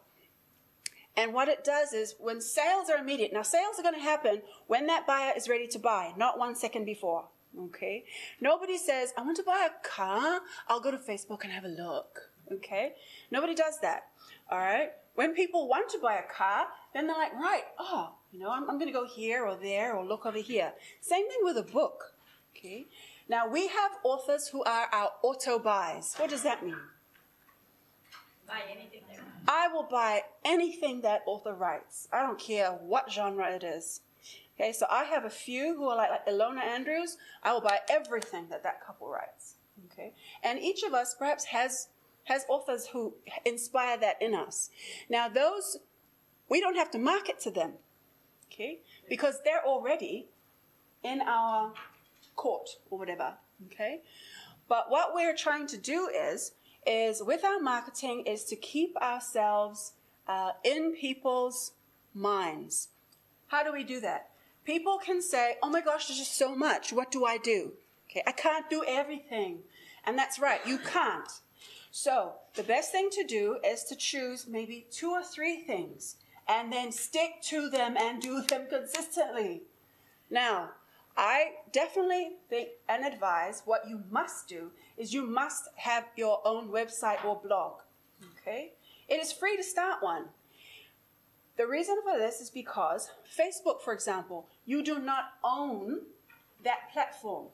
And 1.18 1.34
what 1.34 1.48
it 1.48 1.64
does 1.64 1.94
is 1.94 2.16
when 2.20 2.40
sales 2.40 2.92
are 2.92 2.98
immediate, 2.98 3.34
now 3.34 3.42
sales 3.42 3.80
are 3.80 3.82
going 3.82 3.96
to 3.96 4.02
happen 4.02 4.44
when 4.68 4.86
that 4.86 5.08
buyer 5.08 5.34
is 5.36 5.50
ready 5.50 5.68
to 5.70 5.80
buy, 5.80 6.14
not 6.16 6.38
one 6.38 6.56
second 6.56 6.86
before. 6.86 7.26
Okay? 7.60 8.06
Nobody 8.40 8.78
says, 8.78 9.14
I 9.18 9.24
want 9.24 9.36
to 9.38 9.44
buy 9.44 9.68
a 9.68 9.88
car. 9.88 10.42
I'll 10.68 10.80
go 10.80 10.92
to 10.92 10.98
Facebook 10.98 11.44
and 11.44 11.52
have 11.52 11.64
a 11.64 11.70
look. 11.70 12.20
Okay? 12.52 12.94
Nobody 13.32 13.56
does 13.56 13.80
that. 13.82 14.04
All 14.52 14.60
right? 14.60 14.92
When 15.16 15.34
people 15.34 15.68
want 15.68 15.90
to 15.90 16.00
buy 16.00 16.18
a 16.18 16.32
car, 16.32 16.68
then 16.94 17.08
they're 17.08 17.18
like, 17.18 17.34
right, 17.34 17.64
oh, 17.80 18.12
you 18.32 18.40
know, 18.40 18.52
I'm, 18.52 18.70
I'm 18.70 18.78
going 18.78 18.86
to 18.86 18.94
go 18.94 19.08
here 19.08 19.44
or 19.44 19.56
there 19.56 19.96
or 19.96 20.06
look 20.06 20.28
over 20.28 20.38
here. 20.38 20.74
Same 21.02 21.28
thing 21.28 21.40
with 21.42 21.58
a 21.58 21.64
book. 21.64 22.14
Okay? 22.56 22.86
Now, 23.28 23.50
we 23.50 23.68
have 23.68 23.92
authors 24.04 24.50
who 24.50 24.64
are 24.64 24.88
our 24.94 25.10
auto 25.24 25.58
buys. 25.58 26.14
What 26.18 26.30
does 26.30 26.44
that 26.44 26.64
mean? 26.64 26.78
Buy 28.48 28.62
anything 28.70 29.02
there. 29.10 29.24
I 29.48 29.68
will 29.70 29.88
buy 29.90 30.24
anything 30.44 31.02
that 31.02 31.24
author 31.26 31.54
writes. 31.54 32.08
I 32.12 32.22
don't 32.22 32.40
care 32.40 32.72
what 32.72 33.12
genre 33.12 33.50
it 33.50 33.64
is. 33.64 34.02
Okay, 34.60 34.74
so 34.74 34.88
I 34.90 35.04
have 35.04 35.24
a 35.24 35.30
few 35.30 35.76
who 35.76 35.88
are 35.88 35.96
like, 35.96 36.10
like 36.10 36.26
Ilona 36.26 36.62
Andrews. 36.62 37.18
I 37.44 37.54
will 37.54 37.62
buy 37.62 37.80
everything 37.90 38.48
that 38.50 38.64
that 38.64 38.84
couple 38.86 39.08
writes. 39.08 39.56
Okay, 39.92 40.14
and 40.44 40.60
each 40.60 40.84
of 40.84 40.94
us 40.94 41.16
perhaps 41.18 41.46
has 41.46 41.90
has 42.26 42.46
authors 42.50 42.88
who 42.88 43.14
inspire 43.46 43.98
that 43.98 44.22
in 44.22 44.34
us. 44.34 44.70
Now, 45.10 45.30
those 45.30 45.78
we 46.50 46.60
don't 46.60 46.76
have 46.76 46.92
to 46.92 47.00
market 47.00 47.40
to 47.42 47.52
them, 47.52 47.74
okay, 48.52 48.80
because 49.08 49.40
they're 49.46 49.66
already 49.66 50.28
in 51.04 51.22
our 51.22 51.74
court 52.36 52.70
or 52.90 52.98
whatever. 52.98 53.36
Okay, 53.68 54.02
but 54.68 54.90
what 54.90 55.14
we're 55.14 55.36
trying 55.36 55.68
to 55.68 55.78
do 55.78 56.10
is 56.10 56.54
is 56.88 57.22
with 57.22 57.44
our 57.44 57.60
marketing 57.60 58.24
is 58.26 58.44
to 58.46 58.56
keep 58.56 58.96
ourselves 58.98 59.94
uh, 60.28 60.52
in 60.64 60.94
people's 60.94 61.74
minds. 62.14 62.90
How 63.48 63.64
do 63.64 63.72
we 63.72 63.84
do 63.84 64.00
that? 64.02 64.30
People 64.64 64.98
can 64.98 65.22
say, 65.22 65.58
"Oh 65.62 65.70
my 65.70 65.82
gosh, 65.82 66.08
there's 66.08 66.20
just 66.20 66.38
so 66.38 66.56
much. 66.56 66.92
What 66.92 67.12
do 67.12 67.26
I 67.26 67.38
do?" 67.38 67.74
Okay, 68.10 68.24
I 68.26 68.32
can't 68.32 68.70
do 68.70 68.84
everything, 68.88 69.60
and 70.06 70.18
that's 70.18 70.40
right. 70.40 70.66
You 70.66 70.78
can't. 70.78 71.32
So 71.92 72.34
the 72.56 72.64
best 72.64 72.92
thing 72.92 73.10
to 73.12 73.24
do 73.24 73.60
is 73.66 73.84
to 73.86 73.96
choose 73.96 74.48
maybe 74.48 74.88
two 74.92 75.12
or 75.12 75.24
three 75.24 75.58
things, 75.62 76.16
and 76.48 76.72
then 76.72 76.92
stick 76.92 77.42
to 77.44 77.70
them 77.70 77.96
and 77.98 78.22
do 78.22 78.42
them 78.42 78.68
consistently. 78.70 79.64
Now, 80.30 80.72
I 81.18 81.54
definitely 81.72 82.34
think 82.48 82.70
and 82.88 83.04
advise 83.04 83.64
what 83.66 83.90
you 83.90 84.04
must 84.12 84.48
do 84.48 84.72
is 84.98 85.14
you 85.14 85.26
must 85.26 85.64
have 85.76 86.06
your 86.16 86.42
own 86.46 86.70
website 86.70 87.26
or 87.26 87.42
blog. 87.44 87.82
Okay? 88.40 88.74
It 89.10 89.20
is 89.20 89.34
free 89.34 89.58
to 89.58 89.64
start 89.64 90.04
one. 90.04 90.26
The 91.58 91.66
reason 91.66 91.98
for 92.04 92.20
this 92.20 92.40
is 92.40 92.52
because 92.52 93.10
Facebook, 93.36 93.82
for 93.82 93.94
example, 93.94 94.48
you 94.66 94.84
do 94.84 95.00
not 95.00 95.32
own 95.44 96.02
that 96.64 96.92
platform. 96.94 97.48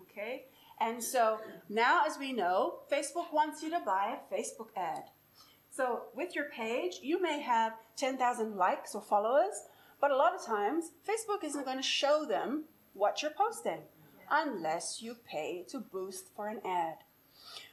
Okay? 0.00 0.44
And 0.80 1.04
so 1.04 1.40
now, 1.68 2.04
as 2.06 2.18
we 2.18 2.32
know, 2.32 2.78
Facebook 2.90 3.34
wants 3.34 3.62
you 3.62 3.68
to 3.70 3.80
buy 3.80 4.16
a 4.16 4.34
Facebook 4.34 4.68
ad. 4.76 5.04
So 5.70 6.04
with 6.14 6.34
your 6.34 6.46
page, 6.46 7.00
you 7.02 7.20
may 7.20 7.40
have 7.40 7.74
10,000 7.96 8.56
likes 8.56 8.94
or 8.94 9.02
followers, 9.02 9.66
but 10.00 10.10
a 10.10 10.16
lot 10.16 10.34
of 10.34 10.44
times, 10.44 10.92
Facebook 11.06 11.44
isn't 11.44 11.66
going 11.66 11.76
to 11.76 11.82
show 11.82 12.24
them 12.24 12.64
what 12.94 13.22
you're 13.22 13.30
posting 13.30 13.80
unless 14.30 15.02
you 15.02 15.16
pay 15.28 15.64
to 15.68 15.78
boost 15.78 16.26
for 16.34 16.48
an 16.48 16.60
ad. 16.64 16.98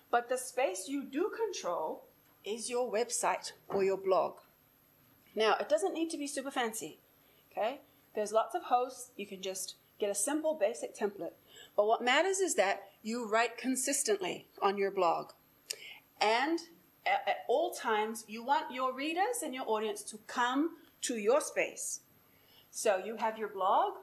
But 0.10 0.30
the 0.30 0.38
space 0.38 0.86
you 0.88 1.04
do 1.04 1.32
control 1.36 2.06
is 2.44 2.70
your 2.70 2.92
website 2.92 3.52
or 3.68 3.84
your 3.84 3.98
blog. 3.98 4.36
Now, 5.36 5.56
it 5.60 5.70
doesn't 5.70 5.94
need 5.94 6.10
to 6.12 6.18
be 6.18 6.28
super 6.28 6.50
fancy, 6.50 7.00
okay? 7.52 7.82
There's 8.16 8.32
lots 8.32 8.56
of 8.56 8.64
hosts. 8.64 9.12
You 9.18 9.28
can 9.28 9.42
just 9.42 9.76
get 10.00 10.10
a 10.10 10.16
simple, 10.16 10.56
basic 10.60 10.98
template. 10.98 11.34
But 11.76 11.86
what 11.86 12.04
matters 12.04 12.40
is 12.40 12.56
that 12.56 12.84
you 13.04 13.30
write 13.30 13.58
consistently 13.58 14.48
on 14.62 14.78
your 14.78 14.92
blog. 14.92 15.32
And 16.20 16.60
at, 17.06 17.24
at 17.28 17.38
all 17.48 17.72
times, 17.72 18.24
you 18.28 18.44
want 18.44 18.74
your 18.74 18.94
readers 18.94 19.44
and 19.44 19.54
your 19.54 19.66
audience 19.68 20.02
to 20.04 20.18
come 20.26 20.78
to 21.02 21.18
your 21.18 21.42
space. 21.42 22.02
So 22.72 23.02
you 23.04 23.18
have 23.18 23.38
your 23.38 23.50
blog, 23.50 23.94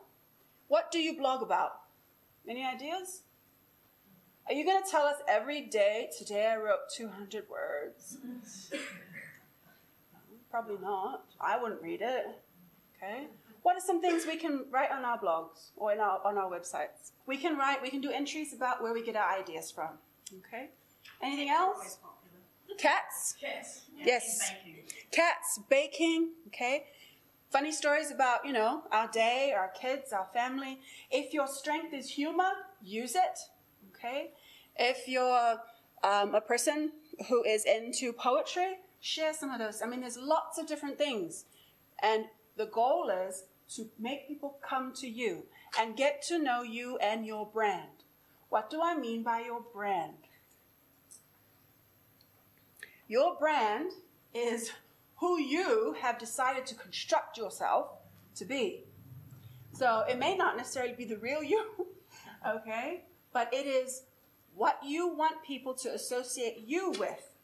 what 0.68 0.90
do 0.90 0.98
you 0.98 1.16
blog 1.16 1.42
about? 1.42 1.72
Any 2.48 2.64
ideas? 2.64 3.22
Are 4.46 4.52
you 4.52 4.64
going 4.64 4.82
to 4.82 4.90
tell 4.90 5.04
us 5.04 5.16
every 5.26 5.62
day, 5.62 6.10
today 6.16 6.46
I 6.46 6.56
wrote 6.56 6.90
200 6.94 7.44
words? 7.48 8.18
Probably 10.50 10.76
not. 10.80 11.24
I 11.40 11.60
wouldn't 11.60 11.82
read 11.82 12.02
it. 12.02 12.26
Okay? 12.96 13.26
What 13.62 13.76
are 13.76 13.80
some 13.80 14.02
things 14.02 14.26
we 14.26 14.36
can 14.36 14.66
write 14.70 14.90
on 14.90 15.04
our 15.04 15.18
blogs 15.18 15.70
or 15.76 15.92
in 15.92 16.00
our, 16.00 16.20
on 16.24 16.36
our 16.36 16.50
websites? 16.50 17.12
We 17.26 17.38
can 17.38 17.56
write, 17.56 17.80
we 17.80 17.88
can 17.88 18.02
do 18.02 18.10
entries 18.10 18.52
about 18.52 18.82
where 18.82 18.92
we 18.92 19.02
get 19.02 19.16
our 19.16 19.38
ideas 19.38 19.70
from. 19.70 19.90
Okay? 20.46 20.68
Anything 21.22 21.48
else? 21.48 21.98
Cats? 22.78 23.36
Yes. 23.40 23.82
Yes. 23.96 24.52
Cats, 25.10 25.60
baking, 25.70 26.32
okay? 26.48 26.84
Funny 27.54 27.70
stories 27.70 28.10
about, 28.10 28.44
you 28.44 28.52
know, 28.52 28.82
our 28.90 29.06
day, 29.06 29.54
our 29.56 29.70
kids, 29.80 30.12
our 30.12 30.26
family. 30.34 30.80
If 31.08 31.32
your 31.32 31.46
strength 31.46 31.94
is 31.94 32.10
humor, 32.10 32.50
use 32.82 33.14
it. 33.14 33.38
Okay? 33.94 34.32
If 34.74 35.06
you're 35.06 35.60
um, 36.02 36.34
a 36.34 36.40
person 36.40 36.90
who 37.28 37.44
is 37.44 37.64
into 37.64 38.12
poetry, 38.12 38.78
share 39.00 39.32
some 39.32 39.52
of 39.52 39.60
those. 39.60 39.82
I 39.82 39.86
mean, 39.86 40.00
there's 40.00 40.18
lots 40.18 40.58
of 40.58 40.66
different 40.66 40.98
things. 40.98 41.44
And 42.02 42.24
the 42.56 42.66
goal 42.66 43.08
is 43.08 43.44
to 43.76 43.88
make 44.00 44.26
people 44.26 44.58
come 44.60 44.92
to 44.94 45.06
you 45.06 45.44
and 45.78 45.96
get 45.96 46.22
to 46.22 46.40
know 46.40 46.62
you 46.62 46.98
and 46.98 47.24
your 47.24 47.46
brand. 47.46 48.02
What 48.48 48.68
do 48.68 48.80
I 48.82 48.96
mean 48.96 49.22
by 49.22 49.42
your 49.42 49.60
brand? 49.72 50.26
Your 53.06 53.36
brand 53.38 53.92
is 54.34 54.72
who 55.24 55.40
you 55.40 55.96
have 56.02 56.18
decided 56.18 56.66
to 56.66 56.74
construct 56.74 57.38
yourself 57.38 57.86
to 58.34 58.44
be. 58.44 58.84
So 59.72 60.04
it 60.06 60.18
may 60.18 60.36
not 60.36 60.54
necessarily 60.54 60.92
be 60.92 61.06
the 61.06 61.16
real 61.16 61.42
you, 61.42 61.64
okay? 62.46 63.04
But 63.32 63.48
it 63.54 63.66
is 63.66 64.02
what 64.54 64.78
you 64.84 65.08
want 65.08 65.42
people 65.42 65.72
to 65.76 65.94
associate 65.94 66.64
you 66.66 66.90
with, 66.90 67.38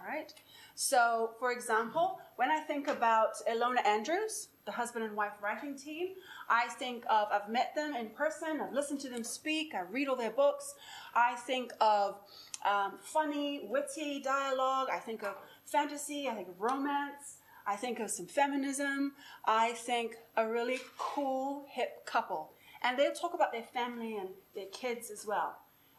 all 0.00 0.06
right? 0.06 0.32
So, 0.74 1.32
for 1.38 1.52
example, 1.52 2.18
when 2.36 2.50
I 2.50 2.60
think 2.60 2.88
about 2.88 3.34
Ilona 3.46 3.84
Andrews, 3.84 4.48
the 4.64 4.72
husband 4.72 5.04
and 5.04 5.14
wife 5.14 5.32
writing 5.42 5.76
team, 5.76 6.14
I 6.48 6.68
think 6.68 7.04
of, 7.10 7.28
I've 7.30 7.50
met 7.50 7.74
them 7.74 7.94
in 7.94 8.08
person, 8.08 8.60
I've 8.62 8.72
listened 8.72 9.00
to 9.00 9.10
them 9.10 9.22
speak, 9.22 9.74
I 9.74 9.82
read 9.82 10.08
all 10.08 10.16
their 10.16 10.30
books. 10.30 10.74
I 11.14 11.34
think 11.34 11.74
of 11.80 12.20
um, 12.64 12.94
funny, 13.00 13.62
witty 13.64 14.20
dialogue, 14.20 14.88
I 14.92 14.98
think 14.98 15.22
of 15.22 15.34
fantasy, 15.64 16.28
I 16.28 16.34
think 16.34 16.48
of 16.48 16.60
romance, 16.60 17.38
I 17.66 17.76
think 17.76 18.00
of 18.00 18.10
some 18.10 18.26
feminism, 18.26 19.12
I 19.44 19.72
think 19.72 20.16
a 20.36 20.48
really 20.48 20.78
cool, 20.96 21.66
hip 21.68 22.06
couple. 22.06 22.52
And 22.82 22.98
they'll 22.98 23.12
talk 23.12 23.34
about 23.34 23.52
their 23.52 23.62
family 23.62 24.16
and 24.16 24.30
their 24.54 24.66
kids 24.72 25.10
as 25.10 25.26
well. 25.26 25.58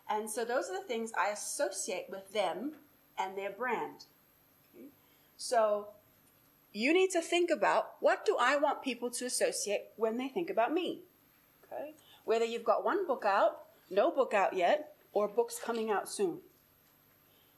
And 0.10 0.30
so 0.30 0.43
those 0.43 0.70
are 0.70 0.82
the 0.82 0.88
things 0.88 1.12
I 1.18 1.30
associate 1.30 2.07
with 2.10 2.34
them 2.34 2.74
and 3.18 3.38
their 3.38 3.51
brand. 3.51 4.05
So 5.38 5.89
you 6.74 6.93
need 6.93 7.12
to 7.12 7.22
think 7.22 7.49
about 7.51 7.91
what 7.99 8.26
do 8.26 8.36
I 8.39 8.55
want 8.57 8.82
people 8.82 9.10
to 9.12 9.26
associate 9.26 9.86
when 9.95 10.18
they 10.18 10.28
think 10.28 10.49
about 10.49 10.74
me? 10.74 11.01
Okay? 11.66 11.93
Whether 12.26 12.45
you've 12.45 12.64
got 12.64 12.84
one 12.84 13.05
book 13.05 13.26
out, 13.26 13.60
no 13.89 14.12
book 14.12 14.34
out 14.34 14.53
yet, 14.53 14.95
or 15.14 15.28
books 15.28 15.60
coming 15.64 15.89
out 15.91 16.10
soon. 16.10 16.39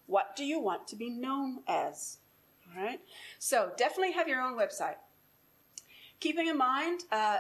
What 0.08 0.36
do 0.36 0.43
you 0.43 0.60
want 0.60 0.88
to 0.89 0.95
be 0.95 1.10
known 1.10 1.60
as? 1.68 2.18
All 2.68 2.84
right? 2.84 2.99
So 3.39 3.72
definitely 3.78 4.14
have 4.14 4.28
your 4.28 4.41
own 4.41 4.58
website. 4.58 4.95
Keeping 6.20 6.47
in 6.47 6.58
mind, 6.58 7.02
uh, 7.12 7.39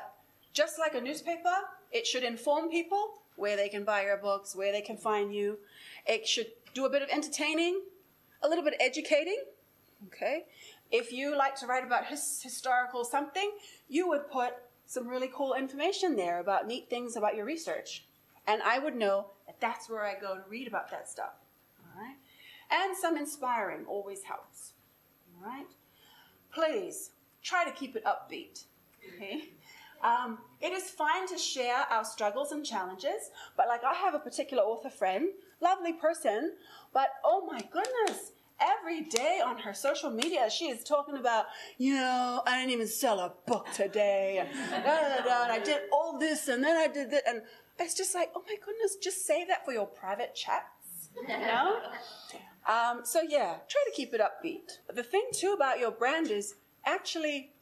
just 0.53 0.79
like 0.79 0.95
a 0.95 1.01
newspaper, 1.01 1.53
it 1.91 2.07
should 2.07 2.23
inform 2.23 2.69
people 2.69 3.21
where 3.35 3.55
they 3.55 3.69
can 3.69 3.83
buy 3.83 4.03
your 4.03 4.17
books, 4.17 4.55
where 4.55 4.71
they 4.71 4.81
can 4.81 4.97
find 4.97 5.33
you. 5.33 5.57
It 6.05 6.27
should 6.27 6.47
do 6.73 6.85
a 6.85 6.89
bit 6.89 7.01
of 7.01 7.09
entertaining, 7.09 7.81
a 8.41 8.47
little 8.47 8.63
bit 8.63 8.75
educating, 8.79 9.43
Okay? 10.07 10.45
If 10.91 11.11
you 11.11 11.37
like 11.37 11.55
to 11.57 11.67
write 11.67 11.85
about 11.85 12.05
his, 12.05 12.41
historical 12.41 13.05
something, 13.05 13.51
you 13.87 14.07
would 14.09 14.29
put 14.29 14.53
some 14.85 15.07
really 15.07 15.29
cool 15.33 15.53
information 15.53 16.15
there 16.15 16.39
about 16.39 16.67
neat 16.67 16.89
things 16.89 17.15
about 17.15 17.35
your 17.35 17.45
research. 17.45 18.05
And 18.47 18.61
I 18.63 18.79
would 18.79 18.95
know 18.95 19.27
that 19.45 19.61
that's 19.61 19.89
where 19.89 20.05
I 20.05 20.19
go 20.19 20.35
to 20.35 20.41
read 20.49 20.67
about 20.67 20.89
that 20.91 21.07
stuff. 21.07 21.33
And 22.71 22.95
some 22.95 23.17
inspiring 23.17 23.85
always 23.87 24.23
helps. 24.23 24.73
All 25.35 25.45
right? 25.45 25.67
Please 26.53 27.11
try 27.43 27.65
to 27.65 27.71
keep 27.71 27.95
it 27.95 28.03
upbeat. 28.05 28.63
Okay? 29.15 29.49
Um, 30.03 30.39
it 30.61 30.71
is 30.71 30.89
fine 30.89 31.27
to 31.27 31.37
share 31.37 31.85
our 31.91 32.03
struggles 32.03 32.51
and 32.51 32.65
challenges, 32.65 33.29
but 33.55 33.67
like 33.67 33.83
I 33.83 33.93
have 33.93 34.15
a 34.15 34.19
particular 34.19 34.63
author 34.63 34.89
friend, 34.89 35.29
lovely 35.61 35.93
person, 35.93 36.53
but 36.91 37.09
oh 37.23 37.45
my 37.45 37.61
goodness, 37.71 38.31
every 38.59 39.01
day 39.01 39.41
on 39.45 39.59
her 39.59 39.73
social 39.73 40.09
media, 40.09 40.49
she 40.49 40.65
is 40.65 40.83
talking 40.83 41.17
about, 41.17 41.45
you 41.77 41.93
know, 41.93 42.41
I 42.47 42.59
didn't 42.59 42.71
even 42.71 42.87
sell 42.87 43.19
a 43.19 43.33
book 43.45 43.67
today, 43.73 44.39
and, 44.39 44.83
da, 44.83 45.17
da, 45.17 45.23
da, 45.23 45.43
and 45.43 45.51
I 45.51 45.59
did 45.59 45.81
all 45.91 46.17
this, 46.17 46.47
and 46.47 46.63
then 46.63 46.77
I 46.77 46.91
did 46.91 47.11
that, 47.11 47.23
and 47.27 47.43
it's 47.79 47.93
just 47.93 48.15
like, 48.15 48.31
oh 48.35 48.43
my 48.47 48.55
goodness, 48.65 48.95
just 48.95 49.25
save 49.27 49.47
that 49.49 49.65
for 49.65 49.71
your 49.71 49.85
private 49.85 50.33
chats, 50.33 51.09
you 51.15 51.27
know. 51.27 51.79
Um, 52.67 53.01
so 53.03 53.21
yeah, 53.21 53.55
try 53.67 53.81
to 53.85 53.91
keep 53.93 54.13
it 54.13 54.21
upbeat. 54.21 54.79
The 54.93 55.03
thing 55.03 55.27
too 55.33 55.53
about 55.53 55.79
your 55.79 55.91
brand 55.91 56.29
is 56.29 56.55
actually, 56.85 57.53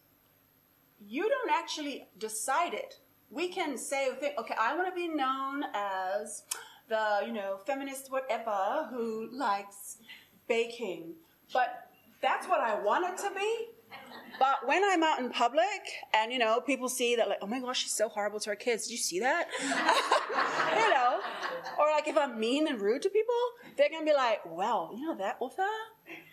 you 1.06 1.28
don't 1.30 1.52
actually 1.52 2.08
decide 2.18 2.74
it. 2.74 3.00
We 3.32 3.50
can 3.50 3.78
say, 3.78 4.10
okay, 4.38 4.56
I 4.60 4.76
want 4.76 4.89
to 4.89 4.95
be 4.95 5.08
known 5.08 5.64
as 5.74 6.43
the, 6.89 7.22
you 7.26 7.32
know, 7.32 7.60
feminist 7.66 8.12
whatever 8.12 8.88
who 8.91 9.30
likes 9.32 9.97
baking. 10.47 11.14
But 11.54 11.89
that's 12.22 12.47
what 12.47 12.60
I 12.60 12.82
want 12.82 13.06
it 13.06 13.18
to 13.24 13.32
be. 13.34 13.68
But 14.38 14.66
when 14.66 14.84
I'm 14.84 15.04
out 15.04 15.20
in 15.20 15.30
public 15.30 15.64
and, 16.14 16.32
you 16.32 16.39
know, 16.39 16.62
people 16.62 16.88
see 16.88 17.16
that, 17.16 17.28
like, 17.28 17.39
oh 17.41 17.47
my 17.47 17.60
gosh, 17.60 17.84
she's 17.84 17.91
so 17.91 18.08
horrible 18.08 18.39
to 18.41 18.52
her 18.52 18.56
kids. 18.56 18.86
Did 18.86 18.91
you 18.93 18.97
see 18.97 19.20
that? 19.20 19.47
you 19.62 20.89
know? 20.89 21.20
Or 21.78 21.91
like 21.91 22.08
if 22.08 22.18
I'm 22.18 22.39
mean 22.39 22.68
and 22.68 22.80
rude 22.80 23.02
to 23.02 23.10
people, 23.10 23.28
they're 23.77 23.89
going 23.89 24.05
to 24.05 24.11
be 24.11 24.15
like, 24.15 24.41
well, 24.45 24.91
you 24.95 25.05
know 25.05 25.15
that 25.17 25.37
author? 25.39 25.63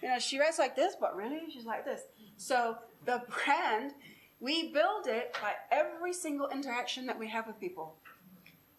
You 0.02 0.08
know, 0.08 0.18
she 0.18 0.38
writes 0.38 0.58
like 0.58 0.76
this, 0.76 0.94
but 1.00 1.16
really 1.16 1.40
she's 1.52 1.64
like 1.64 1.84
this. 1.84 2.02
So 2.36 2.76
the 3.04 3.22
brand, 3.44 3.92
we 4.40 4.72
build 4.72 5.06
it 5.06 5.36
by 5.40 5.52
every 5.70 6.12
single 6.12 6.48
interaction 6.48 7.06
that 7.06 7.18
we 7.18 7.28
have 7.28 7.46
with 7.46 7.58
people. 7.60 7.94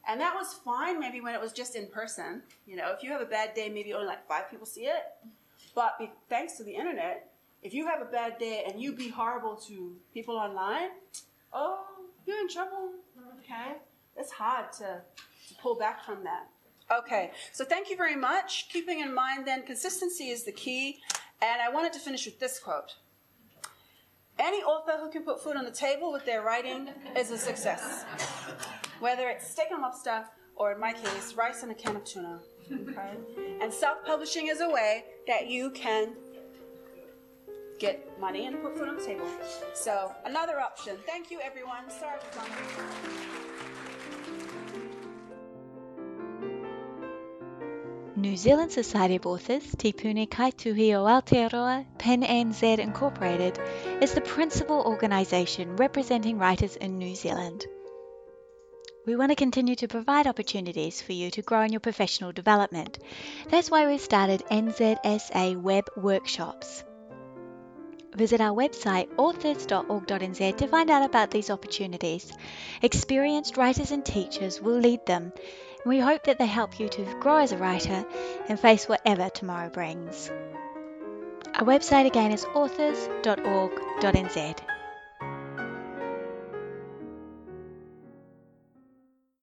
And 0.08 0.22
that 0.22 0.34
was 0.34 0.54
fine 0.54 1.00
maybe 1.00 1.20
when 1.20 1.34
it 1.34 1.42
was 1.42 1.52
just 1.52 1.76
in 1.76 1.88
person. 1.88 2.42
You 2.66 2.78
know, 2.78 2.94
if 2.94 3.04
you 3.04 3.12
have 3.12 3.22
a 3.22 3.26
bad 3.26 3.54
day, 3.54 3.70
maybe 3.70 3.94
only 3.94 4.08
like 4.08 4.28
five 4.28 4.50
people 4.50 4.66
see 4.66 4.86
it. 4.86 5.04
But 5.76 6.00
be, 6.00 6.10
thanks 6.30 6.54
to 6.58 6.64
the 6.64 6.74
internet, 6.74 7.30
if 7.62 7.74
you 7.74 7.86
have 7.88 8.02
a 8.02 8.06
bad 8.06 8.38
day 8.38 8.64
and 8.68 8.82
you 8.82 8.94
be 8.94 9.10
horrible 9.10 9.56
to 9.68 9.96
people 10.14 10.36
online, 10.36 10.90
oh, 11.52 11.86
you're 12.26 12.40
in 12.40 12.50
trouble. 12.50 12.92
Okay? 13.40 13.74
It's 14.16 14.32
hard 14.32 14.72
to, 14.74 15.02
to 15.50 15.56
pull 15.62 15.76
back 15.76 16.04
from 16.06 16.24
that. 16.24 16.48
Okay, 16.90 17.32
so 17.52 17.66
thank 17.66 17.90
you 17.90 17.98
very 17.98 18.16
much. 18.16 18.70
Keeping 18.72 19.02
in 19.02 19.14
mind 19.14 19.46
then, 19.46 19.64
consistency 19.64 20.30
is 20.30 20.46
the 20.46 20.54
key. 20.54 21.00
And 21.42 21.62
I 21.62 21.70
wanted 21.70 21.94
to 21.94 22.00
finish 22.00 22.26
with 22.26 22.40
this 22.40 22.60
quote 22.60 22.96
Any 24.40 24.64
author 24.64 24.98
who 25.00 25.10
can 25.10 25.24
put 25.24 25.44
food 25.44 25.58
on 25.58 25.66
the 25.66 25.72
table 25.72 26.12
with 26.12 26.26
their 26.26 26.42
writing 26.42 26.90
is 27.16 27.30
a 27.32 27.38
success 27.38 28.06
whether 29.00 29.30
it's 29.30 29.50
steak 29.50 29.68
and 29.72 29.82
lobster 29.82 30.26
or, 30.56 30.72
in 30.72 30.80
my 30.80 30.94
case, 30.94 31.34
rice 31.36 31.64
and 31.64 31.72
a 31.72 31.76
can 31.76 31.96
of 31.96 32.04
tuna. 32.04 32.40
Okay? 32.72 33.14
And 33.62 33.72
self 33.72 34.04
publishing 34.06 34.48
is 34.48 34.62
a 34.62 34.70
way 34.70 35.06
that 35.28 35.48
you 35.48 35.72
can 35.72 36.16
get 37.80 38.20
money 38.20 38.48
and 38.48 38.62
put 38.62 38.78
food 38.78 38.90
on 38.90 38.96
the 38.96 39.04
table. 39.04 39.28
So, 39.74 40.14
another 40.26 40.60
option. 40.60 40.98
Thank 41.06 41.30
you, 41.30 41.40
everyone. 41.42 41.90
Sorry 41.90 42.20
for 42.20 42.40
New 48.18 48.36
Zealand 48.36 48.72
Society 48.72 49.18
of 49.18 49.28
Authors, 49.28 49.76
Te 49.78 49.94
Puni 49.94 50.26
Kaituhi 50.26 50.96
o 50.96 51.06
Aotearoa, 51.06 51.86
PEN 52.00 52.24
NZ 52.24 52.80
Incorporated, 52.80 53.60
is 54.02 54.16
the 54.16 54.22
principal 54.22 54.82
organisation 54.88 55.76
representing 55.76 56.40
writers 56.40 56.76
in 56.78 56.98
New 56.98 57.14
Zealand. 57.14 57.68
We 59.06 59.16
want 59.16 59.30
to 59.30 59.36
continue 59.36 59.76
to 59.76 59.88
provide 59.88 60.26
opportunities 60.26 61.00
for 61.00 61.14
you 61.14 61.30
to 61.30 61.44
grow 61.44 61.62
in 61.62 61.72
your 61.72 61.80
professional 61.80 62.32
development. 62.32 62.98
That's 63.52 63.70
why 63.70 63.86
we've 63.86 64.02
started 64.02 64.42
NZSA 64.50 65.62
Web 65.62 65.86
Workshops. 65.96 66.84
Visit 68.16 68.42
our 68.42 68.58
website 68.58 69.10
authors.org.nz 69.18 70.58
to 70.58 70.68
find 70.68 70.90
out 70.90 71.04
about 71.04 71.30
these 71.30 71.52
opportunities. 71.52 72.34
Experienced 72.82 73.58
writers 73.58 73.92
and 73.92 74.04
teachers 74.04 74.60
will 74.60 74.80
lead 74.80 75.06
them, 75.06 75.34
and 75.84 75.90
we 75.90 76.00
hope 76.00 76.24
that 76.24 76.38
they 76.38 76.46
help 76.46 76.80
you 76.80 76.90
to 76.90 77.04
grow 77.20 77.38
as 77.38 77.52
a 77.52 77.58
writer 77.58 78.06
and 78.48 78.60
face 78.60 78.88
whatever 78.88 79.30
tomorrow 79.30 79.70
brings. 79.70 80.30
Our 81.56 81.66
website 81.66 82.06
again 82.06 82.32
is 82.32 82.46
authors.org.nz. 82.54 83.18